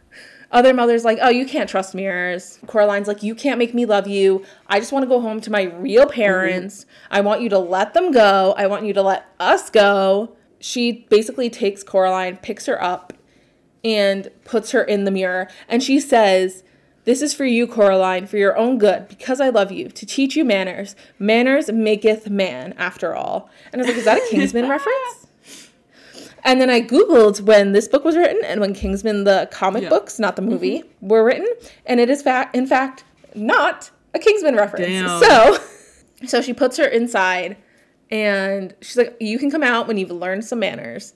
other 0.54 0.72
mother's 0.72 1.04
like, 1.04 1.18
oh, 1.20 1.30
you 1.30 1.44
can't 1.44 1.68
trust 1.68 1.96
mirrors. 1.96 2.60
Coraline's 2.68 3.08
like, 3.08 3.24
you 3.24 3.34
can't 3.34 3.58
make 3.58 3.74
me 3.74 3.84
love 3.84 4.06
you. 4.06 4.44
I 4.68 4.78
just 4.78 4.92
want 4.92 5.02
to 5.02 5.08
go 5.08 5.20
home 5.20 5.40
to 5.40 5.50
my 5.50 5.64
real 5.64 6.06
parents. 6.06 6.86
I 7.10 7.20
want 7.22 7.42
you 7.42 7.48
to 7.48 7.58
let 7.58 7.92
them 7.92 8.12
go. 8.12 8.54
I 8.56 8.68
want 8.68 8.86
you 8.86 8.92
to 8.94 9.02
let 9.02 9.26
us 9.40 9.68
go. 9.68 10.36
She 10.60 11.06
basically 11.10 11.50
takes 11.50 11.82
Coraline, 11.82 12.36
picks 12.36 12.66
her 12.66 12.82
up, 12.82 13.12
and 13.82 14.30
puts 14.44 14.70
her 14.70 14.82
in 14.82 15.04
the 15.04 15.10
mirror. 15.10 15.48
And 15.68 15.82
she 15.82 15.98
says, 15.98 16.62
This 17.04 17.20
is 17.20 17.34
for 17.34 17.44
you, 17.44 17.66
Coraline, 17.66 18.26
for 18.26 18.36
your 18.36 18.56
own 18.56 18.78
good, 18.78 19.08
because 19.08 19.40
I 19.40 19.48
love 19.48 19.72
you, 19.72 19.88
to 19.88 20.06
teach 20.06 20.36
you 20.36 20.44
manners. 20.44 20.94
Manners 21.18 21.70
maketh 21.70 22.30
man, 22.30 22.74
after 22.78 23.14
all. 23.14 23.50
And 23.72 23.82
I 23.82 23.84
was 23.84 23.88
like, 23.88 23.98
Is 23.98 24.04
that 24.04 24.18
a 24.18 24.26
Kingsman 24.30 24.68
reference? 24.68 25.26
And 26.44 26.60
then 26.60 26.68
I 26.68 26.82
Googled 26.82 27.40
when 27.40 27.72
this 27.72 27.88
book 27.88 28.04
was 28.04 28.16
written 28.16 28.38
and 28.44 28.60
when 28.60 28.74
Kingsman, 28.74 29.24
the 29.24 29.48
comic 29.50 29.84
Yeah. 29.84 29.88
books, 29.88 30.18
not 30.18 30.36
the 30.36 30.42
mm-hmm. 30.42 30.50
movie, 30.50 30.84
were 31.00 31.24
written. 31.24 31.48
And 31.86 32.00
it 32.00 32.10
is, 32.10 32.22
fa- 32.22 32.50
in 32.52 32.66
fact, 32.66 33.04
not 33.34 33.90
a 34.12 34.18
Kingsman 34.18 34.54
reference. 34.54 34.86
Damn. 34.86 35.20
So, 35.20 35.58
so 36.26 36.42
she 36.42 36.52
puts 36.52 36.76
her 36.76 36.86
inside 36.86 37.56
and 38.10 38.74
she's 38.82 38.96
like, 38.96 39.16
You 39.20 39.38
can 39.38 39.50
come 39.50 39.62
out 39.62 39.88
when 39.88 39.96
you've 39.96 40.10
learned 40.10 40.44
some 40.44 40.58
manners. 40.60 41.14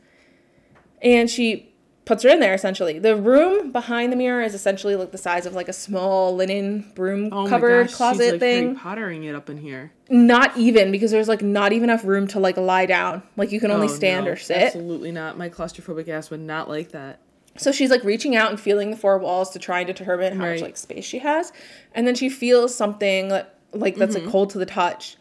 And 1.02 1.28
she 1.28 1.72
puts 2.08 2.22
her 2.24 2.30
in 2.30 2.40
there 2.40 2.54
essentially. 2.54 2.98
The 2.98 3.14
room 3.14 3.70
behind 3.70 4.10
the 4.12 4.16
mirror 4.16 4.42
is 4.42 4.54
essentially 4.54 4.96
like 4.96 5.12
the 5.12 5.18
size 5.18 5.46
of 5.46 5.52
like 5.54 5.68
a 5.68 5.72
small 5.72 6.34
linen 6.34 6.90
broom 6.94 7.28
Oh 7.32 7.46
covered 7.46 7.82
my 7.82 7.86
gosh, 7.86 7.94
closet 7.94 8.22
she's 8.22 8.32
like 8.32 8.40
thing. 8.40 8.64
Harry 8.64 8.76
Pottering 8.76 9.24
it 9.24 9.34
up 9.34 9.48
in 9.50 9.58
here. 9.58 9.92
Not 10.08 10.56
even 10.56 10.90
because 10.90 11.10
there's 11.10 11.28
like 11.28 11.42
not 11.42 11.72
even 11.72 11.90
enough 11.90 12.04
room 12.04 12.26
to 12.28 12.40
like 12.40 12.56
lie 12.56 12.86
down. 12.86 13.22
Like 13.36 13.52
you 13.52 13.60
can 13.60 13.70
only 13.70 13.86
Oh, 13.88 13.90
stand 13.90 14.24
no, 14.26 14.32
or 14.32 14.36
sit. 14.36 14.56
Absolutely 14.56 15.12
not. 15.12 15.36
My 15.38 15.48
claustrophobic 15.50 16.08
ass 16.08 16.30
would 16.30 16.40
not 16.40 16.68
like 16.68 16.90
that. 16.92 17.20
So 17.56 17.72
she's 17.72 17.90
like 17.90 18.02
reaching 18.04 18.34
out 18.36 18.50
and 18.50 18.58
feeling 18.58 18.90
the 18.90 18.96
four 18.96 19.18
walls 19.18 19.50
to 19.50 19.58
try 19.58 19.80
and 19.80 19.86
determine 19.86 20.36
how 20.38 20.46
much 20.46 20.60
like 20.62 20.76
space 20.76 21.04
she 21.04 21.18
has, 21.18 21.52
and 21.92 22.06
then 22.06 22.14
she 22.14 22.28
feels 22.28 22.74
something 22.74 23.28
like, 23.30 23.48
like 23.72 23.96
that's 23.96 24.14
like 24.14 24.26
cold 24.28 24.50
to 24.50 24.58
the 24.58 24.66
touch, 24.66 25.16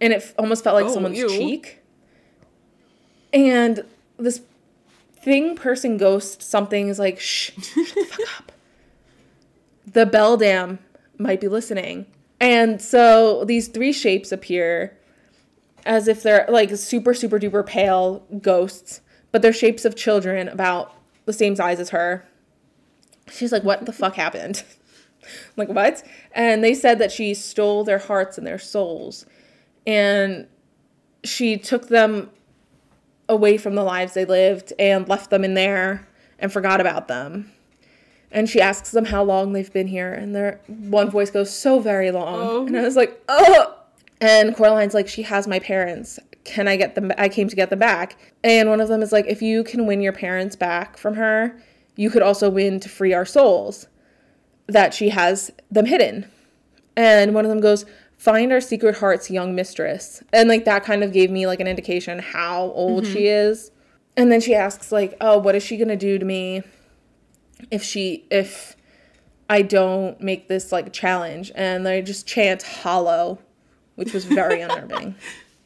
and 0.00 0.12
it 0.12 0.16
f- 0.16 0.34
almost 0.38 0.64
felt 0.64 0.74
like 0.74 0.84
Mm-hmm. 0.84 0.90
Oh, 0.90 0.94
someone's 0.94 1.18
ew. 1.18 1.28
cheek. 1.28 1.78
And 3.32 3.84
this 4.18 4.42
thing, 5.22 5.56
person, 5.56 5.96
ghost, 5.96 6.42
something 6.42 6.88
is 6.88 6.98
like, 6.98 7.20
shh, 7.20 7.52
shut 7.52 7.94
the 7.94 8.04
fuck 8.04 8.38
up. 8.38 8.52
The 9.86 10.06
beldam 10.06 10.78
might 11.18 11.40
be 11.40 11.48
listening, 11.48 12.06
and 12.40 12.80
so 12.80 13.44
these 13.44 13.68
three 13.68 13.92
shapes 13.92 14.32
appear, 14.32 14.96
as 15.84 16.08
if 16.08 16.22
they're 16.22 16.46
like 16.48 16.74
super 16.76 17.14
super 17.14 17.38
duper 17.38 17.64
pale 17.64 18.24
ghosts, 18.40 19.00
but 19.30 19.42
they're 19.42 19.52
shapes 19.52 19.84
of 19.84 19.96
children 19.96 20.48
about 20.48 20.94
the 21.24 21.32
same 21.32 21.56
size 21.56 21.80
as 21.80 21.90
her. 21.90 22.26
She's 23.30 23.52
like, 23.52 23.64
What 23.64 23.86
the 23.86 23.92
fuck 23.92 24.16
happened? 24.16 24.64
Like, 25.56 25.68
what? 25.68 26.02
And 26.32 26.64
they 26.64 26.74
said 26.74 26.98
that 26.98 27.12
she 27.12 27.32
stole 27.34 27.84
their 27.84 27.98
hearts 27.98 28.38
and 28.38 28.46
their 28.46 28.58
souls. 28.58 29.24
And 29.86 30.48
she 31.22 31.56
took 31.56 31.88
them 31.88 32.30
away 33.32 33.56
from 33.56 33.74
the 33.74 33.82
lives 33.82 34.14
they 34.14 34.24
lived 34.24 34.72
and 34.78 35.08
left 35.08 35.30
them 35.30 35.44
in 35.44 35.54
there 35.54 36.06
and 36.38 36.52
forgot 36.52 36.80
about 36.80 37.08
them. 37.08 37.50
And 38.30 38.48
she 38.48 38.60
asks 38.60 38.92
them 38.92 39.06
how 39.06 39.22
long 39.22 39.52
they've 39.52 39.72
been 39.72 39.88
here, 39.88 40.10
and 40.12 40.34
their 40.34 40.58
one 40.66 41.10
voice 41.10 41.30
goes, 41.30 41.54
So 41.54 41.80
very 41.80 42.10
long. 42.10 42.48
Oh. 42.48 42.66
And 42.66 42.78
I 42.78 42.82
was 42.82 42.96
like, 42.96 43.22
Oh 43.28 43.76
and 44.22 44.54
Coraline's 44.54 44.94
like, 44.94 45.08
she 45.08 45.22
has 45.22 45.48
my 45.48 45.58
parents. 45.58 46.20
Can 46.44 46.68
I 46.68 46.76
get 46.76 46.94
them? 46.94 47.10
I 47.18 47.28
came 47.28 47.48
to 47.48 47.56
get 47.56 47.70
them 47.70 47.80
back. 47.80 48.16
And 48.44 48.68
one 48.68 48.80
of 48.80 48.86
them 48.86 49.02
is 49.02 49.10
like, 49.10 49.26
if 49.26 49.42
you 49.42 49.64
can 49.64 49.84
win 49.84 50.00
your 50.00 50.12
parents 50.12 50.54
back 50.54 50.96
from 50.96 51.14
her, 51.14 51.60
you 51.96 52.08
could 52.08 52.22
also 52.22 52.48
win 52.48 52.78
to 52.80 52.88
free 52.88 53.12
our 53.12 53.24
souls. 53.24 53.88
That 54.68 54.94
she 54.94 55.08
has 55.08 55.50
them 55.72 55.86
hidden. 55.86 56.30
And 56.96 57.34
one 57.34 57.44
of 57.44 57.48
them 57.48 57.60
goes, 57.60 57.84
find 58.22 58.52
our 58.52 58.60
secret 58.60 58.98
heart's 58.98 59.30
young 59.30 59.54
mistress. 59.54 60.22
And 60.32 60.48
like 60.48 60.64
that 60.64 60.84
kind 60.84 61.02
of 61.02 61.12
gave 61.12 61.30
me 61.30 61.46
like 61.46 61.60
an 61.60 61.66
indication 61.66 62.20
how 62.20 62.64
old 62.74 63.04
she 63.06 63.26
is. 63.26 63.72
And 64.16 64.30
then 64.30 64.40
she 64.40 64.54
asks 64.54 64.92
like, 64.92 65.16
oh, 65.20 65.38
what 65.38 65.54
is 65.54 65.62
she 65.62 65.76
gonna 65.76 65.96
do 65.96 66.18
to 66.18 66.24
me 66.24 66.62
if 67.70 67.82
she 67.82 68.24
if 68.30 68.76
I 69.50 69.62
don't 69.62 70.20
make 70.20 70.46
this 70.46 70.70
like 70.70 70.92
challenge? 70.92 71.50
And 71.56 71.84
they 71.84 72.00
just 72.00 72.26
chant 72.26 72.62
hollow 72.62 73.38
which 73.96 74.12
was 74.12 74.24
very 74.24 74.60
unnerving. 74.62 75.14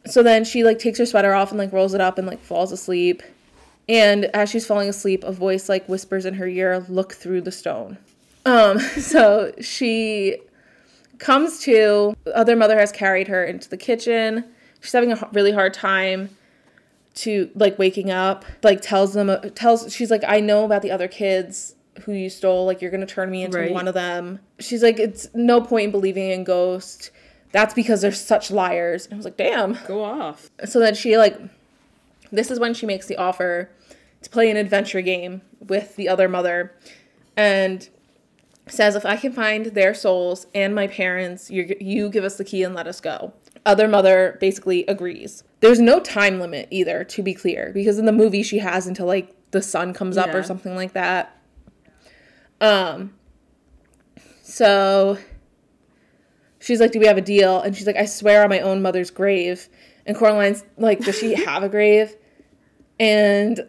So 0.07 0.23
then 0.23 0.45
she 0.45 0.65
like 0.65 0.79
takes 0.79 0.99
her 0.99 1.07
sweater 1.07 1.35
off 1.35 1.51
and 1.51 1.59
like 1.59 1.73
rolls 1.73 1.95
it 1.95 2.01
up 2.01 2.19
and 2.19 2.27
like 2.27 2.41
falls 2.41 2.73
asleep. 2.73 3.23
And 3.89 4.27
as 4.27 4.51
she's 4.51 4.67
falling 4.67 4.89
asleep, 4.89 5.25
a 5.25 5.33
voice 5.33 5.69
like 5.69 5.89
whispers 5.89 6.25
in 6.27 6.35
her 6.35 6.47
ear, 6.47 6.85
"Look 6.89 7.15
through 7.15 7.43
the 7.43 7.53
stone." 7.53 7.99
Um, 8.45 8.79
so 8.99 9.53
she 9.61 10.39
comes 11.19 11.61
to. 11.61 12.15
The 12.25 12.37
other 12.37 12.57
mother 12.57 12.79
has 12.79 12.93
carried 12.93 13.29
her 13.29 13.45
into 13.45 13.69
the 13.69 13.77
kitchen. 13.77 14.45
She's 14.81 14.93
having 14.93 15.13
a 15.13 15.29
really 15.33 15.53
hard 15.53 15.75
time 15.75 16.31
to 17.17 17.51
like 17.55 17.79
waking 17.79 18.11
up. 18.11 18.45
Like 18.63 18.81
tells 18.83 19.15
them 19.15 19.31
uh, 19.31 19.37
tells 19.55 19.93
she's 19.95 20.11
like, 20.11 20.23
"I 20.27 20.41
know 20.41 20.65
about 20.65 20.83
the 20.83 20.91
other 20.91 21.09
kids." 21.09 21.75
Who 22.03 22.13
you 22.13 22.29
stole? 22.29 22.67
Like 22.67 22.83
you're 22.83 22.91
gonna 22.91 23.07
turn 23.07 23.31
me 23.31 23.43
into 23.43 23.57
Right. 23.59 23.73
one 23.73 23.89
of 23.89 23.95
them. 23.95 24.41
She's 24.61 24.83
like, 24.83 24.99
it's 24.99 25.29
no 25.33 25.63
point 25.63 25.87
in 25.87 25.91
believing 25.91 26.31
in 26.31 26.45
ghosts. 26.45 27.11
That's 27.53 27.73
because 27.73 28.03
they're 28.03 28.13
such 28.13 28.51
liars. 28.51 29.07
And 29.07 29.15
I 29.15 29.17
was 29.17 29.25
like, 29.25 29.39
damn. 29.39 29.79
Go 29.87 30.05
off. 30.05 30.51
So 30.67 30.79
then 30.79 30.95
she 30.95 31.17
like 31.17 31.39
this 32.31 32.51
is 32.51 32.61
when 32.61 32.75
she 32.75 32.85
makes 32.85 33.07
the 33.07 33.17
offer 33.17 33.71
to 34.21 34.29
play 34.29 34.51
an 34.51 34.59
adventure 34.59 35.01
game 35.01 35.41
with 35.67 35.97
the 35.97 36.07
other 36.07 36.29
mother 36.29 36.75
and 37.35 37.89
says 38.69 38.97
if 38.97 39.07
I 39.07 39.17
can 39.17 39.33
find 39.33 39.67
their 39.67 39.95
souls 39.95 40.47
and 40.55 40.75
my 40.75 40.87
parents, 40.87 41.51
you 41.51 41.77
you 41.81 42.09
give 42.11 42.25
us 42.25 42.37
the 42.37 42.45
key 42.45 42.63
and 42.63 42.75
let 42.75 42.87
us 42.87 43.01
go. 43.01 43.33
Other 43.65 43.89
mother 43.89 44.37
basically 44.41 44.85
agrees. 44.87 45.45
There's 45.61 45.81
no 45.81 46.01
time 46.01 46.39
limit 46.39 46.69
either, 46.71 47.05
to 47.05 47.23
be 47.23 47.35
clear, 47.35 47.71
because 47.73 47.99
in 47.99 48.07
the 48.07 48.13
movie 48.13 48.43
she 48.43 48.59
has 48.59 48.87
until 48.87 49.07
like 49.07 49.35
the 49.51 49.63
sun 49.63 49.93
comes 49.93 50.17
up 50.17 50.35
or 50.35 50.43
something 50.43 50.75
like 50.75 50.93
that. 50.93 51.37
Um 52.61 53.15
so 54.43 55.19
she's 56.61 56.81
like, 56.81 56.93
Do 56.93 57.01
we 57.01 57.07
have 57.07 57.19
a 57.19 57.23
deal? 57.23 57.61
And 57.61 57.77
she's 57.77 57.87
like, 57.87 57.97
I 57.97 58.05
swear 58.05 58.43
on 58.43 58.51
my 58.51 58.61
own 58.61 58.83
mother's 58.83 59.11
grave. 59.11 59.69
And 60.05 60.17
Coraline's 60.17 60.65
like, 60.77 61.01
Does 61.01 61.19
she 61.19 61.35
have 61.45 61.63
a 61.63 61.69
grave? 61.69 62.15
And 62.99 63.67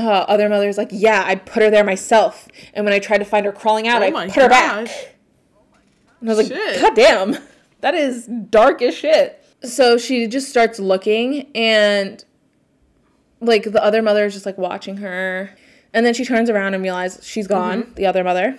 uh, 0.00 0.24
other 0.28 0.48
mother's 0.48 0.76
like, 0.78 0.88
Yeah, 0.90 1.22
I 1.26 1.34
put 1.36 1.62
her 1.62 1.70
there 1.70 1.84
myself. 1.84 2.48
And 2.74 2.84
when 2.84 2.92
I 2.94 2.98
tried 2.98 3.18
to 3.18 3.24
find 3.24 3.46
her 3.46 3.52
crawling 3.52 3.86
out, 3.88 4.02
Oh 4.02 4.06
I 4.06 4.10
put 4.26 4.34
her 4.42 4.48
back. 4.48 4.88
And 6.20 6.30
I 6.30 6.34
was 6.34 6.38
like, 6.38 6.46
Shit. 6.58 6.80
God 6.80 6.94
damn, 6.94 7.36
that 7.80 7.94
is 7.94 8.26
dark 8.26 8.82
as 8.82 8.94
shit. 8.94 9.36
So 9.62 9.98
she 9.98 10.26
just 10.26 10.48
starts 10.48 10.78
looking, 10.78 11.50
and 11.54 12.24
like 13.40 13.64
the 13.64 13.82
other 13.84 14.00
mother 14.02 14.24
is 14.24 14.32
just 14.32 14.46
like 14.46 14.56
watching 14.58 14.98
her. 14.98 15.54
And 15.92 16.06
then 16.06 16.14
she 16.14 16.24
turns 16.24 16.48
around 16.48 16.74
and 16.74 16.82
realizes 16.82 17.26
she's 17.26 17.46
gone, 17.46 17.82
Mm-hmm. 17.82 17.94
the 17.94 18.06
other 18.06 18.22
mother. 18.24 18.58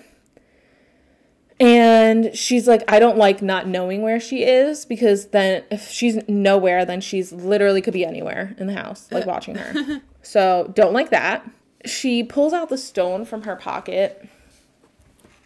And 1.60 2.36
she's 2.36 2.68
like, 2.68 2.84
I 2.92 2.98
don't 3.00 3.18
like 3.18 3.42
not 3.44 3.68
knowing 3.68 4.02
where 4.02 4.20
she 4.20 4.44
is 4.44 4.84
because 4.86 5.28
then 5.28 5.64
if 5.70 5.90
she's 5.90 6.18
nowhere, 6.28 6.86
then 6.86 7.02
she's 7.02 7.32
literally 7.32 7.82
could 7.82 7.94
be 7.94 8.04
anywhere 8.04 8.56
in 8.58 8.66
the 8.66 8.74
house, 8.74 9.08
like 9.12 9.26
watching 9.28 9.56
her. 9.56 10.02
So 10.22 10.72
don't 10.76 10.94
like 10.94 11.10
that. 11.10 11.50
She 11.86 12.24
pulls 12.24 12.54
out 12.54 12.70
the 12.70 12.78
stone 12.78 13.26
from 13.26 13.44
her 13.44 13.56
pocket 13.56 14.28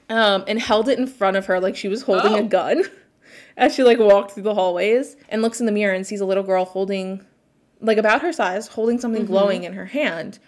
um, 0.09 0.43
and 0.47 0.59
held 0.59 0.89
it 0.89 0.99
in 0.99 1.07
front 1.07 1.37
of 1.37 1.45
her 1.47 1.59
like 1.59 1.75
she 1.75 1.87
was 1.87 2.03
holding 2.03 2.33
a 2.35 2.39
Oh. 2.39 2.47
gun 2.47 2.83
as 3.57 3.73
she 3.73 3.83
like 3.83 3.99
walked 3.99 4.31
through 4.31 4.43
the 4.43 4.53
hallways 4.53 5.15
and 5.29 5.41
looks 5.41 5.59
in 5.59 5.65
the 5.65 5.71
mirror 5.71 5.93
and 5.93 6.05
sees 6.05 6.21
a 6.21 6.25
little 6.25 6.43
girl 6.43 6.65
holding 6.65 7.25
like 7.81 7.97
about 7.97 8.21
her 8.21 8.31
size 8.33 8.67
holding 8.67 8.99
something 8.99 9.23
Mm-hmm. 9.23 9.31
glowing 9.31 9.63
in 9.63 9.73
her 9.73 9.85
hand 9.85 10.39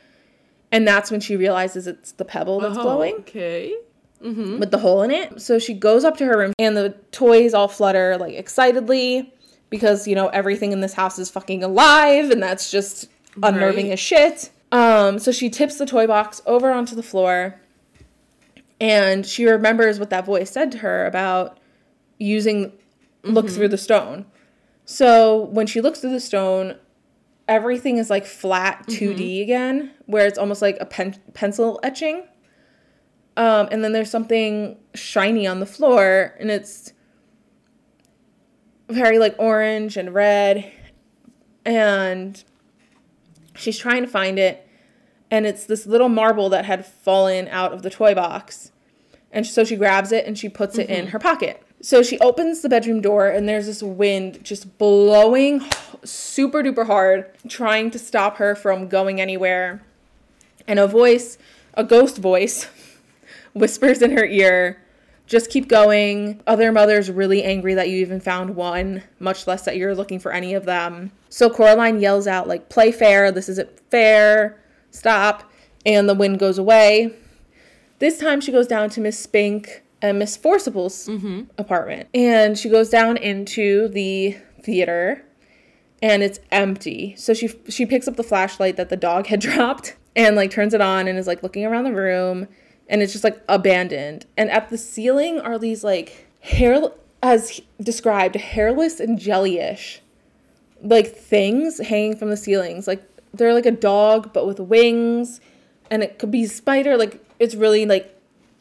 and 0.71 0.88
that's 0.88 1.09
when 1.09 1.21
she 1.21 1.36
realizes 1.38 1.88
it's 1.88 2.11
the 2.13 2.25
pebble 2.25 2.59
that's 2.59 2.78
Oh, 2.78 2.84
glowing 2.84 3.15
Okay. 3.19 3.73
with 4.21 4.71
the 4.71 4.78
hole 4.80 5.01
in 5.03 5.11
it 5.11 5.41
so 5.41 5.57
she 5.57 5.73
goes 5.73 6.03
up 6.03 6.17
to 6.17 6.25
her 6.25 6.38
room 6.38 6.53
and 6.59 6.75
the 6.78 6.89
toys 7.11 7.53
all 7.53 7.67
flutter 7.67 8.17
like 8.17 8.36
excitedly 8.36 9.34
because 9.69 10.07
you 10.07 10.15
know 10.15 10.28
everything 10.28 10.71
in 10.71 10.82
this 10.82 10.93
house 10.93 11.17
is 11.17 11.30
fucking 11.30 11.63
alive 11.63 12.30
and 12.30 12.41
that's 12.43 12.69
just 12.69 13.09
unnerving 13.43 13.88
Right. 13.88 13.93
as 13.93 13.99
shit 13.99 14.49
um 14.71 15.19
so 15.19 15.31
she 15.31 15.49
tips 15.49 15.77
the 15.77 15.85
toy 15.85 16.07
box 16.07 16.41
over 16.45 16.71
onto 16.71 16.95
the 16.95 17.03
floor 17.03 17.59
and 18.79 19.25
she 19.25 19.45
remembers 19.45 19.99
what 19.99 20.09
that 20.09 20.25
voice 20.25 20.51
said 20.51 20.71
to 20.73 20.77
her 20.79 21.05
about 21.05 21.57
using 22.19 22.73
look 23.23 23.49
through 23.49 23.67
the 23.69 23.77
stone. 23.77 24.25
So 24.85 25.45
when 25.45 25.65
she 25.67 25.81
looks 25.81 25.99
through 25.99 26.11
the 26.11 26.19
stone, 26.19 26.75
everything 27.47 27.97
is 27.97 28.09
like 28.11 28.25
flat 28.25 28.85
2D 28.88 29.41
again, 29.41 29.91
where 30.05 30.27
it's 30.27 30.38
almost 30.38 30.61
like 30.61 30.77
a 30.79 30.85
pen- 30.85 31.19
pencil 31.33 31.79
etching. 31.81 32.23
Um, 33.35 33.67
and 33.71 33.83
then 33.83 33.93
there's 33.93 34.11
something 34.11 34.77
shiny 34.93 35.47
on 35.47 35.59
the 35.59 35.65
floor, 35.65 36.35
and 36.39 36.49
it's 36.51 36.93
very 38.89 39.17
like 39.19 39.35
orange 39.39 39.97
and 39.97 40.13
red. 40.13 40.71
And 41.65 42.41
she's 43.57 43.77
trying 43.77 44.03
to 44.03 44.07
find 44.07 44.39
it, 44.39 44.67
and 45.29 45.45
it's 45.45 45.65
this 45.65 45.85
little 45.85 46.09
marble 46.09 46.49
that 46.49 46.65
had 46.65 46.85
fallen 46.85 47.47
out 47.49 47.73
of 47.73 47.81
the 47.81 47.89
toy 47.89 48.15
box. 48.15 48.71
And 49.31 49.45
so 49.45 49.63
she 49.63 49.75
grabs 49.75 50.11
it 50.11 50.25
and 50.25 50.37
she 50.37 50.47
puts 50.47 50.77
it 50.77 50.89
in 50.89 51.03
mm-hmm. 51.03 51.11
her 51.11 51.19
pocket. 51.19 51.61
So 51.81 52.01
she 52.01 52.17
opens 52.19 52.61
the 52.61 52.69
bedroom 52.69 53.01
door, 53.01 53.27
and 53.27 53.47
there's 53.47 53.67
this 53.67 53.83
wind 53.83 54.43
just 54.43 54.77
blowing 54.77 55.61
super 56.03 56.63
duper 56.63 56.87
hard, 56.87 57.29
trying 57.47 57.91
to 57.91 57.99
stop 57.99 58.37
her 58.37 58.55
from 58.55 58.87
going 58.87 59.21
anywhere. 59.21 59.83
And 60.67 60.79
a 60.79 60.87
voice, 60.87 61.37
a 61.75 61.83
ghost 61.83 62.17
voice, 62.17 62.67
whispers 63.53 64.01
in 64.01 64.17
her 64.17 64.25
ear, 64.25 64.81
just 65.28 65.51
keep 65.51 65.67
going. 65.67 66.41
Other 66.47 66.71
mothers 66.71 67.11
really 67.11 67.43
angry 67.43 67.73
that 67.75 67.89
you 67.89 67.97
even 67.97 68.19
found 68.19 68.55
one, 68.55 69.03
much 69.19 69.45
less 69.45 69.63
that 69.65 69.75
you're 69.78 69.93
looking 69.93 70.19
for 70.19 70.32
any 70.32 70.53
of 70.53 70.65
them. 70.65 71.11
So 71.30 71.49
Coraline 71.49 71.99
yells 71.99 72.25
out, 72.25 72.47
like, 72.47 72.69
play 72.69 72.91
fair, 72.91 73.32
this 73.32 73.49
isn't 73.49 73.69
fair, 73.91 74.59
stop. 74.89 75.51
And 75.86 76.09
the 76.09 76.15
wind 76.15 76.39
goes 76.39 76.57
away. 76.57 77.13
This 77.99 78.19
time 78.19 78.41
she 78.41 78.51
goes 78.51 78.67
down 78.67 78.89
to 78.91 79.01
Miss 79.01 79.19
Spink 79.19 79.84
and 80.01 80.17
Miss 80.19 80.38
Forcible's 80.38 81.07
mm-hmm. 81.07 81.43
apartment. 81.57 82.09
And 82.13 82.57
she 82.57 82.69
goes 82.69 82.89
down 82.89 83.17
into 83.17 83.88
the 83.89 84.38
theater 84.61 85.23
and 86.01 86.23
it's 86.23 86.39
empty. 86.51 87.15
So 87.17 87.34
she 87.34 87.49
she 87.69 87.86
picks 87.86 88.07
up 88.07 88.15
the 88.15 88.23
flashlight 88.23 88.78
that 88.78 88.89
the 88.89 88.97
dog 88.97 89.28
had 89.28 89.39
dropped 89.41 89.95
and 90.15 90.36
like 90.36 90.51
turns 90.51 90.73
it 90.73 90.82
on 90.82 91.07
and 91.07 91.17
is 91.17 91.28
like 91.28 91.43
looking 91.43 91.65
around 91.65 91.86
the 91.86 91.93
room 91.93 92.47
and 92.89 93.01
it's 93.01 93.11
just 93.11 93.23
like 93.23 93.41
abandoned. 93.47 94.25
And 94.38 94.49
at 94.49 94.69
the 94.69 94.77
ceiling 94.77 95.39
are 95.39 95.57
these 95.57 95.83
like 95.83 96.27
hair 96.41 96.81
as 97.21 97.61
described 97.81 98.35
hairless 98.35 98.99
and 98.99 99.19
jellyish 99.19 99.99
like 100.81 101.07
things 101.07 101.79
hanging 101.79 102.15
from 102.15 102.29
the 102.29 102.38
ceilings. 102.38 102.88
Like 102.88 103.03
they're 103.33 103.53
like 103.53 103.65
a 103.65 103.71
dog 103.71 104.31
but 104.33 104.45
with 104.45 104.59
wings 104.59 105.41
and 105.89 106.03
it 106.03 106.19
could 106.19 106.31
be 106.31 106.45
spider 106.45 106.97
like 106.97 107.23
it's 107.39 107.55
really 107.55 107.85
like 107.85 108.13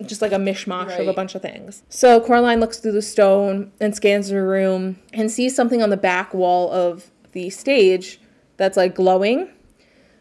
just 0.05 0.21
like 0.21 0.33
a 0.33 0.37
mishmash 0.37 0.99
of 0.99 1.09
a 1.09 1.13
bunch 1.13 1.35
of 1.35 1.43
things. 1.43 1.83
So 1.89 2.21
Coraline 2.21 2.61
looks 2.61 2.79
through 2.79 2.93
the 2.93 3.03
stone 3.03 3.73
and 3.81 3.95
scans 3.97 4.29
the 4.29 4.43
room 4.43 4.99
and 5.13 5.31
sees 5.31 5.57
something 5.57 5.83
on 5.83 5.91
the 5.91 5.97
back 5.97 6.35
wall 6.35 6.71
of 6.71 7.11
the 7.33 7.49
stage 7.49 8.21
that's 8.59 8.77
like 8.77 8.95
glowing. 8.95 9.49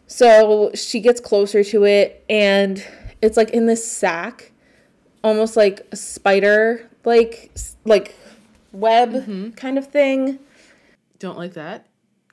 So 0.07 0.71
she 0.73 1.01
gets 1.01 1.19
closer 1.19 1.63
to 1.63 1.83
it 1.83 2.23
and 2.29 2.85
it's 3.21 3.37
like 3.37 3.49
in 3.51 3.65
this 3.65 3.85
sack, 3.89 4.51
almost 5.23 5.55
like 5.55 5.87
a 5.91 5.95
spider 5.95 6.89
like 7.05 7.51
like 7.85 8.15
web 8.71 9.13
mm-hmm. 9.13 9.51
kind 9.51 9.77
of 9.77 9.87
thing. 9.87 10.39
Don't 11.19 11.37
like 11.37 11.53
that 11.53 11.87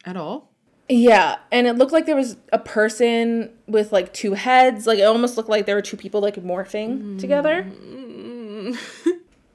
at 0.05 0.17
all. 0.17 0.49
Yeah, 0.89 1.37
and 1.51 1.67
it 1.67 1.75
looked 1.75 1.93
like 1.93 2.07
there 2.07 2.17
was 2.17 2.37
a 2.53 2.59
person 2.59 3.51
with 3.67 3.93
like 3.93 4.13
two 4.13 4.35
heads. 4.35 4.87
Like 4.87 4.99
it 4.99 5.05
almost 5.05 5.37
looked 5.37 5.49
like 5.49 5.67
there 5.67 5.77
were 5.77 5.83
two 5.83 5.97
people 5.97 6.21
like 6.21 6.37
morphing 6.37 7.03
mm. 7.03 7.19
together. 7.19 7.67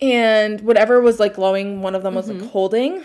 and 0.02 0.62
whatever 0.62 1.02
was 1.02 1.20
like 1.20 1.36
glowing, 1.36 1.82
one 1.82 1.96
of 1.96 2.04
them 2.04 2.16
was 2.16 2.28
like 2.28 2.38
mm-hmm. 2.38 2.48
holding. 2.48 3.04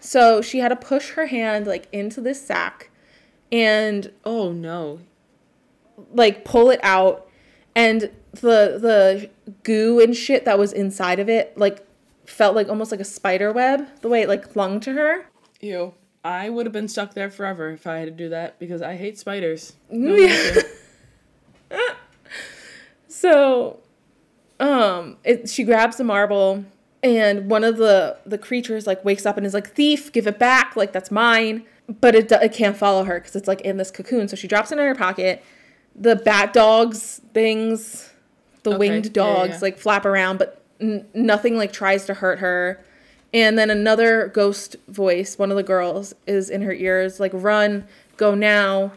So 0.00 0.40
she 0.40 0.58
had 0.58 0.68
to 0.68 0.76
push 0.76 1.10
her 1.10 1.26
hand 1.26 1.66
like 1.66 1.88
into 1.92 2.20
this 2.20 2.44
sack 2.44 2.90
and 3.50 4.12
Oh 4.24 4.52
no. 4.52 5.00
like 6.12 6.44
pull 6.44 6.70
it 6.70 6.80
out 6.82 7.27
and 7.78 8.10
the 8.32 8.78
the 8.78 9.30
goo 9.62 10.00
and 10.00 10.16
shit 10.16 10.44
that 10.44 10.58
was 10.58 10.72
inside 10.72 11.20
of 11.20 11.28
it 11.28 11.56
like 11.56 11.86
felt 12.26 12.54
like 12.54 12.68
almost 12.68 12.90
like 12.90 13.00
a 13.00 13.04
spider 13.04 13.52
web 13.52 13.86
the 14.02 14.08
way 14.08 14.22
it 14.22 14.28
like 14.28 14.52
clung 14.52 14.80
to 14.80 14.92
her. 14.92 15.26
Ew. 15.60 15.94
I 16.24 16.50
would 16.50 16.66
have 16.66 16.72
been 16.72 16.88
stuck 16.88 17.14
there 17.14 17.30
forever 17.30 17.70
if 17.70 17.86
I 17.86 17.98
had 17.98 18.06
to 18.06 18.10
do 18.10 18.28
that 18.30 18.58
because 18.58 18.82
I 18.82 18.96
hate 18.96 19.18
spiders. 19.18 19.74
Yeah. 19.90 20.60
So, 23.18 23.80
um, 24.60 25.16
it, 25.24 25.48
she 25.48 25.64
grabs 25.64 25.96
the 25.96 26.04
marble, 26.04 26.64
and 27.02 27.50
one 27.50 27.64
of 27.64 27.78
the 27.78 28.16
the 28.24 28.38
creatures 28.38 28.86
like 28.86 29.04
wakes 29.04 29.26
up 29.26 29.36
and 29.36 29.44
is 29.44 29.54
like, 29.54 29.74
"Thief, 29.74 30.12
give 30.12 30.28
it 30.28 30.38
back! 30.38 30.76
Like 30.76 30.92
that's 30.92 31.10
mine." 31.10 31.64
But 32.00 32.14
it 32.14 32.30
it 32.30 32.52
can't 32.52 32.76
follow 32.76 33.02
her 33.02 33.18
because 33.18 33.34
it's 33.34 33.48
like 33.48 33.60
in 33.62 33.76
this 33.76 33.90
cocoon. 33.90 34.28
So 34.28 34.36
she 34.36 34.46
drops 34.46 34.70
it 34.70 34.78
in 34.78 34.84
her 34.84 34.94
pocket. 34.94 35.42
The 36.00 36.16
bat 36.16 36.52
dogs 36.52 37.20
things, 37.34 38.10
the 38.62 38.70
Okay, 38.70 38.78
winged 38.78 39.06
yeah, 39.06 39.10
yeah, 39.10 39.12
dogs 39.34 39.50
yeah. 39.54 39.58
like 39.62 39.78
flap 39.78 40.04
around, 40.04 40.38
but 40.38 40.62
n- 40.80 41.06
nothing 41.14 41.56
like 41.56 41.72
tries 41.72 42.06
to 42.06 42.14
hurt 42.14 42.38
her. 42.38 42.80
And 43.34 43.58
then 43.58 43.68
another 43.68 44.28
ghost 44.28 44.76
voice, 44.88 45.38
one 45.38 45.50
of 45.50 45.56
the 45.56 45.62
girls, 45.62 46.14
is 46.26 46.48
in 46.48 46.62
her 46.62 46.72
ears, 46.72 47.20
like, 47.20 47.32
run, 47.34 47.86
go 48.16 48.34
now. 48.34 48.92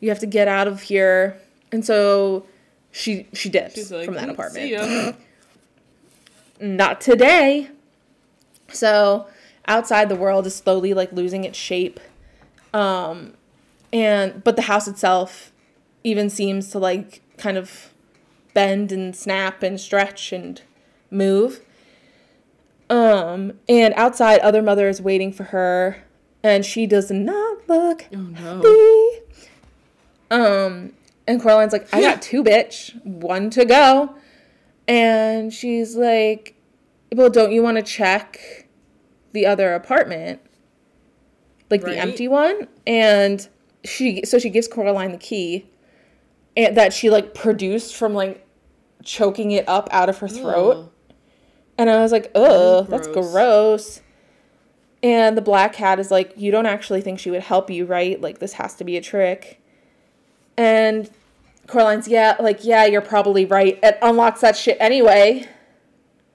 You 0.00 0.08
have 0.08 0.18
to 0.20 0.26
get 0.26 0.48
out 0.48 0.66
of 0.66 0.82
here. 0.82 1.36
And 1.70 1.84
so 1.84 2.46
she 2.90 3.26
she 3.32 3.48
dips 3.48 3.90
like, 3.90 4.06
from 4.06 4.14
that 4.14 4.28
"Mm, 4.28 4.32
apartment. 4.32 5.16
Not 6.60 7.00
today. 7.00 7.68
So 8.72 9.26
outside 9.68 10.08
the 10.08 10.16
world 10.16 10.46
is 10.46 10.54
slowly 10.54 10.94
like 10.94 11.12
losing 11.12 11.44
its 11.44 11.58
shape. 11.58 12.00
Um 12.72 13.34
and 13.92 14.42
but 14.42 14.56
the 14.56 14.62
house 14.62 14.88
itself 14.88 15.52
even 16.06 16.30
seems 16.30 16.70
to 16.70 16.78
like 16.78 17.20
kind 17.36 17.56
of 17.58 17.92
bend 18.54 18.92
and 18.92 19.14
snap 19.16 19.62
and 19.64 19.80
stretch 19.80 20.32
and 20.32 20.62
move. 21.10 21.60
Um 22.88 23.54
and 23.68 23.92
outside 23.94 24.38
other 24.40 24.62
mother 24.62 24.88
is 24.88 25.02
waiting 25.02 25.32
for 25.32 25.44
her 25.44 26.04
and 26.44 26.64
she 26.64 26.86
does 26.86 27.10
not 27.10 27.68
look 27.68 28.06
Oh 28.14 28.18
no. 28.18 28.38
happy. 28.62 29.22
Um, 30.30 30.92
and 31.26 31.40
Coraline's 31.40 31.72
like, 31.72 31.92
I 31.92 32.00
got 32.00 32.22
two, 32.30 32.44
bitch, 32.44 33.00
one 33.04 33.50
to 33.50 33.64
go. 33.64 34.14
And 34.86 35.52
she's 35.52 35.96
like, 35.96 36.54
Well, 37.12 37.30
don't 37.30 37.50
you 37.50 37.62
want 37.64 37.78
to 37.78 37.82
check 37.82 38.68
the 39.32 39.44
other 39.46 39.74
apartment? 39.74 40.40
Like 41.68 41.82
the 41.82 41.98
empty 41.98 42.28
one? 42.28 42.68
And 42.86 43.48
she, 43.82 44.22
so 44.24 44.38
she 44.38 44.50
gives 44.50 44.68
Coraline 44.68 45.10
the 45.10 45.18
key 45.18 45.66
and 46.56 46.76
that 46.76 46.92
she 46.92 47.10
like 47.10 47.34
produced 47.34 47.96
from 47.96 48.14
like 48.14 48.46
choking 49.04 49.52
it 49.52 49.68
up 49.68 49.88
out 49.92 50.08
of 50.08 50.18
her 50.18 50.28
throat. 50.28 50.76
Ugh. 50.76 50.90
And 51.78 51.90
I 51.90 52.00
was 52.00 52.12
like, 52.12 52.30
ugh, 52.34 52.86
that's 52.88 53.08
gross. 53.08 53.32
gross. 53.32 54.00
And 55.02 55.36
the 55.36 55.42
black 55.42 55.74
cat 55.74 56.00
is 56.00 56.10
like, 56.10 56.32
you 56.36 56.50
don't 56.50 56.66
actually 56.66 57.02
think 57.02 57.18
she 57.18 57.30
would 57.30 57.42
help 57.42 57.70
you, 57.70 57.84
right? 57.84 58.20
Like, 58.20 58.38
this 58.38 58.54
has 58.54 58.74
to 58.76 58.84
be 58.84 58.96
a 58.96 59.02
trick. 59.02 59.60
And 60.56 61.10
Coraline's, 61.66 62.08
yeah, 62.08 62.36
like, 62.40 62.64
yeah, 62.64 62.86
you're 62.86 63.02
probably 63.02 63.44
right. 63.44 63.78
It 63.82 63.98
unlocks 64.00 64.40
that 64.40 64.56
shit 64.56 64.78
anyway. 64.80 65.46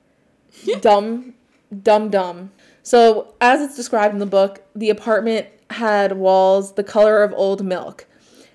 dumb, 0.81 1.33
dumb, 1.81 2.09
dumb. 2.09 2.51
So, 2.83 3.33
as 3.41 3.61
it's 3.61 3.75
described 3.75 4.13
in 4.13 4.19
the 4.19 4.25
book, 4.25 4.61
the 4.75 4.89
apartment 4.89 5.47
had 5.71 6.17
walls 6.17 6.73
the 6.73 6.83
color 6.83 7.23
of 7.23 7.33
old 7.33 7.65
milk. 7.65 8.05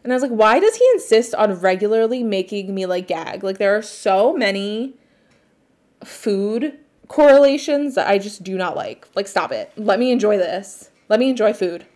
And 0.07 0.13
I 0.13 0.15
was 0.15 0.23
like, 0.23 0.31
why 0.31 0.61
does 0.61 0.77
he 0.77 0.89
insist 0.95 1.35
on 1.35 1.55
regularly 1.55 2.23
making 2.23 2.73
me 2.73 2.87
like 2.87 3.09
gag? 3.09 3.43
Like, 3.43 3.59
there 3.59 3.77
are 3.77 3.83
so 3.83 4.33
many 4.37 4.95
food 6.05 6.79
correlations 7.09 7.97
that 7.97 8.07
I 8.07 8.19
just 8.19 8.45
do 8.45 8.57
not 8.57 8.77
like. 8.77 9.09
Like, 9.17 9.27
stop 9.27 9.51
it. 9.51 9.73
Let 9.77 9.99
me 9.99 10.13
enjoy 10.13 10.39
this. 10.39 10.91
Let 11.09 11.19
me 11.19 11.29
enjoy 11.29 11.53
food. 11.53 11.87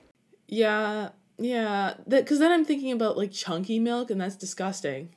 Yeah, 0.48 1.10
yeah. 1.38 1.94
Because 2.08 2.40
then 2.40 2.50
I'm 2.50 2.64
thinking 2.64 2.90
about 2.90 3.16
like 3.16 3.30
chunky 3.30 3.78
milk, 3.78 4.10
and 4.10 4.20
that's 4.20 4.34
disgusting. 4.34 5.10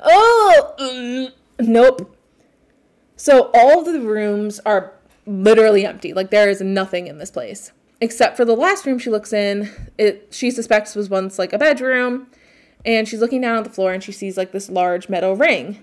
Oh, 0.00 0.74
mm, 0.80 1.32
nope. 1.60 2.16
So 3.14 3.52
all 3.54 3.84
the 3.84 4.00
rooms 4.00 4.58
are 4.66 4.94
literally 5.26 5.86
empty. 5.86 6.12
Like 6.12 6.30
there 6.30 6.50
is 6.50 6.60
nothing 6.60 7.06
in 7.06 7.18
this 7.18 7.30
place 7.30 7.70
except 8.00 8.36
for 8.36 8.44
the 8.44 8.54
last 8.56 8.86
room 8.86 8.98
she 8.98 9.10
looks 9.10 9.32
in. 9.32 9.70
It 9.98 10.28
she 10.30 10.50
suspects 10.50 10.94
was 10.94 11.08
once 11.08 11.38
like 11.38 11.52
a 11.52 11.58
bedroom, 11.58 12.26
and 12.84 13.06
she's 13.08 13.20
looking 13.20 13.40
down 13.40 13.56
at 13.58 13.64
the 13.64 13.70
floor 13.70 13.92
and 13.92 14.02
she 14.02 14.12
sees 14.12 14.36
like 14.36 14.52
this 14.52 14.68
large 14.70 15.08
metal 15.08 15.34
ring, 15.36 15.82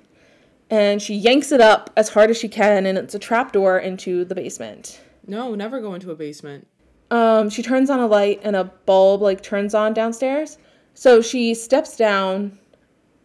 and 0.70 1.02
she 1.02 1.16
yanks 1.16 1.52
it 1.52 1.62
up 1.62 1.90
as 1.98 2.10
hard 2.10 2.30
as 2.30 2.38
she 2.38 2.48
can, 2.50 2.86
and 2.86 2.98
it's 2.98 3.16
a 3.16 3.20
trapdoor 3.20 3.78
into 3.80 4.26
the 4.26 4.36
basement. 4.36 5.02
No, 5.26 5.56
never 5.56 5.80
go 5.82 5.94
into 5.94 6.12
a 6.12 6.16
basement. 6.16 6.68
Um, 7.12 7.50
she 7.50 7.62
turns 7.62 7.90
on 7.90 8.00
a 8.00 8.08
light 8.08 8.40
and 8.44 8.56
a 8.56 8.64
bulb 8.64 9.22
like 9.22 9.42
turns 9.44 9.74
on 9.76 9.94
downstairs. 9.94 10.58
So 10.96 11.22
she 11.22 11.54
steps 11.54 11.96
down 11.96 12.58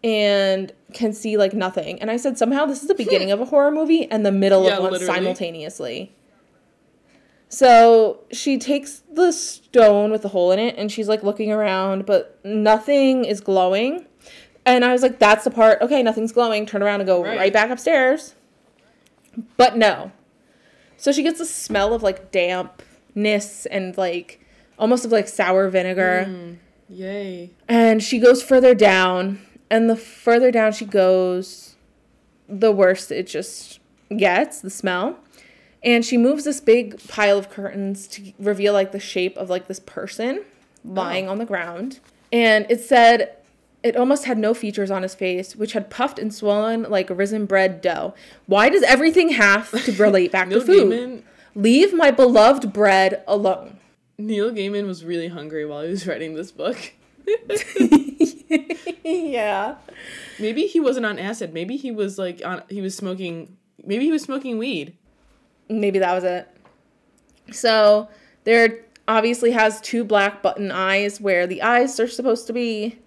and 0.05 0.73
can 0.93 1.13
see 1.13 1.37
like 1.37 1.55
nothing. 1.55 2.01
And 2.01 2.11
I 2.11 2.17
said 2.19 2.39
somehow 2.39 2.67
this 2.67 2.83
is 2.83 2.89
the 2.89 2.95
beginning 3.05 3.31
of 3.31 3.41
a 3.41 3.45
horror 3.47 3.71
movie 3.71 4.11
and 4.11 4.25
the 4.25 4.33
middle 4.33 4.65
Yeah, 4.65 4.77
of 4.77 4.83
one 4.83 4.93
literally. 4.93 5.13
simultaneously. 5.15 6.15
So 7.49 8.21
she 8.31 8.59
takes 8.59 9.03
the 9.13 9.33
stone 9.33 10.11
with 10.11 10.23
the 10.23 10.29
hole 10.29 10.53
in 10.53 10.59
it 10.59 10.77
and 10.77 10.93
she's 10.93 11.09
like 11.09 11.23
looking 11.23 11.51
around, 11.51 12.05
but 12.07 12.39
nothing 12.45 13.25
is 13.25 13.41
glowing. 13.41 14.07
And 14.67 14.85
I 14.85 14.93
was 14.93 15.03
like, 15.03 15.19
that's 15.19 15.45
the 15.45 15.51
part. 15.51 15.81
Okay, 15.81 16.03
nothing's 16.03 16.33
glowing. 16.33 16.67
Turn 16.67 16.83
around 16.83 17.01
and 17.01 17.07
go 17.07 17.23
right, 17.25 17.39
Right. 17.39 17.53
back 17.53 17.71
upstairs. 17.71 18.35
But 19.57 19.77
no. 19.77 20.13
So 20.99 21.11
she 21.13 21.23
gets 21.23 21.41
a 21.41 21.47
smell 21.47 21.95
of 21.95 22.03
like 22.03 22.31
dampness 22.33 23.65
and 23.67 23.97
like 23.97 24.45
almost 24.79 25.05
of 25.07 25.13
like 25.13 25.29
sour 25.29 25.69
vinegar. 25.71 26.27
Mm. 26.29 26.57
Yay. 26.91 27.51
And 27.67 28.03
she 28.03 28.19
goes 28.19 28.43
further 28.43 28.75
down. 28.75 29.41
And 29.71 29.89
the 29.89 29.97
further 29.97 30.51
down 30.51 30.73
she 30.73 30.85
goes, 30.85 31.77
the 32.49 32.73
worse 32.73 33.11
it 33.11 33.27
just 33.27 33.81
gets, 34.17 34.61
the 34.61 34.71
smell. 34.71 35.19
And 35.83 36.05
she 36.05 36.17
moves 36.17 36.45
this 36.45 36.61
big 36.61 37.01
pile 37.09 37.39
of 37.39 37.51
curtains 37.51 38.07
to 38.09 38.33
reveal 38.39 38.73
like 38.73 38.93
the 38.93 38.99
shape 39.01 39.37
of 39.37 39.49
like 39.49 39.69
this 39.69 39.79
person 39.81 40.45
lying 40.85 41.29
Oh. 41.29 41.33
on 41.33 41.39
the 41.39 41.45
ground. 41.45 42.01
And 42.33 42.67
it 42.69 42.81
said 42.81 43.37
it 43.85 43.97
almost 43.97 44.25
had 44.25 44.39
no 44.39 44.55
features 44.55 44.91
on 44.91 45.03
his 45.05 45.15
face, 45.15 45.55
which 45.55 45.73
had 45.73 45.89
puffed 45.89 46.19
and 46.19 46.35
swollen 46.35 46.83
like 46.83 47.09
risen 47.11 47.47
bread 47.47 47.81
dough. 47.81 48.13
Why 48.47 48.69
does 48.69 48.83
everything 48.83 49.31
have 49.31 49.71
to 49.85 49.93
relate 49.93 50.33
back 50.33 50.51
to 50.51 50.61
food? 50.61 50.93
Gaiman. 50.93 51.23
Leave 51.55 51.95
my 51.95 52.11
beloved 52.11 52.73
bread 52.73 53.23
alone. 53.29 53.79
Neil 54.19 54.51
Gaiman 54.51 54.87
was 54.87 55.05
really 55.05 55.29
hungry 55.29 55.65
while 55.65 55.83
he 55.85 55.91
was 55.91 56.07
writing 56.09 56.35
this 56.35 56.51
book. 56.51 56.93
yeah. 59.05 59.77
Maybe 60.39 60.67
he 60.67 60.81
wasn't 60.81 61.07
on 61.07 61.19
acid. 61.19 61.53
Maybe 61.53 61.77
he 61.77 61.91
was 61.91 62.19
like 62.19 62.43
on. 62.45 62.63
He 62.69 62.81
was 62.81 62.97
smoking. 62.97 63.57
Maybe 63.85 64.05
he 64.05 64.11
was 64.13 64.23
smoking 64.23 64.59
weed. 64.59 64.97
Maybe 65.69 65.99
that 65.99 66.15
was 66.15 66.25
it. 66.25 66.49
So 67.53 68.09
there 68.45 68.85
obviously 69.07 69.53
has 69.53 69.81
two 69.81 70.05
black 70.05 70.43
button 70.43 70.71
eyes 70.71 71.21
where 71.21 71.47
the 71.47 71.63
eyes 71.63 71.99
are 71.99 72.07
supposed 72.09 72.47
to 72.47 72.53
be. 72.53 72.99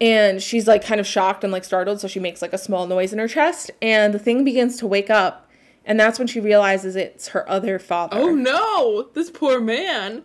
And 0.00 0.42
she's 0.42 0.66
like 0.66 0.82
kind 0.84 0.98
of 1.00 1.06
shocked 1.06 1.44
and 1.44 1.52
like 1.52 1.64
startled, 1.64 2.00
so 2.00 2.08
she 2.08 2.20
makes 2.20 2.40
like 2.40 2.54
a 2.54 2.58
small 2.58 2.86
noise 2.86 3.12
in 3.12 3.18
her 3.18 3.28
chest, 3.28 3.70
and 3.82 4.14
the 4.14 4.18
thing 4.18 4.44
begins 4.44 4.78
to 4.78 4.86
wake 4.86 5.10
up, 5.10 5.46
and 5.84 6.00
that's 6.00 6.18
when 6.18 6.26
she 6.26 6.40
realizes 6.40 6.96
it's 6.96 7.28
her 7.28 7.46
other 7.46 7.78
father. 7.78 8.16
Oh 8.18 8.34
no! 8.34 9.10
This 9.12 9.30
poor 9.30 9.60
man. 9.60 10.22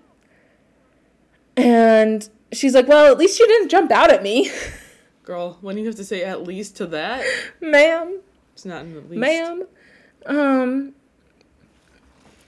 And 1.57 2.29
she's 2.53 2.73
like, 2.73 2.87
"Well, 2.87 3.11
at 3.11 3.17
least 3.17 3.37
you 3.37 3.47
didn't 3.47 3.67
jump 3.67 3.91
out 3.91 4.11
at 4.11 4.23
me, 4.23 4.49
Girl, 5.23 5.57
when 5.59 5.75
do 5.75 5.81
you 5.81 5.87
have 5.87 5.97
to 5.97 6.05
say 6.05 6.23
at 6.23 6.43
least 6.43 6.77
to 6.77 6.85
that, 6.87 7.25
ma'am." 7.59 8.21
it's 8.53 8.63
not 8.63 8.83
in 8.83 8.93
the 8.93 9.01
least. 9.01 9.19
ma'am. 9.19 9.63
Um, 10.25 10.93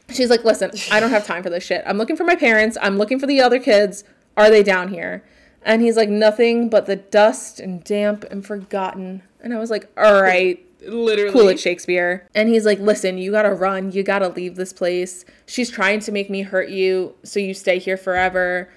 she's 0.09 0.29
like, 0.29 0.43
listen, 0.43 0.71
I 0.91 0.99
don't 0.99 1.09
have 1.09 1.25
time 1.25 1.43
for 1.43 1.49
this 1.49 1.63
shit. 1.63 1.83
I'm 1.85 1.97
looking 1.97 2.15
for 2.15 2.23
my 2.23 2.35
parents. 2.35 2.77
I'm 2.81 2.97
looking 2.97 3.19
for 3.19 3.27
the 3.27 3.41
other 3.41 3.59
kids. 3.59 4.03
Are 4.35 4.49
they 4.49 4.63
down 4.63 4.89
here? 4.89 5.23
And 5.63 5.81
he's 5.81 5.97
like, 5.97 6.09
nothing 6.09 6.69
but 6.69 6.85
the 6.85 6.95
dust 6.95 7.59
and 7.59 7.83
damp 7.83 8.23
and 8.31 8.45
forgotten. 8.45 9.23
And 9.41 9.53
I 9.53 9.59
was 9.59 9.69
like, 9.69 9.89
all 9.97 10.21
right, 10.21 10.63
Literally. 10.85 11.31
cool 11.31 11.47
it, 11.49 11.59
Shakespeare. 11.59 12.27
And 12.35 12.47
he's 12.49 12.65
like, 12.65 12.79
listen, 12.79 13.17
you 13.17 13.31
gotta 13.31 13.53
run. 13.53 13.91
You 13.91 14.03
gotta 14.03 14.29
leave 14.29 14.55
this 14.55 14.71
place. 14.73 15.25
She's 15.45 15.69
trying 15.69 15.99
to 16.01 16.11
make 16.11 16.29
me 16.29 16.43
hurt 16.43 16.69
you, 16.69 17.15
so 17.23 17.39
you 17.39 17.53
stay 17.53 17.79
here 17.79 17.97
forever. 17.97 18.69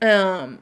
Um, 0.00 0.60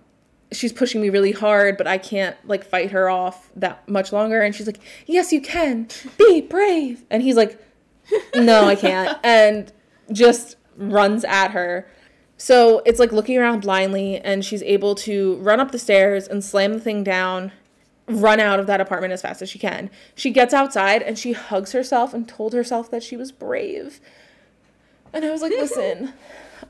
she's 0.50 0.72
pushing 0.72 1.00
me 1.00 1.10
really 1.10 1.32
hard, 1.32 1.76
but 1.76 1.86
I 1.86 1.98
can't 1.98 2.36
like 2.48 2.64
fight 2.64 2.90
her 2.90 3.08
off 3.08 3.50
that 3.54 3.86
much 3.88 4.12
longer. 4.12 4.40
And 4.40 4.54
she's 4.54 4.66
like, 4.66 4.80
yes, 5.06 5.32
you 5.32 5.40
can. 5.40 5.88
Be 6.16 6.40
brave. 6.40 7.04
And 7.10 7.22
he's 7.22 7.36
like, 7.36 7.62
no, 8.34 8.64
I 8.64 8.74
can't. 8.74 9.18
And 9.24 9.72
just 10.12 10.56
runs 10.76 11.24
at 11.24 11.50
her. 11.50 11.86
So 12.36 12.82
it's 12.86 13.00
like 13.00 13.12
looking 13.12 13.36
around 13.36 13.60
blindly, 13.60 14.18
and 14.18 14.44
she's 14.44 14.62
able 14.62 14.94
to 14.96 15.36
run 15.36 15.60
up 15.60 15.72
the 15.72 15.78
stairs 15.78 16.28
and 16.28 16.44
slam 16.44 16.74
the 16.74 16.80
thing 16.80 17.02
down, 17.02 17.52
run 18.06 18.40
out 18.40 18.60
of 18.60 18.66
that 18.68 18.80
apartment 18.80 19.12
as 19.12 19.22
fast 19.22 19.42
as 19.42 19.50
she 19.50 19.58
can. 19.58 19.90
She 20.14 20.30
gets 20.30 20.54
outside 20.54 21.02
and 21.02 21.18
she 21.18 21.32
hugs 21.32 21.72
herself 21.72 22.14
and 22.14 22.28
told 22.28 22.52
herself 22.52 22.90
that 22.90 23.02
she 23.02 23.16
was 23.16 23.32
brave. 23.32 24.00
And 25.12 25.24
I 25.24 25.30
was 25.30 25.42
like, 25.42 25.52
listen, 25.52 26.14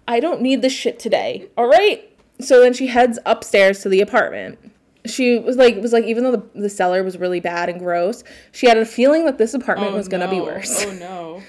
I 0.06 0.20
don't 0.20 0.40
need 0.40 0.62
this 0.62 0.72
shit 0.72 0.98
today. 0.98 1.48
All 1.56 1.68
right. 1.68 2.10
So 2.40 2.60
then 2.60 2.72
she 2.72 2.86
heads 2.86 3.18
upstairs 3.26 3.80
to 3.82 3.88
the 3.88 4.00
apartment. 4.00 4.58
She 5.06 5.38
was 5.38 5.56
like, 5.56 5.76
was 5.76 5.92
like, 5.92 6.04
even 6.04 6.24
though 6.24 6.32
the, 6.32 6.60
the 6.60 6.68
cellar 6.68 7.02
was 7.02 7.16
really 7.18 7.40
bad 7.40 7.68
and 7.68 7.78
gross, 7.78 8.24
she 8.52 8.66
had 8.66 8.76
a 8.76 8.84
feeling 8.84 9.24
that 9.24 9.38
this 9.38 9.54
apartment 9.54 9.92
Oh, 9.92 9.96
was 9.96 10.08
gonna 10.08 10.28
be 10.28 10.40
worse. 10.40 10.84
Oh 10.84 10.92
no. 11.00 11.42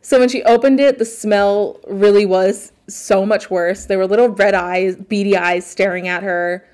So 0.00 0.20
when 0.20 0.28
she 0.28 0.42
opened 0.44 0.78
it, 0.78 0.98
the 0.98 1.04
smell 1.04 1.80
really 1.88 2.24
was 2.26 2.72
so 2.88 3.26
much 3.26 3.50
worse. 3.50 3.86
There 3.86 3.98
were 3.98 4.06
little 4.06 4.28
red 4.28 4.54
eyes, 4.54 4.94
beady 4.96 5.36
eyes 5.36 5.66
staring 5.66 6.06
at 6.06 6.22
her 6.22 6.64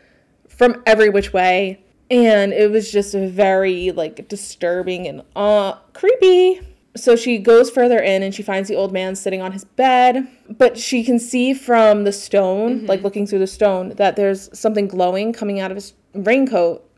from 0.49 0.83
every 0.87 1.09
which 1.09 1.33
way. 1.33 1.83
And 2.11 2.53
it 2.53 2.71
was 2.71 2.93
just 2.93 3.15
very 3.15 3.91
like 3.91 4.29
disturbing 4.29 5.09
and 5.09 5.23
uh 5.35 5.77
creepy. 5.95 6.61
So 6.95 7.17
she 7.17 7.39
goes 7.39 7.71
further 7.71 7.99
in 7.99 8.23
and 8.23 8.35
she 8.35 8.43
finds 8.43 8.69
the 8.69 8.75
old 8.75 8.93
man 8.93 9.17
sitting 9.17 9.41
on 9.41 9.53
his 9.53 9.65
bed, 9.65 10.29
but 10.51 10.77
she 10.77 11.03
can 11.03 11.19
see 11.19 11.55
from 11.55 12.05
the 12.05 12.13
stone, 12.13 12.85
like 12.85 13.03
looking 13.03 13.27
through 13.27 13.39
the 13.39 13.47
stone, 13.47 13.95
that 13.97 14.17
there's 14.17 14.51
something 14.57 14.89
glowing 14.89 15.33
coming 15.33 15.59
out 15.59 15.71
of 15.71 15.77
his 15.77 15.95
raincoat. 16.15 16.89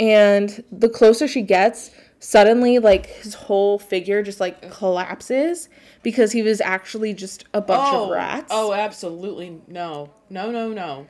And 0.00 0.64
the 0.72 0.88
closer 0.88 1.28
she 1.28 1.42
gets, 1.42 1.90
suddenly 2.18 2.78
like 2.78 3.06
his 3.06 3.34
whole 3.34 3.78
figure 3.78 4.22
just 4.22 4.40
like 4.40 4.70
collapses 4.70 5.68
because 6.02 6.32
he 6.32 6.42
was 6.42 6.60
actually 6.62 7.12
just 7.12 7.44
a 7.52 7.60
bunch 7.60 7.92
oh, 7.92 8.04
of 8.04 8.10
rats. 8.10 8.48
Oh, 8.50 8.72
absolutely 8.72 9.60
no. 9.68 10.10
No, 10.30 10.50
no, 10.50 10.72
no. 10.72 11.06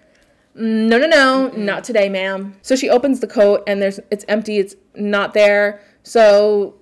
Mm, 0.57 0.89
no, 0.89 0.99
no, 0.99 1.07
no, 1.07 1.49
not 1.51 1.85
today, 1.85 2.09
ma'am. 2.09 2.57
So 2.63 2.75
she 2.75 2.91
opens 2.91 3.21
the 3.21 3.27
coat 3.27 3.63
and 3.67 3.81
there's 3.81 4.01
it's 4.11 4.25
empty. 4.29 4.59
It's 4.59 4.75
not 4.97 5.35
there. 5.35 5.81
So 6.03 6.75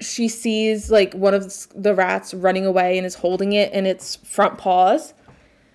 she 0.00 0.28
sees 0.28 0.90
like 0.90 1.14
one 1.14 1.34
of 1.34 1.52
the 1.74 1.94
rats 1.94 2.34
running 2.34 2.66
away 2.66 2.98
and 2.98 3.06
is 3.06 3.16
holding 3.16 3.52
it 3.52 3.72
in 3.72 3.86
its 3.86 4.16
front 4.16 4.58
paws. 4.58 5.14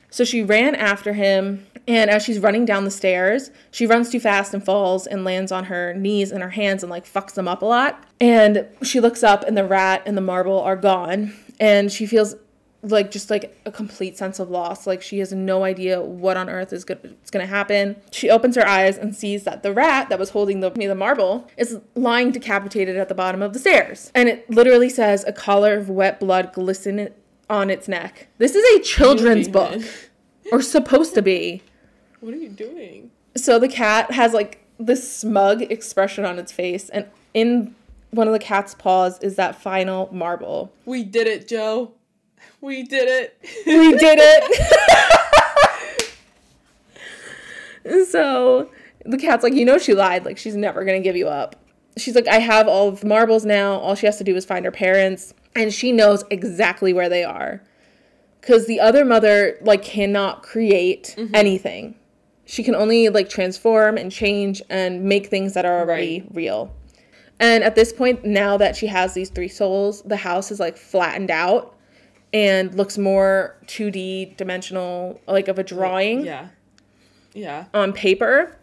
So 0.09 0.23
she 0.23 0.43
ran 0.43 0.75
after 0.75 1.13
him, 1.13 1.65
and 1.87 2.09
as 2.09 2.23
she's 2.23 2.39
running 2.39 2.65
down 2.65 2.85
the 2.85 2.91
stairs, 2.91 3.51
she 3.71 3.85
runs 3.85 4.09
too 4.09 4.19
fast 4.19 4.53
and 4.53 4.63
falls 4.63 5.05
and 5.05 5.23
lands 5.23 5.51
on 5.51 5.65
her 5.65 5.93
knees 5.93 6.31
and 6.31 6.41
her 6.41 6.51
hands 6.51 6.83
and 6.83 6.89
like 6.89 7.05
fucks 7.05 7.33
them 7.33 7.47
up 7.47 7.61
a 7.61 7.65
lot. 7.65 8.03
And 8.21 8.67
she 8.81 8.99
looks 8.99 9.23
up, 9.23 9.43
and 9.43 9.57
the 9.57 9.65
rat 9.65 10.03
and 10.05 10.15
the 10.15 10.21
marble 10.21 10.59
are 10.59 10.77
gone, 10.77 11.33
and 11.59 11.91
she 11.91 12.05
feels 12.05 12.35
like 12.83 13.11
just 13.11 13.29
like 13.29 13.57
a 13.65 13.71
complete 13.71 14.17
sense 14.17 14.39
of 14.39 14.49
loss. 14.49 14.85
Like 14.85 15.01
she 15.01 15.19
has 15.19 15.31
no 15.31 15.63
idea 15.63 16.01
what 16.01 16.37
on 16.37 16.49
earth 16.49 16.73
is 16.73 16.83
good 16.83 17.17
gonna 17.31 17.45
happen. 17.45 17.95
She 18.11 18.29
opens 18.29 18.55
her 18.55 18.67
eyes 18.67 18.97
and 18.97 19.15
sees 19.15 19.43
that 19.43 19.63
the 19.63 19.73
rat 19.73 20.09
that 20.09 20.19
was 20.19 20.31
holding 20.31 20.59
the 20.59 20.69
the 20.69 20.95
marble 20.95 21.49
is 21.57 21.79
lying 21.95 22.31
decapitated 22.31 22.97
at 22.97 23.07
the 23.07 23.15
bottom 23.15 23.41
of 23.41 23.53
the 23.53 23.59
stairs. 23.59 24.11
And 24.13 24.27
it 24.27 24.49
literally 24.49 24.89
says 24.89 25.23
a 25.23 25.31
collar 25.31 25.75
of 25.75 25.89
wet 25.89 26.19
blood 26.19 26.51
glisten 26.53 27.09
on 27.49 27.69
its 27.69 27.87
neck. 27.87 28.27
This 28.37 28.55
is 28.55 28.79
a 28.79 28.83
children's 28.83 29.47
book. 29.47 29.81
Or 30.51 30.61
supposed 30.61 31.15
to 31.15 31.21
be. 31.21 31.63
What 32.23 32.33
are 32.33 32.37
you 32.37 32.47
doing? 32.47 33.11
So 33.35 33.59
the 33.59 33.67
cat 33.67 34.11
has 34.11 34.31
like 34.31 34.65
this 34.79 35.11
smug 35.11 35.61
expression 35.61 36.23
on 36.23 36.39
its 36.39 36.53
face, 36.53 36.87
and 36.87 37.05
in 37.33 37.75
one 38.11 38.27
of 38.27 38.33
the 38.33 38.39
cat's 38.39 38.73
paws 38.75 39.19
is 39.19 39.35
that 39.35 39.61
final 39.61 40.07
marble. 40.09 40.71
We 40.85 41.03
did 41.03 41.27
it, 41.27 41.49
Joe. 41.49 41.91
We 42.61 42.83
did 42.83 43.09
it. 43.09 43.37
we 43.65 43.91
did 43.97 44.19
it. 44.21 44.47
so 48.09 48.69
the 49.05 49.17
cat's 49.17 49.43
like, 49.43 49.53
you 49.53 49.65
know, 49.65 49.77
she 49.77 49.93
lied. 49.93 50.23
Like, 50.23 50.37
she's 50.37 50.55
never 50.55 50.85
going 50.85 51.01
to 51.01 51.03
give 51.03 51.17
you 51.17 51.27
up. 51.27 51.57
She's 51.97 52.15
like, 52.15 52.29
I 52.29 52.39
have 52.39 52.69
all 52.69 52.87
of 52.87 53.01
the 53.01 53.07
marbles 53.07 53.43
now. 53.43 53.73
All 53.73 53.95
she 53.95 54.05
has 54.05 54.17
to 54.19 54.23
do 54.23 54.33
is 54.37 54.45
find 54.45 54.63
her 54.63 54.71
parents. 54.71 55.33
And 55.57 55.73
she 55.73 55.91
knows 55.91 56.23
exactly 56.29 56.93
where 56.93 57.09
they 57.09 57.25
are. 57.25 57.61
Because 58.39 58.65
the 58.65 58.79
other 58.79 59.03
mother, 59.03 59.57
like, 59.59 59.83
cannot 59.83 60.41
create 60.41 61.15
mm-hmm. 61.17 61.35
anything. 61.35 61.95
She 62.45 62.63
can 62.63 62.75
only, 62.75 63.09
like, 63.09 63.29
transform 63.29 63.97
and 63.97 64.11
change 64.11 64.61
and 64.69 65.03
make 65.03 65.27
things 65.27 65.53
that 65.53 65.65
are 65.65 65.79
already 65.79 66.21
Right. 66.21 66.29
real. 66.35 66.73
And 67.39 67.63
at 67.63 67.75
this 67.75 67.91
point, 67.93 68.25
now 68.25 68.57
that 68.57 68.75
she 68.75 68.87
has 68.87 69.13
these 69.13 69.29
three 69.29 69.47
souls, 69.47 70.01
the 70.03 70.17
house 70.17 70.51
is, 70.51 70.59
like, 70.59 70.77
flattened 70.77 71.31
out 71.31 71.75
and 72.33 72.73
looks 72.75 72.97
more 72.97 73.55
2D 73.67 74.33
dimensional, 74.37 75.19
like 75.27 75.47
of 75.47 75.59
a 75.59 75.63
drawing 75.63 76.25
Yeah. 76.25 76.47
Yeah. 77.33 77.65
on 77.73 77.93
paper. 77.93 78.55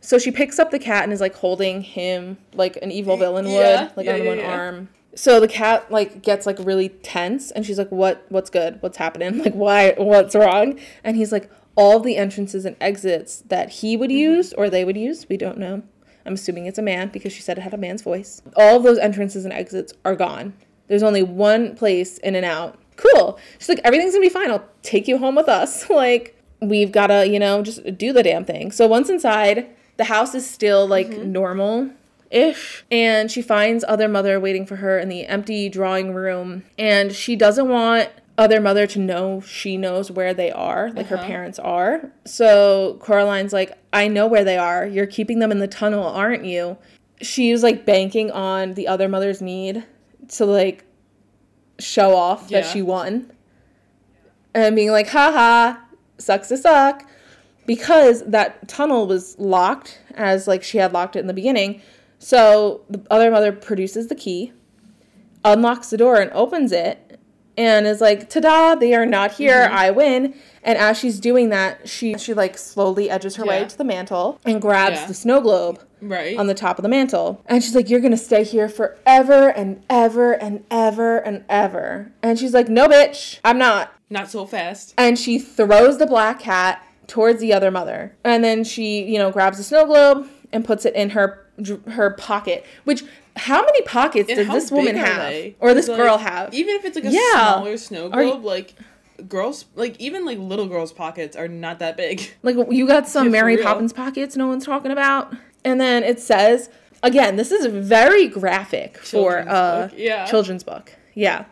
So 0.00 0.18
she 0.18 0.30
picks 0.30 0.58
up 0.58 0.70
the 0.70 0.78
cat 0.78 1.04
and 1.04 1.12
is 1.12 1.20
like 1.20 1.34
holding 1.34 1.82
him 1.82 2.38
like 2.54 2.78
an 2.80 2.90
evil 2.90 3.16
villain 3.18 3.44
would, 3.46 3.52
Yeah, 3.52 3.88
like 3.96 4.06
yeah, 4.06 4.12
on 4.14 4.18
yeah, 4.22 4.26
one 4.28 4.40
arm. 4.40 4.88
So 5.14 5.40
the 5.40 5.48
cat 5.48 5.90
like 5.90 6.22
gets 6.22 6.46
like 6.46 6.56
really 6.60 6.88
tense 6.88 7.50
and 7.50 7.66
she's 7.66 7.78
like, 7.78 7.90
What 7.90 8.24
what's 8.30 8.48
good? 8.48 8.80
What's 8.80 8.96
happening? 8.96 9.38
Like 9.44 9.54
why 9.54 9.94
what's 9.98 10.34
wrong? 10.34 10.78
And 11.04 11.16
he's 11.16 11.32
like, 11.32 11.50
All 11.80 11.98
the 11.98 12.16
entrances 12.16 12.64
and 12.64 12.76
exits 12.80 13.42
that 13.48 13.70
he 13.70 13.96
would 13.96 14.10
Mm-hmm. 14.10 14.18
use 14.36 14.52
or 14.52 14.68
they 14.68 14.84
would 14.84 14.96
use, 14.96 15.26
we 15.28 15.36
don't 15.36 15.58
know. 15.58 15.82
I'm 16.26 16.34
assuming 16.34 16.66
it's 16.66 16.78
a 16.78 16.82
man 16.82 17.08
because 17.08 17.32
she 17.32 17.40
said 17.42 17.56
it 17.56 17.62
had 17.62 17.74
a 17.74 17.78
man's 17.78 18.02
voice. 18.02 18.42
All 18.54 18.76
of 18.76 18.82
those 18.82 18.98
entrances 18.98 19.44
and 19.44 19.54
exits 19.54 19.92
are 20.04 20.14
gone. 20.14 20.52
There's 20.88 21.02
only 21.02 21.22
one 21.22 21.74
place 21.76 22.18
in 22.18 22.34
and 22.34 22.44
out 22.44 22.78
cool. 23.00 23.38
She's 23.58 23.68
like, 23.68 23.80
everything's 23.84 24.12
gonna 24.12 24.22
be 24.22 24.28
fine. 24.28 24.50
I'll 24.50 24.68
take 24.82 25.08
you 25.08 25.18
home 25.18 25.34
with 25.34 25.48
us. 25.48 25.88
like, 26.04 26.36
we've 26.60 26.92
gotta, 26.92 27.26
you 27.26 27.38
know, 27.38 27.62
just 27.62 27.96
do 27.96 28.12
the 28.12 28.22
damn 28.22 28.44
thing. 28.44 28.70
So 28.72 28.86
once 28.86 29.08
inside, 29.08 29.68
the 29.96 30.04
house 30.04 30.34
is 30.34 30.48
still 30.48 30.86
like 30.86 31.08
normal 31.08 31.90
ish. 32.30 32.84
And 32.90 33.30
she 33.30 33.42
finds 33.42 33.84
other 33.88 34.08
mother 34.08 34.38
waiting 34.38 34.66
for 34.66 34.76
her 34.76 34.98
in 34.98 35.08
the 35.08 35.26
empty 35.26 35.68
drawing 35.68 36.14
room. 36.14 36.64
And 36.78 37.12
she 37.12 37.36
doesn't 37.36 37.68
want 37.68 38.08
other 38.40 38.58
mother 38.58 38.86
to 38.86 38.98
know 38.98 39.42
she 39.42 39.76
knows 39.76 40.10
where 40.10 40.32
they 40.32 40.50
are, 40.50 40.90
like 40.92 41.08
her 41.08 41.16
uh-huh. 41.16 41.26
parents 41.26 41.58
are. 41.58 42.10
So 42.24 42.96
Coraline's 42.98 43.52
like, 43.52 43.72
I 43.92 44.08
know 44.08 44.26
where 44.26 44.44
they 44.44 44.56
are. 44.56 44.86
You're 44.86 45.06
keeping 45.06 45.40
them 45.40 45.52
in 45.52 45.58
the 45.58 45.68
tunnel, 45.68 46.04
aren't 46.04 46.46
you? 46.46 46.78
She 47.20 47.52
was 47.52 47.62
like 47.62 47.84
banking 47.84 48.30
on 48.30 48.72
the 48.74 48.88
other 48.88 49.10
mother's 49.10 49.42
need 49.42 49.84
to 50.28 50.46
like 50.46 50.86
show 51.78 52.16
off 52.16 52.48
that 52.48 52.64
she 52.64 52.80
won. 52.80 53.30
And 54.54 54.74
being 54.74 54.90
like, 54.90 55.08
haha, 55.08 55.78
sucks 56.16 56.48
to 56.48 56.56
suck. 56.56 57.06
Because 57.66 58.24
that 58.24 58.66
tunnel 58.68 59.06
was 59.06 59.38
locked, 59.38 60.00
as 60.14 60.48
like 60.48 60.62
she 60.62 60.78
had 60.78 60.94
locked 60.94 61.14
it 61.14 61.20
in 61.20 61.26
the 61.26 61.34
beginning. 61.34 61.82
So 62.18 62.80
the 62.88 63.06
other 63.10 63.30
mother 63.30 63.52
produces 63.52 64.06
the 64.06 64.14
key, 64.14 64.54
unlocks 65.44 65.90
the 65.90 65.98
door 65.98 66.16
and 66.16 66.32
opens 66.32 66.72
it, 66.72 67.09
and 67.60 67.86
is 67.86 68.00
like, 68.00 68.30
ta-da, 68.30 68.74
they 68.74 68.94
are 68.94 69.04
not 69.04 69.32
here, 69.32 69.66
mm-hmm. 69.66 69.76
I 69.76 69.90
win. 69.90 70.34
And 70.62 70.78
as 70.78 70.98
she's 70.98 71.20
doing 71.20 71.50
that, 71.50 71.88
she 71.88 72.16
she 72.18 72.32
like 72.34 72.56
slowly 72.56 73.08
edges 73.10 73.36
her 73.36 73.44
way 73.44 73.64
to 73.64 73.78
the 73.78 73.84
mantle 73.84 74.40
and 74.44 74.60
grabs 74.60 74.96
Yeah. 74.96 75.06
the 75.06 75.14
snow 75.14 75.40
globe 75.40 75.80
Right. 76.02 76.38
on 76.38 76.46
the 76.46 76.54
top 76.54 76.78
of 76.78 76.82
the 76.82 76.88
mantle. 76.88 77.42
And 77.46 77.62
she's 77.62 77.74
like, 77.74 77.88
You're 77.90 78.00
gonna 78.00 78.16
stay 78.16 78.44
here 78.44 78.68
forever 78.68 79.48
and 79.48 79.82
ever 79.90 80.32
and 80.32 80.64
ever 80.70 81.18
and 81.18 81.44
ever. 81.48 82.12
And 82.22 82.38
she's 82.38 82.52
like, 82.54 82.68
No, 82.68 82.88
bitch, 82.88 83.40
I'm 83.44 83.58
not. 83.58 83.92
Not 84.10 84.30
so 84.30 84.44
fast. 84.46 84.92
And 84.98 85.18
she 85.18 85.38
throws 85.38 85.98
the 85.98 86.06
black 86.06 86.40
cat 86.40 86.82
towards 87.06 87.40
the 87.40 87.52
other 87.52 87.70
mother. 87.70 88.14
And 88.24 88.42
then 88.44 88.64
she, 88.64 89.02
you 89.04 89.18
know, 89.18 89.30
grabs 89.30 89.56
the 89.58 89.64
snow 89.64 89.84
globe 89.86 90.28
and 90.52 90.64
puts 90.64 90.84
it 90.84 90.94
in 90.94 91.10
her 91.10 91.46
her 91.88 92.10
pocket. 92.12 92.64
Which, 92.84 93.02
how 93.40 93.62
many 93.62 93.82
pockets 93.82 94.28
And 94.30 94.38
does 94.38 94.48
this 94.48 94.70
woman 94.72 94.96
have? 94.96 95.16
they? 95.30 95.56
Or 95.60 95.74
this 95.74 95.88
Like, 95.88 95.96
girl 95.96 96.18
have? 96.18 96.52
Even 96.54 96.74
if 96.76 96.84
it's 96.84 96.96
like 96.96 97.04
a 97.06 97.10
Yeah. 97.10 97.54
smaller 97.54 97.76
snow 97.76 98.10
Are 98.12 98.22
you- 98.22 98.30
globe, 98.32 98.44
like 98.44 98.74
girls, 99.28 99.64
like 99.74 99.98
even 100.00 100.24
like 100.24 100.38
little 100.38 100.66
girls' 100.66 100.92
pockets 100.92 101.36
are 101.36 101.48
not 101.48 101.78
that 101.80 101.96
big. 101.96 102.22
Like 102.42 102.56
you 102.70 102.86
got 102.86 103.08
some 103.08 103.26
Yeah, 103.26 103.30
Mary. 103.32 103.56
Poppins 103.56 103.92
pockets 103.92 104.36
no 104.36 104.46
one's 104.46 104.64
talking 104.64 104.90
about. 104.90 105.34
And 105.64 105.80
then 105.80 106.02
it 106.02 106.20
says 106.20 106.70
again, 107.02 107.36
this 107.36 107.50
is 107.50 107.66
very 107.66 108.28
graphic 108.28 108.98
for 108.98 109.04
Children's 109.44 109.48
uh 109.48 109.88
yeah. 109.96 110.24
children's 110.26 110.62
book. 110.64 110.92
Yeah. 111.14 111.44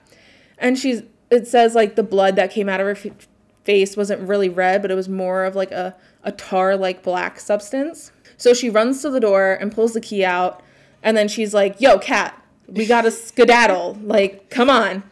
And 0.58 0.78
she's 0.78 1.02
it 1.30 1.46
says 1.46 1.74
like 1.74 1.94
the 1.96 2.02
blood 2.02 2.36
that 2.36 2.50
came 2.50 2.68
out 2.68 2.80
of 2.80 2.86
her 2.86 2.92
f- 3.10 3.28
face 3.64 3.96
wasn't 3.96 4.20
really 4.26 4.48
red, 4.48 4.80
but 4.82 4.90
it 4.90 4.94
was 4.94 5.08
more 5.08 5.44
of 5.44 5.54
like 5.54 5.70
a 5.70 5.94
a 6.24 6.32
tar 6.32 6.76
like 6.76 7.02
black 7.02 7.38
substance. 7.38 8.12
So 8.36 8.54
she 8.54 8.70
runs 8.70 9.02
to 9.02 9.10
the 9.10 9.20
door 9.20 9.58
and 9.60 9.70
pulls 9.72 9.92
the 9.94 10.00
key 10.00 10.24
out 10.24 10.62
and 11.02 11.16
then 11.16 11.28
she's 11.28 11.54
like, 11.54 11.80
"Yo, 11.80 11.98
cat, 11.98 12.40
we 12.66 12.86
got 12.86 13.02
to 13.02 13.10
skedaddle. 13.10 13.98
Like, 14.02 14.50
come 14.50 14.70
on." 14.70 15.02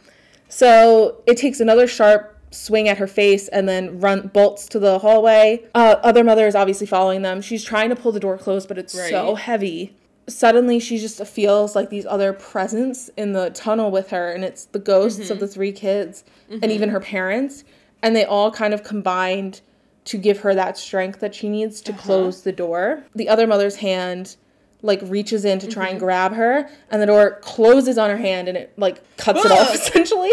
So 0.49 1.22
it 1.26 1.37
takes 1.37 1.61
another 1.61 1.87
sharp 1.87 2.37
swing 2.51 2.89
at 2.89 2.99
her 2.99 3.07
face 3.07 3.49
and 3.49 3.68
then 3.68 4.01
run 4.01 4.28
bolts 4.28 4.66
to 4.68 4.78
the 4.78 4.99
hallway. 4.99 5.64
Uh, 5.74 5.97
other 6.03 6.24
mother 6.24 6.47
is 6.47 6.55
obviously 6.55 6.87
following 6.87 7.22
them. 7.22 7.41
She's 7.41 7.64
trying 7.64 7.91
to 7.91 7.97
pull 7.97 8.12
the 8.12 8.20
door 8.20 8.39
closed, 8.39 8.68
but 8.68 8.78
it's 8.78 8.93
so 8.93 9.34
heavy. 9.34 9.95
Suddenly, 10.28 10.80
she 10.80 10.99
just 10.99 11.24
feels 11.26 11.76
like 11.76 11.91
these 11.91 12.07
other 12.07 12.32
presence 12.32 13.11
in 13.16 13.32
the 13.32 13.51
tunnel 13.51 13.91
with 13.91 14.11
her, 14.11 14.32
and 14.32 14.45
it's 14.45 14.64
the 14.64 14.78
ghosts 14.80 15.30
of 15.30 15.37
mm-hmm. 15.37 15.39
the 15.39 15.49
three 15.49 15.72
kids 15.72 16.24
and 16.49 16.64
even 16.64 16.89
mm-hmm. 16.89 16.95
her 16.95 17.01
parents. 17.01 17.64
And 18.03 18.14
they 18.14 18.24
all 18.24 18.51
kind 18.51 18.74
of 18.74 18.82
combined 18.82 19.61
to 20.07 20.18
give 20.18 20.41
her 20.41 20.55
that 20.55 20.78
strength 20.78 21.20
that 21.20 21.34
she 21.34 21.49
needs 21.49 21.80
to 21.82 21.93
uh-huh. 21.93 22.03
close 22.03 22.43
the 22.43 22.53
door. 22.53 23.05
The 23.14 23.28
other 23.28 23.47
mother's 23.47 23.76
hand 23.76 24.37
like 24.83 25.01
reaches 25.03 25.45
in 25.45 25.59
to 25.59 25.66
try 25.66 25.89
and 25.89 25.97
mm-hmm. 25.97 26.05
grab 26.05 26.33
her 26.33 26.68
and 26.91 27.03
the 27.03 27.07
door 27.07 27.39
closes 27.43 27.99
on 27.99 28.11
her 28.11 28.16
hand 28.16 28.49
and 28.49 28.57
it 28.57 28.72
like 28.77 29.03
cuts 29.16 29.45
it 29.45 29.51
off 29.51 29.74
essentially 29.74 30.31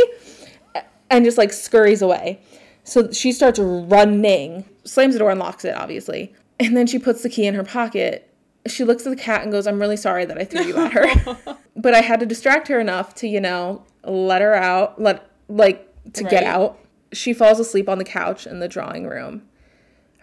and 1.09 1.23
just 1.23 1.37
like 1.37 1.53
scurries 1.53 2.01
away. 2.01 2.41
So 2.83 3.11
she 3.11 3.31
starts 3.31 3.59
running, 3.59 4.65
slams 4.83 5.13
the 5.13 5.19
door 5.19 5.31
and 5.31 5.39
locks 5.39 5.63
it, 5.63 5.75
obviously. 5.75 6.33
And 6.59 6.75
then 6.75 6.87
she 6.87 6.99
puts 6.99 7.23
the 7.23 7.29
key 7.29 7.45
in 7.45 7.55
her 7.55 7.63
pocket. 7.63 8.29
She 8.67 8.83
looks 8.83 9.05
at 9.05 9.09
the 9.09 9.21
cat 9.21 9.43
and 9.43 9.51
goes, 9.51 9.67
I'm 9.67 9.79
really 9.79 9.97
sorry 9.97 10.25
that 10.25 10.37
I 10.37 10.43
threw 10.43 10.63
you 10.63 10.77
at 10.77 10.93
her. 10.93 11.57
but 11.75 11.93
I 11.93 12.01
had 12.01 12.19
to 12.19 12.25
distract 12.25 12.67
her 12.67 12.79
enough 12.79 13.15
to, 13.15 13.27
you 13.27 13.39
know, 13.39 13.85
let 14.03 14.41
her 14.41 14.53
out, 14.53 15.01
let, 15.01 15.29
like, 15.47 15.87
to 16.13 16.23
get 16.23 16.43
out. 16.43 16.79
She 17.13 17.33
falls 17.33 17.59
asleep 17.59 17.87
on 17.87 17.99
the 17.99 18.03
couch 18.03 18.45
in 18.45 18.59
the 18.59 18.67
drawing 18.67 19.07
room. 19.07 19.43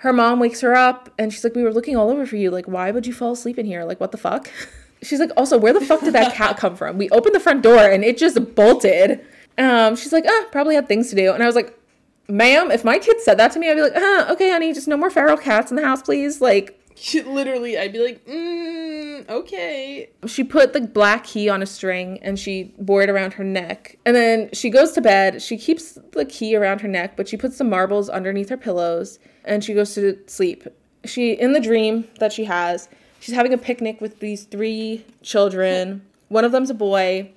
Her 0.01 0.15
mom 0.15 0.41
wakes 0.41 0.63
her 0.63 0.75
up 0.75 1.11
and 1.19 1.31
she's 1.31 1.45
like, 1.45 1.55
We 1.55 1.63
were 1.63 1.73
looking 1.73 1.95
all 1.95 2.09
over 2.11 2.25
for 2.25 2.37
you. 2.37 2.51
Like, 2.51 2.67
why 2.67 2.91
would 2.91 3.07
you 3.07 3.13
fall 3.13 3.33
asleep 3.33 3.59
in 3.59 3.67
here? 3.67 3.85
Like, 3.85 4.01
what 4.01 4.13
the 4.13 4.19
fuck? 4.19 4.51
She's 5.03 5.21
like, 5.21 5.31
Also, 5.37 5.59
where 5.59 5.73
the 5.75 5.81
fuck 5.81 6.01
did 6.01 6.15
that 6.15 6.35
cat 6.41 6.57
come 6.57 6.75
from? 6.75 6.97
We 6.97 7.09
opened 7.11 7.35
the 7.35 7.41
front 7.41 7.63
door 7.63 7.79
and 7.79 8.03
it 8.03 8.17
just 8.19 8.55
bolted. 8.55 9.25
Um, 9.59 9.97
she's 9.97 10.13
like, 10.13 10.25
Ah, 10.27 10.47
probably 10.51 10.75
had 10.75 10.89
things 10.89 11.11
to 11.11 11.17
do. 11.17 11.33
And 11.33 11.43
I 11.43 11.47
was 11.47 11.55
like, 11.55 11.79
Ma'am, 12.29 12.71
if 12.71 12.83
my 12.83 12.99
kid 12.99 13.21
said 13.21 13.39
that 13.39 13.53
to 13.53 13.59
me, 13.59 13.71
I'd 13.71 13.75
be 13.75 13.83
like, 13.83 13.93
Ah, 13.95 14.33
okay, 14.33 14.51
honey, 14.51 14.73
just 14.73 14.89
no 14.89 14.97
more 14.97 15.11
feral 15.11 15.37
cats 15.37 15.71
in 15.71 15.77
the 15.77 15.85
house, 15.85 16.01
please. 16.03 16.41
Like, 16.41 16.80
Literally, 17.27 17.79
I'd 17.79 17.93
be 17.93 18.05
like, 18.05 18.25
mm, 18.27 19.29
okay. 19.29 20.11
she 20.27 20.45
put 20.45 20.73
the 20.73 20.83
black 20.83 21.25
key 21.25 21.49
on 21.49 21.63
a 21.63 21.67
string 21.67 22.19
and 22.23 22.39
she 22.39 22.75
wore 22.77 23.03
it 23.03 23.11
around 23.11 23.35
her 23.35 23.45
neck. 23.45 23.97
And 24.05 24.15
then 24.15 24.51
she 24.53 24.71
goes 24.71 24.93
to 24.93 25.01
bed. 25.01 25.41
She 25.41 25.57
keeps 25.57 25.99
the 26.13 26.25
key 26.25 26.55
around 26.55 26.81
her 26.83 26.89
neck, 26.89 27.17
but 27.17 27.29
she 27.29 27.37
puts 27.37 27.59
the 27.59 27.65
marbles 27.65 28.09
underneath 28.09 28.49
her 28.51 28.57
pillows 28.57 29.19
and 29.45 29.65
she 29.65 29.75
goes 29.75 29.95
to 29.95 30.19
sleep. 30.27 30.67
She 31.05 31.33
in 31.33 31.53
the 31.53 31.61
dream 31.61 32.07
that 32.19 32.33
she 32.33 32.45
has, 32.45 32.89
she's 33.21 33.35
having 33.35 33.55
a 33.55 33.59
picnic 33.59 34.01
with 34.01 34.21
these 34.21 34.45
three 34.45 35.05
children. 35.23 36.03
One 36.29 36.45
of 36.45 36.53
them's 36.53 36.71
a 36.71 36.75
boy, 36.75 37.33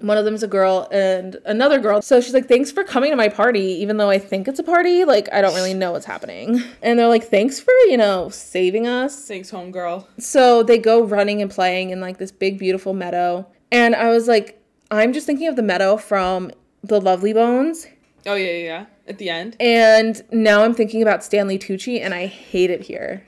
one 0.00 0.16
of 0.16 0.24
them's 0.24 0.42
a 0.42 0.48
girl 0.48 0.88
and 0.92 1.36
another 1.44 1.78
girl. 1.78 2.00
So 2.02 2.20
she's 2.20 2.34
like, 2.34 2.46
Thanks 2.46 2.70
for 2.70 2.84
coming 2.84 3.10
to 3.10 3.16
my 3.16 3.28
party, 3.28 3.60
even 3.80 3.96
though 3.96 4.10
I 4.10 4.18
think 4.18 4.48
it's 4.48 4.58
a 4.58 4.62
party. 4.62 5.04
Like, 5.04 5.28
I 5.32 5.40
don't 5.40 5.54
really 5.54 5.74
know 5.74 5.92
what's 5.92 6.06
happening. 6.06 6.62
And 6.82 6.98
they're 6.98 7.08
like, 7.08 7.24
Thanks 7.24 7.58
for, 7.60 7.72
you 7.88 7.96
know, 7.96 8.28
saving 8.28 8.86
us. 8.86 9.26
Thanks, 9.26 9.50
homegirl. 9.50 10.06
So 10.18 10.62
they 10.62 10.78
go 10.78 11.02
running 11.02 11.42
and 11.42 11.50
playing 11.50 11.90
in 11.90 12.00
like 12.00 12.18
this 12.18 12.30
big, 12.30 12.58
beautiful 12.58 12.94
meadow. 12.94 13.46
And 13.72 13.94
I 13.94 14.10
was 14.10 14.28
like, 14.28 14.62
I'm 14.90 15.12
just 15.12 15.26
thinking 15.26 15.48
of 15.48 15.56
the 15.56 15.62
meadow 15.62 15.96
from 15.96 16.50
The 16.82 17.00
Lovely 17.00 17.32
Bones. 17.32 17.86
Oh 18.26 18.34
yeah, 18.34 18.50
yeah, 18.50 18.64
yeah. 18.64 18.86
At 19.06 19.18
the 19.18 19.30
end. 19.30 19.56
And 19.58 20.22
now 20.30 20.62
I'm 20.62 20.74
thinking 20.74 21.02
about 21.02 21.24
Stanley 21.24 21.58
Tucci 21.58 22.00
and 22.00 22.14
I 22.14 22.26
hate 22.26 22.70
it 22.70 22.82
here. 22.82 23.26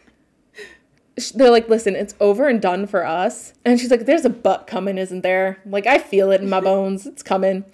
They're 1.35 1.51
like, 1.51 1.69
listen, 1.69 1.97
it's 1.97 2.15
over 2.21 2.49
and 2.49 2.63
done 2.63 2.87
for 2.87 3.05
us. 3.05 3.53
And 3.65 3.79
she's 3.79 3.91
like, 3.91 4.07
there's 4.07 4.25
a 4.25 4.31
butt 4.31 4.67
coming, 4.67 4.97
isn't 4.97 5.23
there? 5.23 5.61
Like, 5.67 5.87
I 5.87 5.99
feel 5.99 6.31
it 6.31 6.41
in 6.41 6.49
my 6.49 6.61
bones. 6.71 7.07
It's 7.07 7.23
coming. 7.23 7.65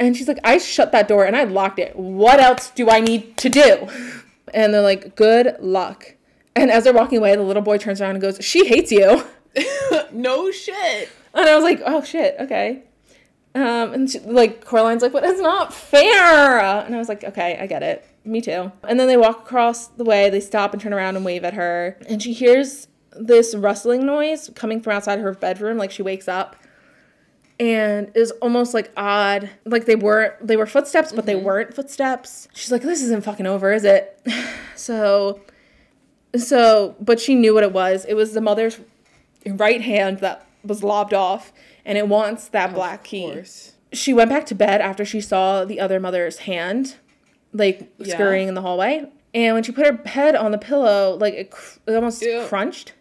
And 0.00 0.16
she's 0.16 0.28
like, 0.28 0.38
I 0.42 0.58
shut 0.58 0.92
that 0.92 1.06
door 1.06 1.24
and 1.24 1.36
I 1.36 1.44
locked 1.44 1.78
it. 1.78 1.94
What 1.96 2.40
else 2.40 2.70
do 2.70 2.90
I 2.90 3.00
need 3.00 3.36
to 3.38 3.48
do? 3.48 3.88
And 4.52 4.74
they're 4.74 4.82
like, 4.82 5.14
good 5.16 5.56
luck. 5.60 6.14
And 6.56 6.70
as 6.70 6.84
they're 6.84 6.92
walking 6.92 7.18
away, 7.18 7.34
the 7.36 7.42
little 7.42 7.62
boy 7.62 7.78
turns 7.78 8.00
around 8.00 8.12
and 8.12 8.20
goes, 8.20 8.38
she 8.40 8.66
hates 8.66 8.90
you. 8.90 9.24
no 10.12 10.50
shit. 10.50 11.08
And 11.32 11.48
I 11.48 11.54
was 11.54 11.64
like, 11.64 11.80
oh 11.84 12.02
shit, 12.02 12.36
okay. 12.40 12.84
Um, 13.54 13.92
and 13.92 14.10
she, 14.10 14.18
like 14.20 14.64
Coraline's 14.64 15.02
like, 15.02 15.12
but 15.12 15.24
it's 15.24 15.40
not 15.40 15.72
fair. 15.72 16.60
And 16.60 16.94
I 16.94 16.98
was 16.98 17.08
like, 17.08 17.24
okay, 17.24 17.58
I 17.60 17.66
get 17.66 17.82
it. 17.82 18.04
Me 18.24 18.40
too. 18.40 18.72
And 18.88 18.98
then 18.98 19.06
they 19.06 19.16
walk 19.16 19.40
across 19.40 19.88
the 19.88 20.04
way. 20.04 20.30
They 20.30 20.40
stop 20.40 20.72
and 20.72 20.80
turn 20.80 20.94
around 20.94 21.16
and 21.16 21.24
wave 21.24 21.44
at 21.44 21.54
her. 21.54 21.98
And 22.08 22.22
she 22.22 22.32
hears 22.32 22.88
this 23.12 23.54
rustling 23.54 24.06
noise 24.06 24.50
coming 24.54 24.80
from 24.80 24.94
outside 24.94 25.18
her 25.20 25.34
bedroom. 25.34 25.76
Like 25.76 25.90
she 25.90 26.02
wakes 26.02 26.26
up, 26.26 26.56
and 27.60 28.10
is 28.14 28.30
almost 28.42 28.74
like 28.74 28.90
odd. 28.96 29.50
Like 29.64 29.84
they 29.84 29.96
were 29.96 30.36
they 30.40 30.56
were 30.56 30.66
footsteps, 30.66 31.12
but 31.12 31.26
they 31.26 31.34
mm-hmm. 31.34 31.44
weren't 31.44 31.74
footsteps. 31.74 32.48
She's 32.54 32.72
like, 32.72 32.82
this 32.82 33.02
isn't 33.02 33.24
fucking 33.24 33.46
over, 33.46 33.72
is 33.72 33.84
it? 33.84 34.20
so, 34.74 35.40
so, 36.36 36.96
but 37.00 37.20
she 37.20 37.34
knew 37.34 37.54
what 37.54 37.62
it 37.62 37.72
was. 37.72 38.04
It 38.06 38.14
was 38.14 38.32
the 38.32 38.40
mother's 38.40 38.80
right 39.46 39.82
hand 39.82 40.18
that 40.18 40.46
was 40.64 40.82
lobbed 40.82 41.12
off 41.12 41.52
and 41.84 41.98
it 41.98 42.08
wants 42.08 42.48
that 42.48 42.72
black 42.74 43.04
key. 43.04 43.32
Course. 43.32 43.72
She 43.92 44.12
went 44.12 44.30
back 44.30 44.46
to 44.46 44.54
bed 44.54 44.80
after 44.80 45.04
she 45.04 45.20
saw 45.20 45.64
the 45.64 45.78
other 45.78 46.00
mother's 46.00 46.38
hand 46.38 46.96
like 47.54 47.90
Yeah. 47.98 48.14
scurrying 48.14 48.48
in 48.48 48.54
the 48.54 48.60
hallway. 48.60 49.06
And 49.32 49.54
when 49.54 49.62
she 49.62 49.72
put 49.72 49.86
her 49.86 49.98
head 50.08 50.36
on 50.36 50.50
the 50.52 50.58
pillow, 50.58 51.16
like 51.18 51.34
it, 51.34 51.50
cr- 51.50 51.78
it 51.86 51.94
almost 51.94 52.20
Ew. 52.22 52.44
crunched. 52.46 52.92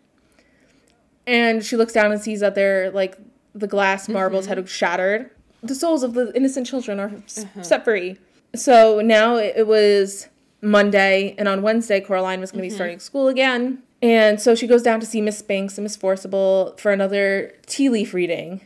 And 1.28 1.64
she 1.64 1.76
looks 1.78 1.93
down 1.93 2.12
and 2.12 2.22
sees 2.22 2.39
that 2.41 2.56
they're 2.56 2.91
like 2.91 3.18
the 3.56 3.68
glass 3.68 4.10
marbles 4.10 4.45
Mm-hmm. 4.47 4.56
had 4.60 4.70
shattered. 4.70 5.30
The 5.62 5.76
souls 5.76 6.04
of 6.04 6.14
the 6.14 6.32
innocent 6.36 6.68
children 6.68 6.99
are 6.99 7.12
Uh-huh. 7.38 7.62
set 7.64 7.84
free. 7.84 8.18
So 8.56 9.01
now 9.01 9.36
it, 9.36 9.54
it 9.58 9.68
was 9.68 10.28
Monday, 10.62 11.36
and 11.38 11.47
on 11.47 11.62
Wednesday, 11.62 11.99
Coraline 12.01 12.39
was 12.39 12.51
going 12.51 12.62
to 12.62 12.68
Mm-hmm. 12.68 12.74
be 12.74 12.76
starting 12.76 12.99
school 12.99 13.28
again. 13.28 13.82
And 14.01 14.41
so 14.41 14.54
she 14.56 14.68
goes 14.68 14.84
down 14.84 14.99
to 14.99 15.06
see 15.06 15.22
Miss 15.22 15.38
Spinks 15.38 15.78
and 15.78 15.84
Miss 15.84 15.95
Forcible 15.95 16.76
for 16.78 16.91
another 16.91 17.54
tea 17.68 17.88
leaf 17.89 18.14
reading. 18.14 18.60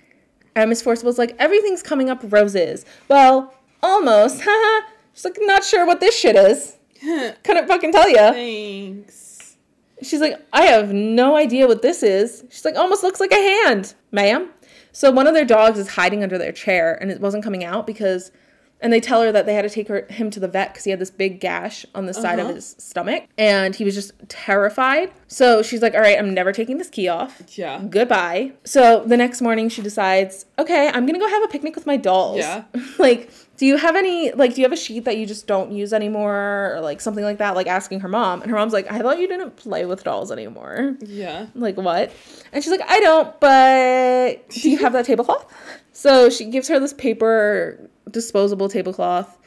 And 0.55 0.69
Miss 0.69 0.81
Forcible's 0.81 1.19
like, 1.19 1.35
everything's 1.37 1.83
coming 1.83 2.09
up 2.09 2.19
roses. 2.23 2.85
Well, 3.07 3.53
almost. 3.83 4.41
She's 5.17 5.25
like, 5.25 5.37
not 5.39 5.63
sure 5.63 5.83
what 5.83 5.99
this 5.99 6.15
shit 6.15 6.35
is. 6.35 6.77
Couldn't 7.43 7.67
fucking 7.67 7.91
tell 7.91 8.07
you. 8.07 8.17
Thanks. 8.17 9.57
She's 10.03 10.21
like, 10.21 10.39
I 10.53 10.65
have 10.65 10.93
no 10.93 11.35
idea 11.35 11.65
what 11.65 11.81
this 11.81 12.03
is. 12.03 12.43
She's 12.51 12.63
like, 12.63 12.75
almost 12.75 13.01
looks 13.01 13.19
like 13.19 13.31
a 13.31 13.65
hand, 13.65 13.95
ma'am. 14.11 14.51
So 14.91 15.09
one 15.09 15.25
of 15.25 15.33
their 15.33 15.43
dogs 15.43 15.79
is 15.79 15.87
hiding 15.87 16.21
under 16.21 16.37
their 16.37 16.51
chair 16.51 16.99
and 17.01 17.09
it 17.09 17.19
wasn't 17.19 17.43
coming 17.43 17.63
out 17.63 17.87
because, 17.87 18.31
and 18.81 18.93
they 18.93 18.99
tell 18.99 19.21
her 19.23 19.31
that 19.31 19.45
they 19.45 19.53
had 19.55 19.63
to 19.63 19.69
take 19.69 19.87
her, 19.87 20.05
him 20.09 20.29
to 20.29 20.39
the 20.39 20.47
vet 20.47 20.69
because 20.73 20.83
he 20.83 20.91
had 20.91 20.99
this 20.99 21.09
big 21.11 21.39
gash 21.39 21.85
on 21.95 22.05
the 22.05 22.13
side 22.13 22.39
of 22.39 22.45
Uh-huh. 22.45 22.55
his 22.55 22.75
stomach 22.77 23.23
and 23.37 23.75
he 23.75 23.83
was 23.83 23.95
just 23.95 24.11
terrified. 24.29 25.11
So 25.27 25.61
she's 25.63 25.81
like, 25.81 25.93
all 25.95 26.01
right, 26.01 26.17
I'm 26.17 26.33
never 26.33 26.51
taking 26.53 26.77
this 26.77 26.89
key 26.89 27.07
off. 27.07 27.41
Yeah. 27.57 27.81
Goodbye. 27.89 28.53
So 28.63 29.03
the 29.05 29.17
next 29.17 29.41
morning 29.41 29.69
she 29.69 29.81
decides, 29.81 30.45
okay, 30.59 30.89
I'm 30.93 31.05
gonna 31.05 31.19
go 31.19 31.27
have 31.27 31.43
a 31.43 31.47
picnic 31.47 31.75
with 31.75 31.85
my 31.85 31.97
dolls. 31.97 32.37
Yeah. 32.37 32.63
like, 32.99 33.31
do 33.57 33.65
you 33.65 33.77
have 33.77 33.95
any 33.95 34.31
like 34.33 34.53
do 34.53 34.61
you 34.61 34.65
have 34.65 34.71
a 34.71 34.77
sheet 34.77 35.05
that 35.05 35.17
you 35.17 35.25
just 35.25 35.47
don't 35.47 35.71
use 35.71 35.91
anymore 35.91 36.73
or 36.75 36.81
like 36.81 37.01
something 37.01 37.23
like 37.23 37.39
that? 37.39 37.55
Like 37.55 37.65
asking 37.67 38.01
her 38.01 38.07
mom. 38.07 38.41
And 38.43 38.51
her 38.51 38.57
mom's 38.57 38.73
like, 38.73 38.91
I 38.91 38.99
thought 38.99 39.19
you 39.19 39.27
didn't 39.27 39.55
play 39.55 39.85
with 39.85 40.03
dolls 40.03 40.31
anymore. 40.31 40.95
Yeah. 41.01 41.47
Like 41.55 41.75
what? 41.77 42.11
And 42.53 42.63
she's 42.63 42.69
like, 42.71 42.83
I 42.87 42.99
don't, 42.99 43.39
but 43.39 44.49
do 44.49 44.69
you 44.69 44.77
have 44.77 44.93
that 44.93 45.05
tablecloth? 45.05 45.51
So 45.97 46.29
she 46.29 46.45
gives 46.45 46.67
her 46.67 46.79
this 46.79 46.93
paper 46.93 47.89
disposable 48.11 48.69
tablecloth 48.69 49.39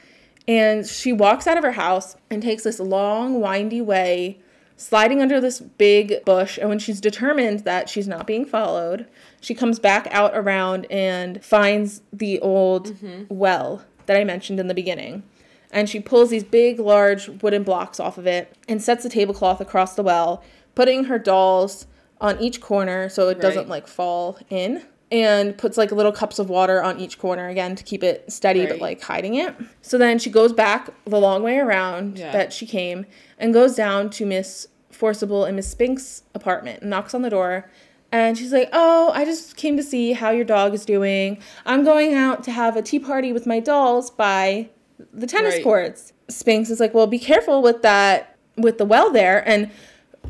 and 0.49 0.85
she 0.85 1.13
walks 1.13 1.47
out 1.47 1.57
of 1.57 1.63
her 1.63 1.71
house 1.71 2.17
and 2.29 2.43
takes 2.43 2.65
this 2.65 2.81
long, 2.81 3.41
windy 3.41 3.81
way, 3.81 4.41
sliding 4.77 5.23
under 5.23 5.41
this 5.41 5.61
big 5.61 6.25
bush. 6.25 6.59
And 6.59 6.69
when 6.69 6.81
she's 6.81 7.01
determined 7.01 7.61
that 7.61 7.89
she's 7.89 8.09
not 8.09 8.27
being 8.27 8.45
followed, 8.45 9.07
she 9.41 9.55
comes 9.55 9.79
back 9.79 10.09
out 10.11 10.33
around 10.35 10.89
and 10.91 11.41
finds 11.45 12.03
the 12.13 12.41
old 12.41 12.95
mm-hmm. 12.95 13.33
well 13.33 13.85
that 14.07 14.17
I 14.17 14.25
mentioned 14.25 14.59
in 14.59 14.67
the 14.67 14.75
beginning. 14.75 15.23
And 15.71 15.89
she 15.89 16.01
pulls 16.01 16.31
these 16.31 16.43
big, 16.43 16.81
large 16.81 17.29
wooden 17.29 17.63
blocks 17.63 18.01
off 18.01 18.19
of 18.19 18.27
it 18.27 18.57
and 18.67 18.83
sets 18.83 19.05
the 19.05 19.09
tablecloth 19.09 19.61
across 19.61 19.95
the 19.95 20.03
well, 20.03 20.43
putting 20.75 21.05
her 21.05 21.21
dolls 21.21 21.87
on 22.21 22.41
each 22.41 22.61
corner 22.61 23.09
so 23.09 23.29
it 23.29 23.41
doesn't 23.41 23.69
like 23.69 23.87
fall 23.87 24.37
in. 24.51 24.83
And 25.13 25.59
puts 25.59 25.77
like 25.77 25.91
little 25.91 26.13
cups 26.13 26.39
of 26.39 26.49
water 26.49 26.81
on 26.83 27.01
each 27.01 27.19
corner 27.19 27.49
again 27.49 27.75
to 27.75 27.83
keep 27.83 28.05
it 28.05 28.31
steady, 28.31 28.65
but 28.67 28.79
like 28.79 29.03
hiding 29.03 29.35
it. 29.35 29.57
So 29.83 29.99
then 29.99 30.21
she 30.21 30.31
goes 30.31 30.53
back 30.53 30.91
the 31.05 31.19
long 31.19 31.43
way 31.43 31.59
around 31.59 32.17
Yeah. 32.19 32.31
that 32.31 32.53
she 32.53 32.65
came 32.65 33.07
and 33.37 33.53
goes 33.53 33.75
down 33.75 34.11
to 34.11 34.25
Miss 34.25 34.69
Forcible 34.93 35.45
and 35.45 35.57
Miss 35.57 35.69
Spink's 35.69 36.23
apartment 36.33 36.83
and 36.83 36.91
knocks 36.91 37.13
on 37.13 37.23
the 37.23 37.31
door. 37.31 37.69
And 38.13 38.39
she's 38.39 38.53
like, 38.53 38.69
Oh, 38.73 39.11
I 39.13 39.25
just 39.25 39.57
came 39.57 39.77
to 39.77 39.83
see 39.83 40.13
how 40.13 40.31
your 40.31 40.45
dog 40.45 40.75
is 40.75 40.85
doing. 40.85 41.39
I'm 41.67 41.83
going 41.85 42.15
out 42.15 42.45
to 42.45 42.53
have 42.53 42.77
a 42.77 42.83
tea 42.83 43.01
party 43.01 43.33
with 43.33 43.47
my 43.47 43.59
dolls 43.59 44.11
by 44.11 44.69
the 45.13 45.27
tennis 45.27 45.55
Right. 45.55 45.65
courts. 45.65 46.13
Spinks 46.29 46.71
is 46.71 46.79
like, 46.79 46.95
Well, 46.95 47.09
be 47.09 47.19
careful 47.19 47.63
with 47.63 47.83
that, 47.83 48.37
with 48.57 48.79
the 48.79 48.85
well 48.85 49.11
there. 49.11 49.43
And 49.49 49.73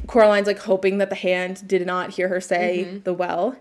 Coraline's 0.06 0.46
like 0.46 0.60
hoping 0.60 0.96
that 0.98 1.10
the 1.10 1.16
hand 1.16 1.66
did 1.68 1.86
not 1.86 2.12
hear 2.12 2.28
her 2.28 2.40
say 2.40 2.86
mm-hmm. 2.86 2.98
the 3.04 3.12
well. 3.12 3.56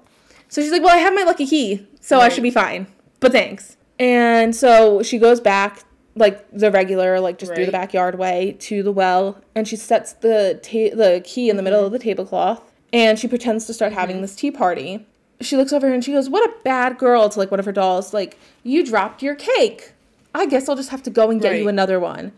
So 0.49 0.61
she's 0.61 0.71
like, 0.71 0.83
Well, 0.83 0.95
I 0.95 0.99
have 0.99 1.13
my 1.13 1.23
lucky 1.23 1.45
key, 1.45 1.87
so 2.01 2.19
I 2.19 2.29
should 2.29 2.43
be 2.43 2.51
fine. 2.51 2.87
But 3.19 3.31
thanks. 3.31 3.77
And 3.97 4.55
so 4.55 5.03
she 5.03 5.17
goes 5.17 5.39
back, 5.39 5.83
like 6.15 6.45
the 6.51 6.71
regular, 6.71 7.19
like 7.19 7.37
just 7.37 7.53
through 7.53 7.65
the 7.65 7.71
backyard 7.71 8.17
way 8.17 8.55
to 8.59 8.83
the 8.83 8.91
well, 8.91 9.41
and 9.55 9.67
she 9.67 9.75
sets 9.75 10.13
the 10.13 10.59
ta- 10.61 10.95
the 10.95 11.21
key 11.23 11.49
in 11.49 11.57
the 11.57 11.63
middle 11.63 11.85
of 11.85 11.91
the 11.91 11.99
tablecloth, 11.99 12.61
and 12.91 13.17
she 13.17 13.27
pretends 13.27 13.65
to 13.67 13.73
start 13.73 13.93
having 13.93 14.17
mm-hmm. 14.17 14.23
this 14.23 14.35
tea 14.35 14.51
party. 14.51 15.05
She 15.41 15.55
looks 15.55 15.71
over 15.71 15.91
and 15.93 16.03
she 16.03 16.11
goes, 16.11 16.29
"What 16.29 16.49
a 16.49 16.53
bad 16.63 16.97
girl!" 16.97 17.29
to 17.29 17.39
like 17.39 17.51
one 17.51 17.59
of 17.59 17.65
her 17.65 17.71
dolls. 17.71 18.13
Like, 18.13 18.37
you 18.63 18.85
dropped 18.85 19.21
your 19.21 19.35
cake. 19.35 19.93
I 20.33 20.45
guess 20.45 20.69
I'll 20.69 20.75
just 20.75 20.89
have 20.89 21.03
to 21.03 21.09
go 21.09 21.29
and 21.29 21.41
get 21.41 21.57
you 21.59 21.67
another 21.67 21.99
one. 21.99 22.31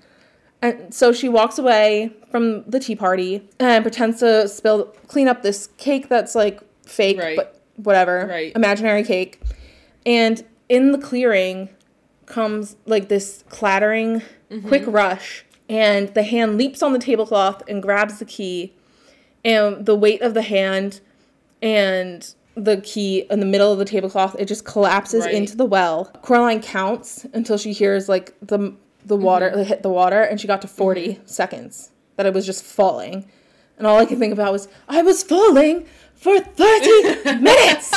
And 0.62 0.94
so 0.94 1.12
she 1.12 1.28
walks 1.28 1.58
away 1.58 2.12
from 2.30 2.64
the 2.70 2.80
tea 2.80 2.96
party 2.96 3.50
and 3.60 3.84
pretends 3.84 4.20
to 4.20 4.48
spill, 4.48 4.86
clean 5.08 5.28
up 5.28 5.42
this 5.42 5.68
cake 5.78 6.08
that's 6.08 6.36
like 6.36 6.62
fake, 6.86 7.18
Right. 7.18 7.36
but 7.36 7.61
whatever, 7.84 8.28
Right. 8.30 8.52
imaginary 8.56 9.04
cake. 9.04 9.40
And 10.06 10.44
in 10.70 10.92
the 10.92 10.98
clearing 10.98 11.70
comes 12.26 12.76
like 12.86 13.10
this 13.10 13.44
clattering, 13.50 14.22
mm-hmm. 14.50 14.68
quick 14.68 14.84
rush, 14.88 15.46
and 15.70 16.14
the 16.14 16.24
hand 16.24 16.58
leaps 16.58 16.82
on 16.82 16.94
the 16.94 17.00
tablecloth 17.00 17.64
and 17.68 17.82
grabs 17.82 18.20
the 18.20 18.26
key, 18.26 18.74
and 19.44 19.86
the 19.86 19.96
weight 19.96 20.22
of 20.22 20.34
the 20.34 20.42
hand 20.42 21.02
and 21.62 22.34
the 22.56 22.82
key 22.82 23.26
in 23.30 23.40
the 23.40 23.46
middle 23.46 23.72
of 23.72 23.80
the 23.80 23.86
tablecloth 23.86 24.36
it 24.38 24.46
just 24.46 24.66
collapses 24.66 25.24
Right. 25.26 25.34
into 25.34 25.56
the 25.56 25.66
well. 25.66 26.12
Coraline 26.22 26.62
counts 26.62 27.26
until 27.34 27.58
she 27.58 27.72
hears 27.72 28.10
like 28.10 28.34
the 28.42 28.74
the 29.06 29.16
mm-hmm. 29.16 29.24
water 29.24 29.48
it 29.48 29.68
hit 29.68 29.84
the 29.84 29.90
water, 29.90 30.22
and 30.22 30.40
she 30.40 30.48
got 30.48 30.62
to 30.62 30.68
40 30.68 31.08
mm-hmm. 31.08 31.26
seconds 31.26 31.92
that 32.18 32.26
it 32.26 32.34
was 32.34 32.46
just 32.46 32.64
falling, 32.64 33.26
and 33.78 33.88
all 33.88 33.98
I 33.98 34.06
could 34.06 34.20
think 34.20 34.34
about 34.34 34.52
was 34.52 34.68
I 34.88 35.02
was 35.02 35.24
falling 35.24 35.86
for 36.22 36.40
30 36.40 37.40
minutes. 37.42 37.94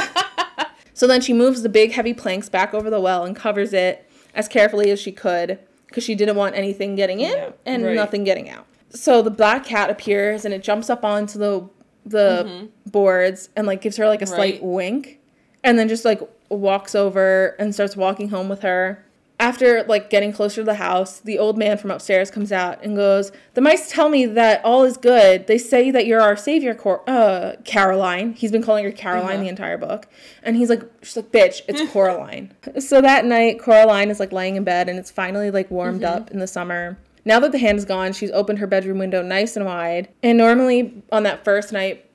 So 0.95 1.07
then 1.07 1.21
she 1.21 1.33
moves 1.33 1.63
the 1.63 1.69
big 1.69 1.93
heavy 1.93 2.15
planks 2.15 2.49
back 2.49 2.73
over 2.75 2.89
the 2.91 3.01
well 3.01 3.25
and 3.25 3.35
covers 3.37 3.73
it 3.73 4.09
as 4.35 4.49
carefully 4.49 4.91
as 4.91 5.01
she 5.01 5.13
could 5.13 5.59
because 5.87 6.05
she 6.05 6.15
didn't 6.15 6.37
want 6.37 6.55
anything 6.57 6.95
getting 6.97 7.21
in 7.21 7.31
Yeah, 7.33 7.51
and 7.67 7.85
right. 7.85 7.95
nothing 7.95 8.25
getting 8.25 8.49
out. 8.49 8.67
So 8.91 9.23
the 9.23 9.31
black 9.31 9.65
cat 9.65 9.91
appears 9.91 10.45
and 10.45 10.55
it 10.55 10.63
jumps 10.63 10.89
up 10.91 11.05
onto 11.05 11.39
the 11.39 11.69
the 12.07 12.69
boards 12.87 13.49
and 13.57 13.67
like 13.67 13.81
gives 13.81 13.97
her 13.97 14.07
like 14.07 14.21
a 14.23 14.27
slight 14.27 14.57
Mm-hmm. 14.57 14.67
Wink 14.73 15.21
and 15.63 15.79
then 15.79 15.89
just 15.89 16.05
like 16.05 16.21
walks 16.51 16.95
over 16.95 17.57
and 17.59 17.75
starts 17.75 17.97
walking 17.97 18.29
home 18.29 18.49
with 18.49 18.61
her. 18.63 19.05
After 19.45 19.83
like 19.85 20.09
getting 20.09 20.33
closer 20.33 20.63
to 20.63 20.65
the 20.65 20.77
house, 20.77 21.21
the 21.21 21.39
old 21.39 21.59
man 21.59 21.77
from 21.77 21.91
upstairs 21.91 22.31
comes 22.31 22.51
out 22.51 22.83
and 22.83 22.97
goes, 22.97 23.31
"The 23.53 23.61
mice 23.61 23.91
tell 23.91 24.09
me 24.09 24.25
that 24.25 24.65
all 24.65 24.85
is 24.85 24.97
good. 24.97 25.47
They 25.47 25.59
say 25.59 25.91
that 25.91 26.07
you're 26.07 26.23
our 26.23 26.35
savior, 26.35 26.75
Cor- 26.75 27.03
uh, 27.07 27.57
Caroline. 27.65 28.33
He's 28.33 28.51
been 28.51 28.63
calling 28.63 28.85
her 28.85 28.91
Caroline 28.91 29.35
Uh-huh. 29.35 29.43
the 29.43 29.49
entire 29.49 29.77
book, 29.77 30.07
and 30.43 30.57
he's 30.57 30.71
like, 30.71 30.83
she's 31.03 31.17
like, 31.17 31.31
bitch, 31.31 31.61
it's 31.69 31.83
Coraline. 31.93 32.53
so 32.79 33.03
that 33.03 33.27
night, 33.27 33.61
Coraline 33.61 34.11
is 34.11 34.19
like 34.19 34.33
laying 34.33 34.57
in 34.57 34.65
bed, 34.65 34.89
and 34.89 34.99
it's 34.99 35.11
finally 35.11 35.51
like 35.51 35.71
warmed 35.71 36.01
Mm-hmm. 36.01 36.17
up 36.23 36.31
in 36.31 36.39
the 36.39 36.47
summer. 36.47 36.97
Now 37.27 37.39
that 37.41 37.53
the 37.53 37.59
hand 37.59 37.77
is 37.77 37.85
gone, 37.85 38.15
she's 38.15 38.31
opened 38.31 38.61
her 38.61 38.67
bedroom 38.67 38.97
window 38.99 39.21
nice 39.21 39.57
and 39.57 39.67
wide. 39.67 40.09
And 40.23 40.39
normally 40.39 41.03
on 41.13 41.23
that 41.25 41.45
first 41.45 41.71
night 41.71 42.07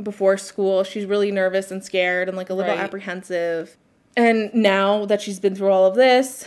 before 0.00 0.36
school, 0.36 0.84
she's 0.84 1.04
really 1.04 1.32
nervous 1.32 1.72
and 1.72 1.82
scared 1.84 2.28
and 2.28 2.36
like 2.36 2.48
a 2.50 2.54
little 2.54 2.70
Right. 2.74 2.80
apprehensive. 2.80 3.76
And 4.16 4.52
now 4.54 5.04
that 5.06 5.20
she's 5.20 5.38
been 5.40 5.54
through 5.56 5.70
all 5.70 5.84
of 5.86 5.94
this, 5.94 6.46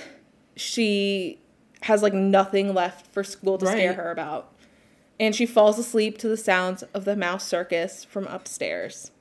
she 0.60 1.40
has 1.84 2.04
like 2.04 2.14
nothing 2.14 2.74
left 2.74 3.08
for 3.08 3.24
school 3.24 3.58
to 3.58 3.66
scare 3.66 3.94
her 3.94 4.12
about. 4.12 4.54
And 5.20 5.36
she 5.36 5.46
falls 5.46 5.78
asleep 5.78 6.18
to 6.20 6.28
the 6.30 6.38
sounds 6.38 6.84
of 6.94 7.06
the 7.06 7.16
mouse 7.16 7.46
circus 7.46 8.06
from 8.06 8.26
upstairs. 8.28 9.12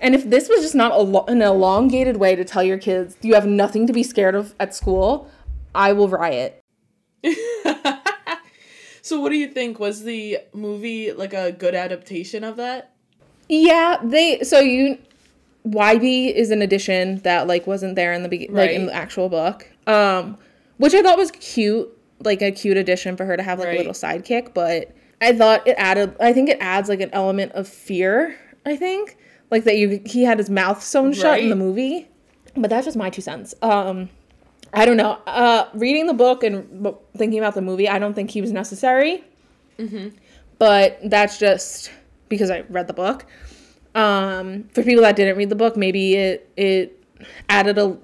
And 0.00 0.14
if 0.14 0.28
this 0.28 0.48
was 0.48 0.60
just 0.60 0.74
not 0.74 0.92
a 0.92 0.98
lo- 0.98 1.24
an 1.28 1.40
elongated 1.40 2.18
way 2.18 2.36
to 2.36 2.44
tell 2.44 2.62
your 2.62 2.78
kids 2.78 3.16
you 3.22 3.34
have 3.34 3.46
nothing 3.46 3.86
to 3.86 3.92
be 3.92 4.02
scared 4.02 4.34
of 4.34 4.54
at 4.60 4.74
school, 4.74 5.30
I 5.74 5.92
will 5.92 6.08
riot. 6.08 6.62
So 9.04 9.20
what 9.20 9.28
do 9.28 9.36
you 9.36 9.48
think? 9.48 9.78
Was 9.78 10.02
the 10.02 10.38
movie 10.54 11.12
like 11.12 11.34
a 11.34 11.52
good 11.52 11.74
adaptation 11.74 12.42
of 12.42 12.56
that? 12.56 12.94
Yeah, 13.50 13.98
they 14.02 14.40
so 14.44 14.60
you 14.60 14.96
Wybie 15.66 16.32
is 16.32 16.50
an 16.50 16.62
addition 16.62 17.18
that 17.18 17.46
like 17.46 17.66
wasn't 17.66 17.96
there 17.96 18.14
in 18.14 18.22
the 18.22 18.30
be- 18.30 18.48
like 18.48 18.70
in 18.70 18.86
the 18.86 18.94
actual 18.94 19.28
book. 19.28 19.68
Um 19.86 20.38
which 20.78 20.94
I 20.94 21.02
thought 21.02 21.16
was 21.18 21.30
cute, 21.32 21.88
like 22.20 22.42
a 22.42 22.50
cute 22.50 22.76
addition 22.76 23.16
for 23.16 23.24
her 23.24 23.36
to 23.36 23.42
have 23.42 23.58
like 23.58 23.68
Right. 23.68 23.74
a 23.74 23.78
little 23.78 23.92
sidekick, 23.92 24.54
but 24.54 24.92
I 25.20 25.32
thought 25.36 25.66
it 25.66 25.74
added 25.78 26.16
I 26.20 26.32
think 26.32 26.48
it 26.48 26.58
adds 26.60 26.88
like 26.88 27.00
an 27.00 27.10
element 27.12 27.52
of 27.52 27.68
fear, 27.68 28.36
I 28.66 28.76
think. 28.76 29.16
Like 29.50 29.64
that 29.64 29.76
you 29.76 30.00
he 30.06 30.24
had 30.24 30.38
his 30.38 30.50
mouth 30.50 30.82
sewn 30.82 31.12
shut 31.12 31.40
in 31.40 31.48
the 31.50 31.56
movie. 31.56 32.08
But 32.56 32.70
that's 32.70 32.84
just 32.86 32.96
my 32.96 33.10
two 33.10 33.22
cents. 33.22 33.54
Um 33.62 34.08
I 34.72 34.84
don't 34.86 34.96
know. 34.96 35.18
Uh 35.26 35.68
reading 35.74 36.06
the 36.06 36.14
book 36.14 36.42
and 36.42 36.88
thinking 37.16 37.38
about 37.38 37.54
the 37.54 37.62
movie, 37.62 37.88
I 37.88 37.98
don't 37.98 38.14
think 38.14 38.30
he 38.30 38.40
was 38.40 38.50
necessary. 38.52 39.22
But 40.58 40.98
that's 41.04 41.38
just 41.38 41.90
because 42.28 42.50
I 42.50 42.60
read 42.68 42.86
the 42.86 42.92
book. 42.94 43.26
Um, 43.94 44.64
for 44.72 44.82
people 44.82 45.02
that 45.02 45.14
didn't 45.14 45.36
read 45.36 45.48
the 45.50 45.54
book, 45.56 45.76
maybe 45.76 46.14
it 46.14 46.50
it 46.56 47.04
added 47.48 47.78
a 47.78 47.96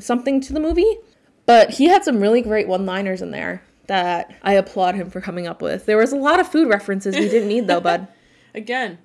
something 0.00 0.40
to 0.42 0.52
the 0.52 0.60
movie. 0.60 0.98
But 1.46 1.70
he 1.70 1.86
had 1.86 2.04
some 2.04 2.20
really 2.20 2.42
great 2.42 2.66
one-liners 2.68 3.22
in 3.22 3.30
there 3.30 3.62
that 3.86 4.34
I 4.42 4.54
applaud 4.54 4.96
him 4.96 5.10
for 5.10 5.20
coming 5.20 5.46
up 5.46 5.62
with. 5.62 5.86
There 5.86 5.96
was 5.96 6.12
a 6.12 6.16
lot 6.16 6.40
of 6.40 6.48
food 6.48 6.68
references 6.68 7.14
we 7.14 7.28
didn't 7.28 7.48
need 7.48 7.66
though, 7.68 7.80
bud. 7.80 8.08
Again, 8.54 8.98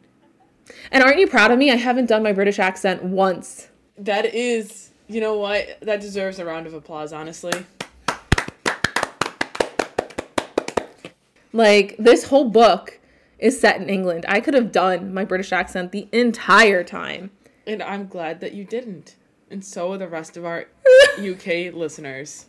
And 0.91 1.03
aren't 1.03 1.19
you 1.19 1.27
proud 1.27 1.51
of 1.51 1.59
me? 1.59 1.69
I 1.71 1.75
haven't 1.75 2.05
done 2.07 2.23
my 2.23 2.31
British 2.33 2.57
accent 2.57 3.03
once. 3.03 3.67
that 3.97 4.25
is, 4.33 4.89
you 5.07 5.19
know 5.21 5.35
what? 5.37 5.77
That 5.81 5.99
deserves 6.01 6.39
a 6.39 6.45
round 6.45 6.65
of 6.67 6.73
applause, 6.73 7.11
honestly. 7.13 7.51
Like 11.53 11.95
this 11.99 12.25
whole 12.25 12.49
book 12.49 12.99
is 13.37 13.59
set 13.59 13.81
in 13.81 13.89
England. 13.89 14.25
I 14.27 14.39
could 14.39 14.53
have 14.53 14.71
done 14.71 15.13
my 15.13 15.25
British 15.25 15.51
accent 15.51 15.91
the 15.91 16.07
entire 16.11 16.83
time. 16.83 17.31
And 17.67 17.83
I'm 17.83 18.07
glad 18.07 18.39
that 18.39 18.53
you 18.53 18.63
didn't. 18.63 19.15
And 19.51 19.63
so 19.63 19.91
are 19.91 19.97
the 19.97 20.07
rest 20.07 20.37
of 20.37 20.45
our 20.45 20.65
UK 21.19 21.73
listeners. 21.73 22.45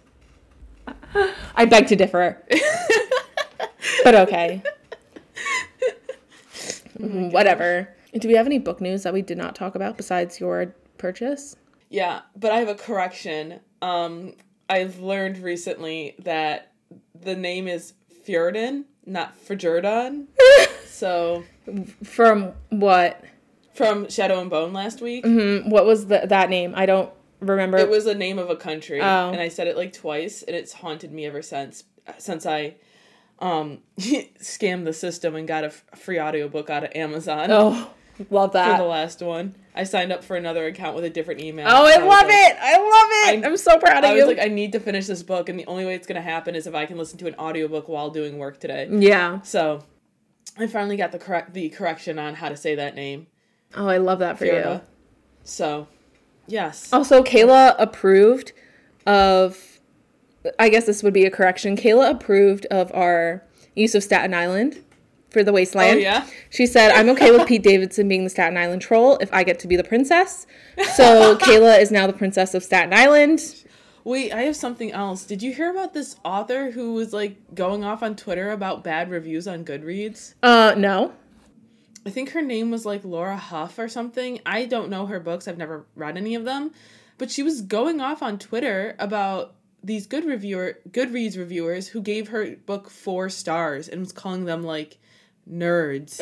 I 1.55 1.65
beg 1.65 1.89
to 1.89 1.97
differ. 1.97 2.43
but 4.05 4.15
okay. 4.15 4.63
Whatever. 6.99 7.89
Do 8.19 8.29
we 8.29 8.35
have 8.35 8.47
any 8.47 8.59
book 8.59 8.81
news 8.81 9.03
that 9.03 9.13
we 9.13 9.23
did 9.23 9.39
not 9.39 9.55
talk 9.55 9.75
about 9.75 9.97
besides 9.97 10.39
your 10.39 10.75
purchase? 10.99 11.57
Yeah, 11.91 12.23
but 12.37 12.53
I 12.53 12.59
have 12.59 12.69
a 12.69 12.75
correction. 12.75 13.61
Um, 13.81 14.35
I've 14.69 15.01
learned 15.01 15.39
recently 15.39 16.15
that 16.21 16.73
the 17.21 17.35
name 17.35 17.69
is 17.69 17.95
Fjordan, 18.27 18.85
not 19.05 19.39
Fjordan. 19.39 20.27
so 20.87 21.45
From 22.05 22.53
what? 22.71 23.25
From 23.75 24.09
Shadow 24.09 24.41
and 24.41 24.51
Bone 24.51 24.73
last 24.73 25.01
week. 25.01 25.25
Mm, 25.25 25.69
What 25.71 25.87
was 25.87 26.07
the, 26.07 26.23
that 26.27 26.51
name? 26.51 26.75
I 26.77 26.87
don't 26.87 27.11
remember. 27.41 27.79
It 27.79 27.89
was 27.89 28.05
the 28.05 28.15
name 28.15 28.39
of 28.39 28.51
a 28.51 28.57
country, 28.57 29.01
Oh. 29.01 29.31
and 29.31 29.41
I 29.41 29.49
said 29.49 29.67
it 29.67 29.77
like 29.77 29.93
twice, 29.93 30.43
and 30.43 30.55
it's 30.57 30.73
haunted 30.73 31.13
me 31.13 31.27
ever 31.27 31.43
since. 31.43 31.85
Since 32.19 32.47
I 32.47 32.75
um 33.39 33.79
scammed 33.99 34.85
the 34.85 34.93
system 34.93 35.35
and 35.37 35.49
got 35.49 35.65
a 35.65 35.69
f- 35.69 35.85
free 35.97 36.21
audiobook 36.21 36.69
out 36.71 36.85
of 36.85 36.91
Amazon 36.95 37.49
oh, 37.51 37.91
love 38.31 38.51
for 38.51 38.59
that. 38.59 38.79
the 38.79 38.85
last 38.85 39.21
one. 39.23 39.55
I 39.75 39.85
signed 39.85 40.13
up 40.13 40.23
for 40.23 40.37
another 40.37 40.67
account 40.67 40.95
with 40.95 41.05
a 41.05 41.11
different 41.11 41.41
email. 41.41 41.67
Oh, 41.69 41.87
I 41.87 41.97
love 41.97 42.09
like- 42.09 42.27
it! 42.29 42.57
I 42.61 42.77
love 42.77 43.35
it! 43.39 43.45
I- 43.45 43.49
I'm 43.49 43.57
so 43.57 43.79
proud 43.79 44.05
of 44.05 44.11
I 44.11 44.15
you. 44.15 44.27
was 44.27 44.37
like, 44.37 44.45
I 44.45 44.49
need 44.49 44.73
to 44.73 44.81
finish 44.81 45.07
this 45.07 45.23
book, 45.23 45.49
and 45.49 45.59
the 45.59 45.67
only 45.67 45.87
way 45.87 45.95
it's 45.95 46.07
gonna 46.07 46.21
happen 46.21 46.55
is 46.55 46.67
if 46.67 46.75
I 46.75 46.85
can 46.87 46.99
listen 46.99 47.19
to 47.19 47.27
an 47.27 47.35
audiobook 47.37 47.89
while 47.89 48.11
doing 48.11 48.37
work 48.39 48.61
today. 48.61 48.87
yeah. 48.91 49.41
So, 49.43 49.83
I 50.59 50.67
finally 50.67 50.97
got 50.99 51.11
the 51.13 51.19
correct 51.19 51.55
the 51.55 51.69
correction 51.71 52.19
on 52.19 52.35
how 52.35 52.49
to 52.51 52.57
say 52.57 52.75
that 52.75 52.95
name. 52.95 53.27
Oh, 53.75 53.87
I 53.87 53.99
love 53.99 54.19
that 54.21 54.39
for 54.39 54.45
you. 54.45 54.81
So, 55.45 55.89
yes. 56.47 56.93
Also, 56.93 57.23
Kayla 57.23 57.75
approved 57.79 58.53
of. 59.07 59.69
I 60.59 60.71
guess 60.71 60.87
this 60.87 61.05
would 61.05 61.15
be 61.15 61.25
a 61.25 61.31
correction. 61.31 61.77
Kayla 61.77 62.11
approved 62.11 62.67
of 62.67 62.93
our 62.95 63.45
use 63.77 63.95
of 63.95 64.03
Staten 64.03 64.35
Island 64.35 64.83
for 65.31 65.45
the 65.45 65.53
wasteland. 65.53 65.99
Oh, 65.99 66.01
yeah? 66.01 66.27
She 66.51 66.67
said, 66.67 66.91
"I'm 66.93 67.09
okay 67.11 67.31
with 67.31 67.47
Pete 67.47 67.63
Davidson 67.71 68.09
being 68.09 68.25
the 68.25 68.31
Staten 68.31 68.57
Island 68.57 68.83
troll 68.83 69.19
if 69.21 69.33
I 69.33 69.45
get 69.45 69.59
to 69.61 69.69
be 69.69 69.77
the 69.77 69.85
princess." 69.85 70.47
So 70.95 71.37
Kayla 71.37 71.81
is 71.81 71.91
now 71.91 72.07
the 72.07 72.13
princess 72.13 72.55
of 72.55 72.65
Staten 72.65 72.93
Island. 72.93 73.65
Wait, 74.05 74.33
I 74.33 74.43
have 74.43 74.57
something 74.57 74.91
else. 74.91 75.25
Did 75.25 75.43
you 75.43 75.55
hear 75.55 75.71
about 75.71 75.95
this 75.95 76.17
author 76.25 76.73
who 76.73 76.95
was 76.95 77.13
like 77.13 77.55
going 77.55 77.85
off 77.85 78.03
on 78.03 78.17
Twitter 78.17 78.51
about 78.51 78.83
bad 78.83 79.11
reviews 79.11 79.47
on 79.47 79.65
Goodreads? 79.65 80.35
Uh, 80.43 80.75
no. 80.77 81.13
I 82.05 82.11
think 82.11 82.31
her 82.31 82.43
name 82.43 82.71
was 82.71 82.85
like 82.85 83.05
Laura 83.05 83.37
Hough 83.37 83.79
or 83.79 83.89
something. 83.89 84.41
I 84.45 84.65
don't 84.65 84.91
know 84.91 85.07
her 85.07 85.21
books. 85.21 85.47
I've 85.47 85.59
never 85.59 85.87
read 85.95 86.17
any 86.17 86.35
of 86.35 86.45
them. 86.45 86.73
But 87.19 87.31
she 87.31 87.43
was 87.43 87.63
going 87.63 88.01
off 88.01 88.23
on 88.23 88.39
Twitter 88.39 88.97
about 88.99 89.55
these 89.85 90.07
good 90.07 90.25
reviewer 90.25 90.79
Goodreads 90.91 91.37
reviewers 91.37 91.89
who 91.89 92.01
gave 92.01 92.29
her 92.29 92.57
book 92.67 92.91
4 92.91 93.29
stars 93.29 93.89
and 93.89 94.01
was 94.01 94.13
calling 94.13 94.45
them 94.45 94.63
like 94.63 94.99
nerds. 95.49 96.21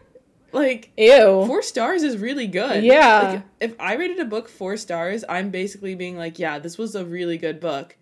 like 0.52 0.92
Ew. 0.96 1.44
4 1.46 1.62
stars 1.62 2.02
is 2.02 2.18
really 2.18 2.46
good. 2.46 2.84
Yeah. 2.84 3.32
Like 3.32 3.42
if 3.60 3.74
I 3.80 3.94
rated 3.94 4.20
a 4.20 4.24
book 4.24 4.48
4 4.48 4.76
stars, 4.76 5.24
I'm 5.28 5.50
basically 5.50 5.94
being 5.94 6.16
like, 6.16 6.38
yeah, 6.38 6.58
this 6.58 6.78
was 6.78 6.94
a 6.94 7.04
really 7.04 7.38
good 7.38 7.60
book. 7.60 7.96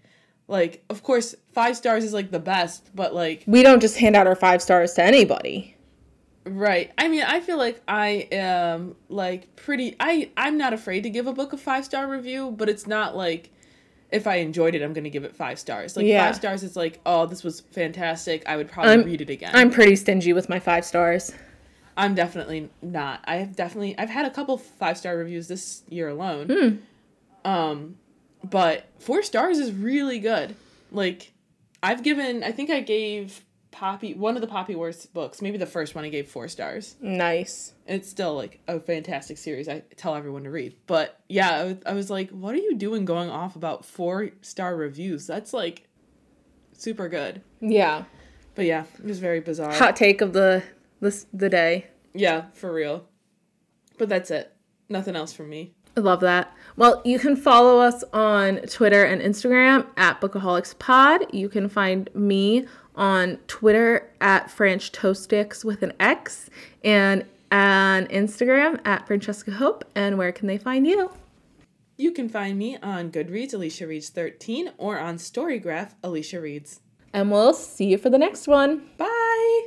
Like, 0.47 0.85
of 0.91 1.03
course, 1.03 1.35
5 1.53 1.77
stars 1.77 2.05
is 2.05 2.13
like 2.13 2.31
the 2.31 2.39
best, 2.39 2.91
but 2.95 3.15
like 3.15 3.45
We 3.47 3.63
don't 3.63 3.81
just 3.81 3.97
hand 3.97 4.17
out 4.17 4.27
our 4.27 4.37
five 4.37 4.61
stars 4.61 4.93
to 4.95 5.03
anybody. 5.03 5.74
Right. 6.47 6.93
I 6.99 7.09
mean, 7.09 7.23
I 7.23 7.41
feel 7.41 7.57
like 7.57 7.81
I 7.89 8.29
am 8.31 8.97
like 9.09 9.57
pretty 9.57 9.97
I 9.99 10.31
I'm 10.37 10.59
not 10.59 10.73
afraid 10.75 11.03
to 11.05 11.11
give 11.11 11.27
a 11.27 11.33
book 11.33 11.53
a 11.53 11.57
5-star 11.57 12.07
review, 12.07 12.51
but 12.51 12.69
it's 12.69 12.87
not 12.87 13.17
like 13.17 13.51
if 14.13 14.27
I 14.27 14.37
enjoyed 14.37 14.75
it, 14.75 14.83
I'm 14.83 14.93
going 14.93 15.05
to 15.05 15.11
give 15.11 15.25
it 15.25 15.35
5 15.35 15.59
stars. 15.59 15.97
Like 15.97 16.07
Yeah. 16.07 16.27
5 16.27 16.37
stars 16.37 16.63
is 16.63 16.77
like, 16.77 17.01
"Oh, 17.07 17.27
this 17.27 17.43
was 17.43 17.61
fantastic. 17.61 18.43
I 18.47 18.57
would 18.57 18.69
probably 18.71 18.93
I'm- 18.93 19.05
read 19.05 19.23
it 19.23 19.31
again." 19.31 19.53
I'm 19.55 19.71
pretty 19.71 19.97
stingy 19.97 20.33
with 20.33 20.49
my 20.49 20.59
five 20.61 20.85
stars. 20.85 21.33
I'm 21.97 22.15
definitely 22.15 22.69
not. 22.83 23.21
I 23.25 23.37
have 23.37 23.57
definitely 23.57 23.97
I've 23.99 24.11
had 24.11 24.27
a 24.27 24.31
couple 24.31 24.59
5-star 24.59 25.17
reviews 25.17 25.49
this 25.49 25.83
year 25.89 26.09
alone. 26.09 26.49
Hmm. 27.45 27.49
Um 27.51 27.97
but 28.43 28.85
4 28.99 29.23
stars 29.23 29.59
is 29.59 29.73
really 29.73 30.19
good. 30.19 30.55
Like 30.93 31.33
I've 31.83 32.03
given 32.03 32.45
I 32.45 32.53
think 32.53 32.69
I 32.71 32.81
gave 32.81 33.43
Poppy 33.75 34.15
one 34.15 34.37
of 34.37 34.41
the 34.41 34.47
Poppy 34.47 34.75
Wars 34.77 35.07
books, 35.07 35.43
maybe 35.43 35.59
the 35.59 35.67
first 35.67 35.95
one 35.95 36.05
I 36.05 36.09
gave 36.09 36.29
4 36.29 36.49
stars. 36.49 36.97
Nice. 37.01 37.73
it's 37.87 38.09
still 38.09 38.35
like 38.37 38.61
a 38.69 38.79
fantastic 38.81 39.37
series 39.37 39.69
i 39.69 39.81
tell 39.97 40.15
everyone 40.15 40.45
to 40.45 40.51
read 40.51 40.75
but 40.87 41.19
yeah 41.29 41.51
I 41.51 41.65
was, 41.65 41.77
I 41.85 41.93
was 41.93 42.09
like 42.11 42.31
what 42.31 42.55
are 42.55 42.59
you 42.59 42.77
doing 42.77 43.05
going 43.05 43.29
off 43.31 43.57
about 43.57 43.85
four 43.85 44.31
star 44.43 44.75
reviews 44.77 45.27
that's 45.27 45.53
like 45.53 45.89
super 46.73 47.09
good 47.09 47.43
Yeah. 47.61 48.05
but 48.55 48.65
yeah 48.65 48.85
it 48.99 49.05
was 49.05 49.19
very 49.19 49.41
bizarre 49.41 49.73
Hot 49.75 49.97
take 49.97 50.21
of 50.21 50.33
the 50.33 50.63
this 51.01 51.27
the 51.33 51.49
day. 51.51 51.87
yeah 52.15 52.45
for 52.55 52.73
real 52.73 53.05
but 53.99 54.09
that's 54.09 54.31
it 54.31 54.55
nothing 54.89 55.17
else 55.17 55.33
from 55.33 55.51
me 55.51 55.75
I 55.97 56.01
love 56.01 56.19
that. 56.23 56.53
Well, 56.75 57.01
you 57.05 57.21
can 57.21 57.37
follow 57.37 57.79
us 57.79 58.03
on 58.13 58.57
Twitter 58.63 59.05
and 59.05 59.23
Instagram 59.23 59.87
at 59.97 60.21
BookaholicsPod. 60.21 61.33
You 61.33 61.49
can 61.49 61.69
find 61.69 62.11
me 62.17 62.67
on 62.95 63.39
Twitter 63.47 64.11
at 64.21 64.51
French 64.51 64.93
Toast 64.93 65.25
Sticks 65.25 65.65
with 65.65 65.83
an 65.83 65.93
X 65.99 66.49
and 66.83 67.25
on 67.53 68.07
Instagram 68.07 68.81
at 68.85 69.07
Francesca 69.07 69.53
Hope. 69.53 69.85
And 69.95 70.19
where 70.19 70.33
can 70.33 70.47
they 70.49 70.59
find 70.59 70.87
you? 70.87 71.11
you 71.97 72.11
can 72.11 72.29
find 72.29 72.59
me 72.59 72.77
on 72.79 73.11
goodreads 73.11 73.55
alicia 73.55 73.87
reads 73.87 74.09
13 74.09 74.73
or 74.79 74.99
on 74.99 75.17
storygraph 75.17 75.93
alicia 76.03 76.41
reads 76.41 76.81
And 77.13 77.31
we'll 77.31 77.55
see 77.55 77.87
you 77.87 77.99
for 77.99 78.11
the 78.11 78.19
next 78.19 78.49
one. 78.49 78.83
bye 78.99 79.61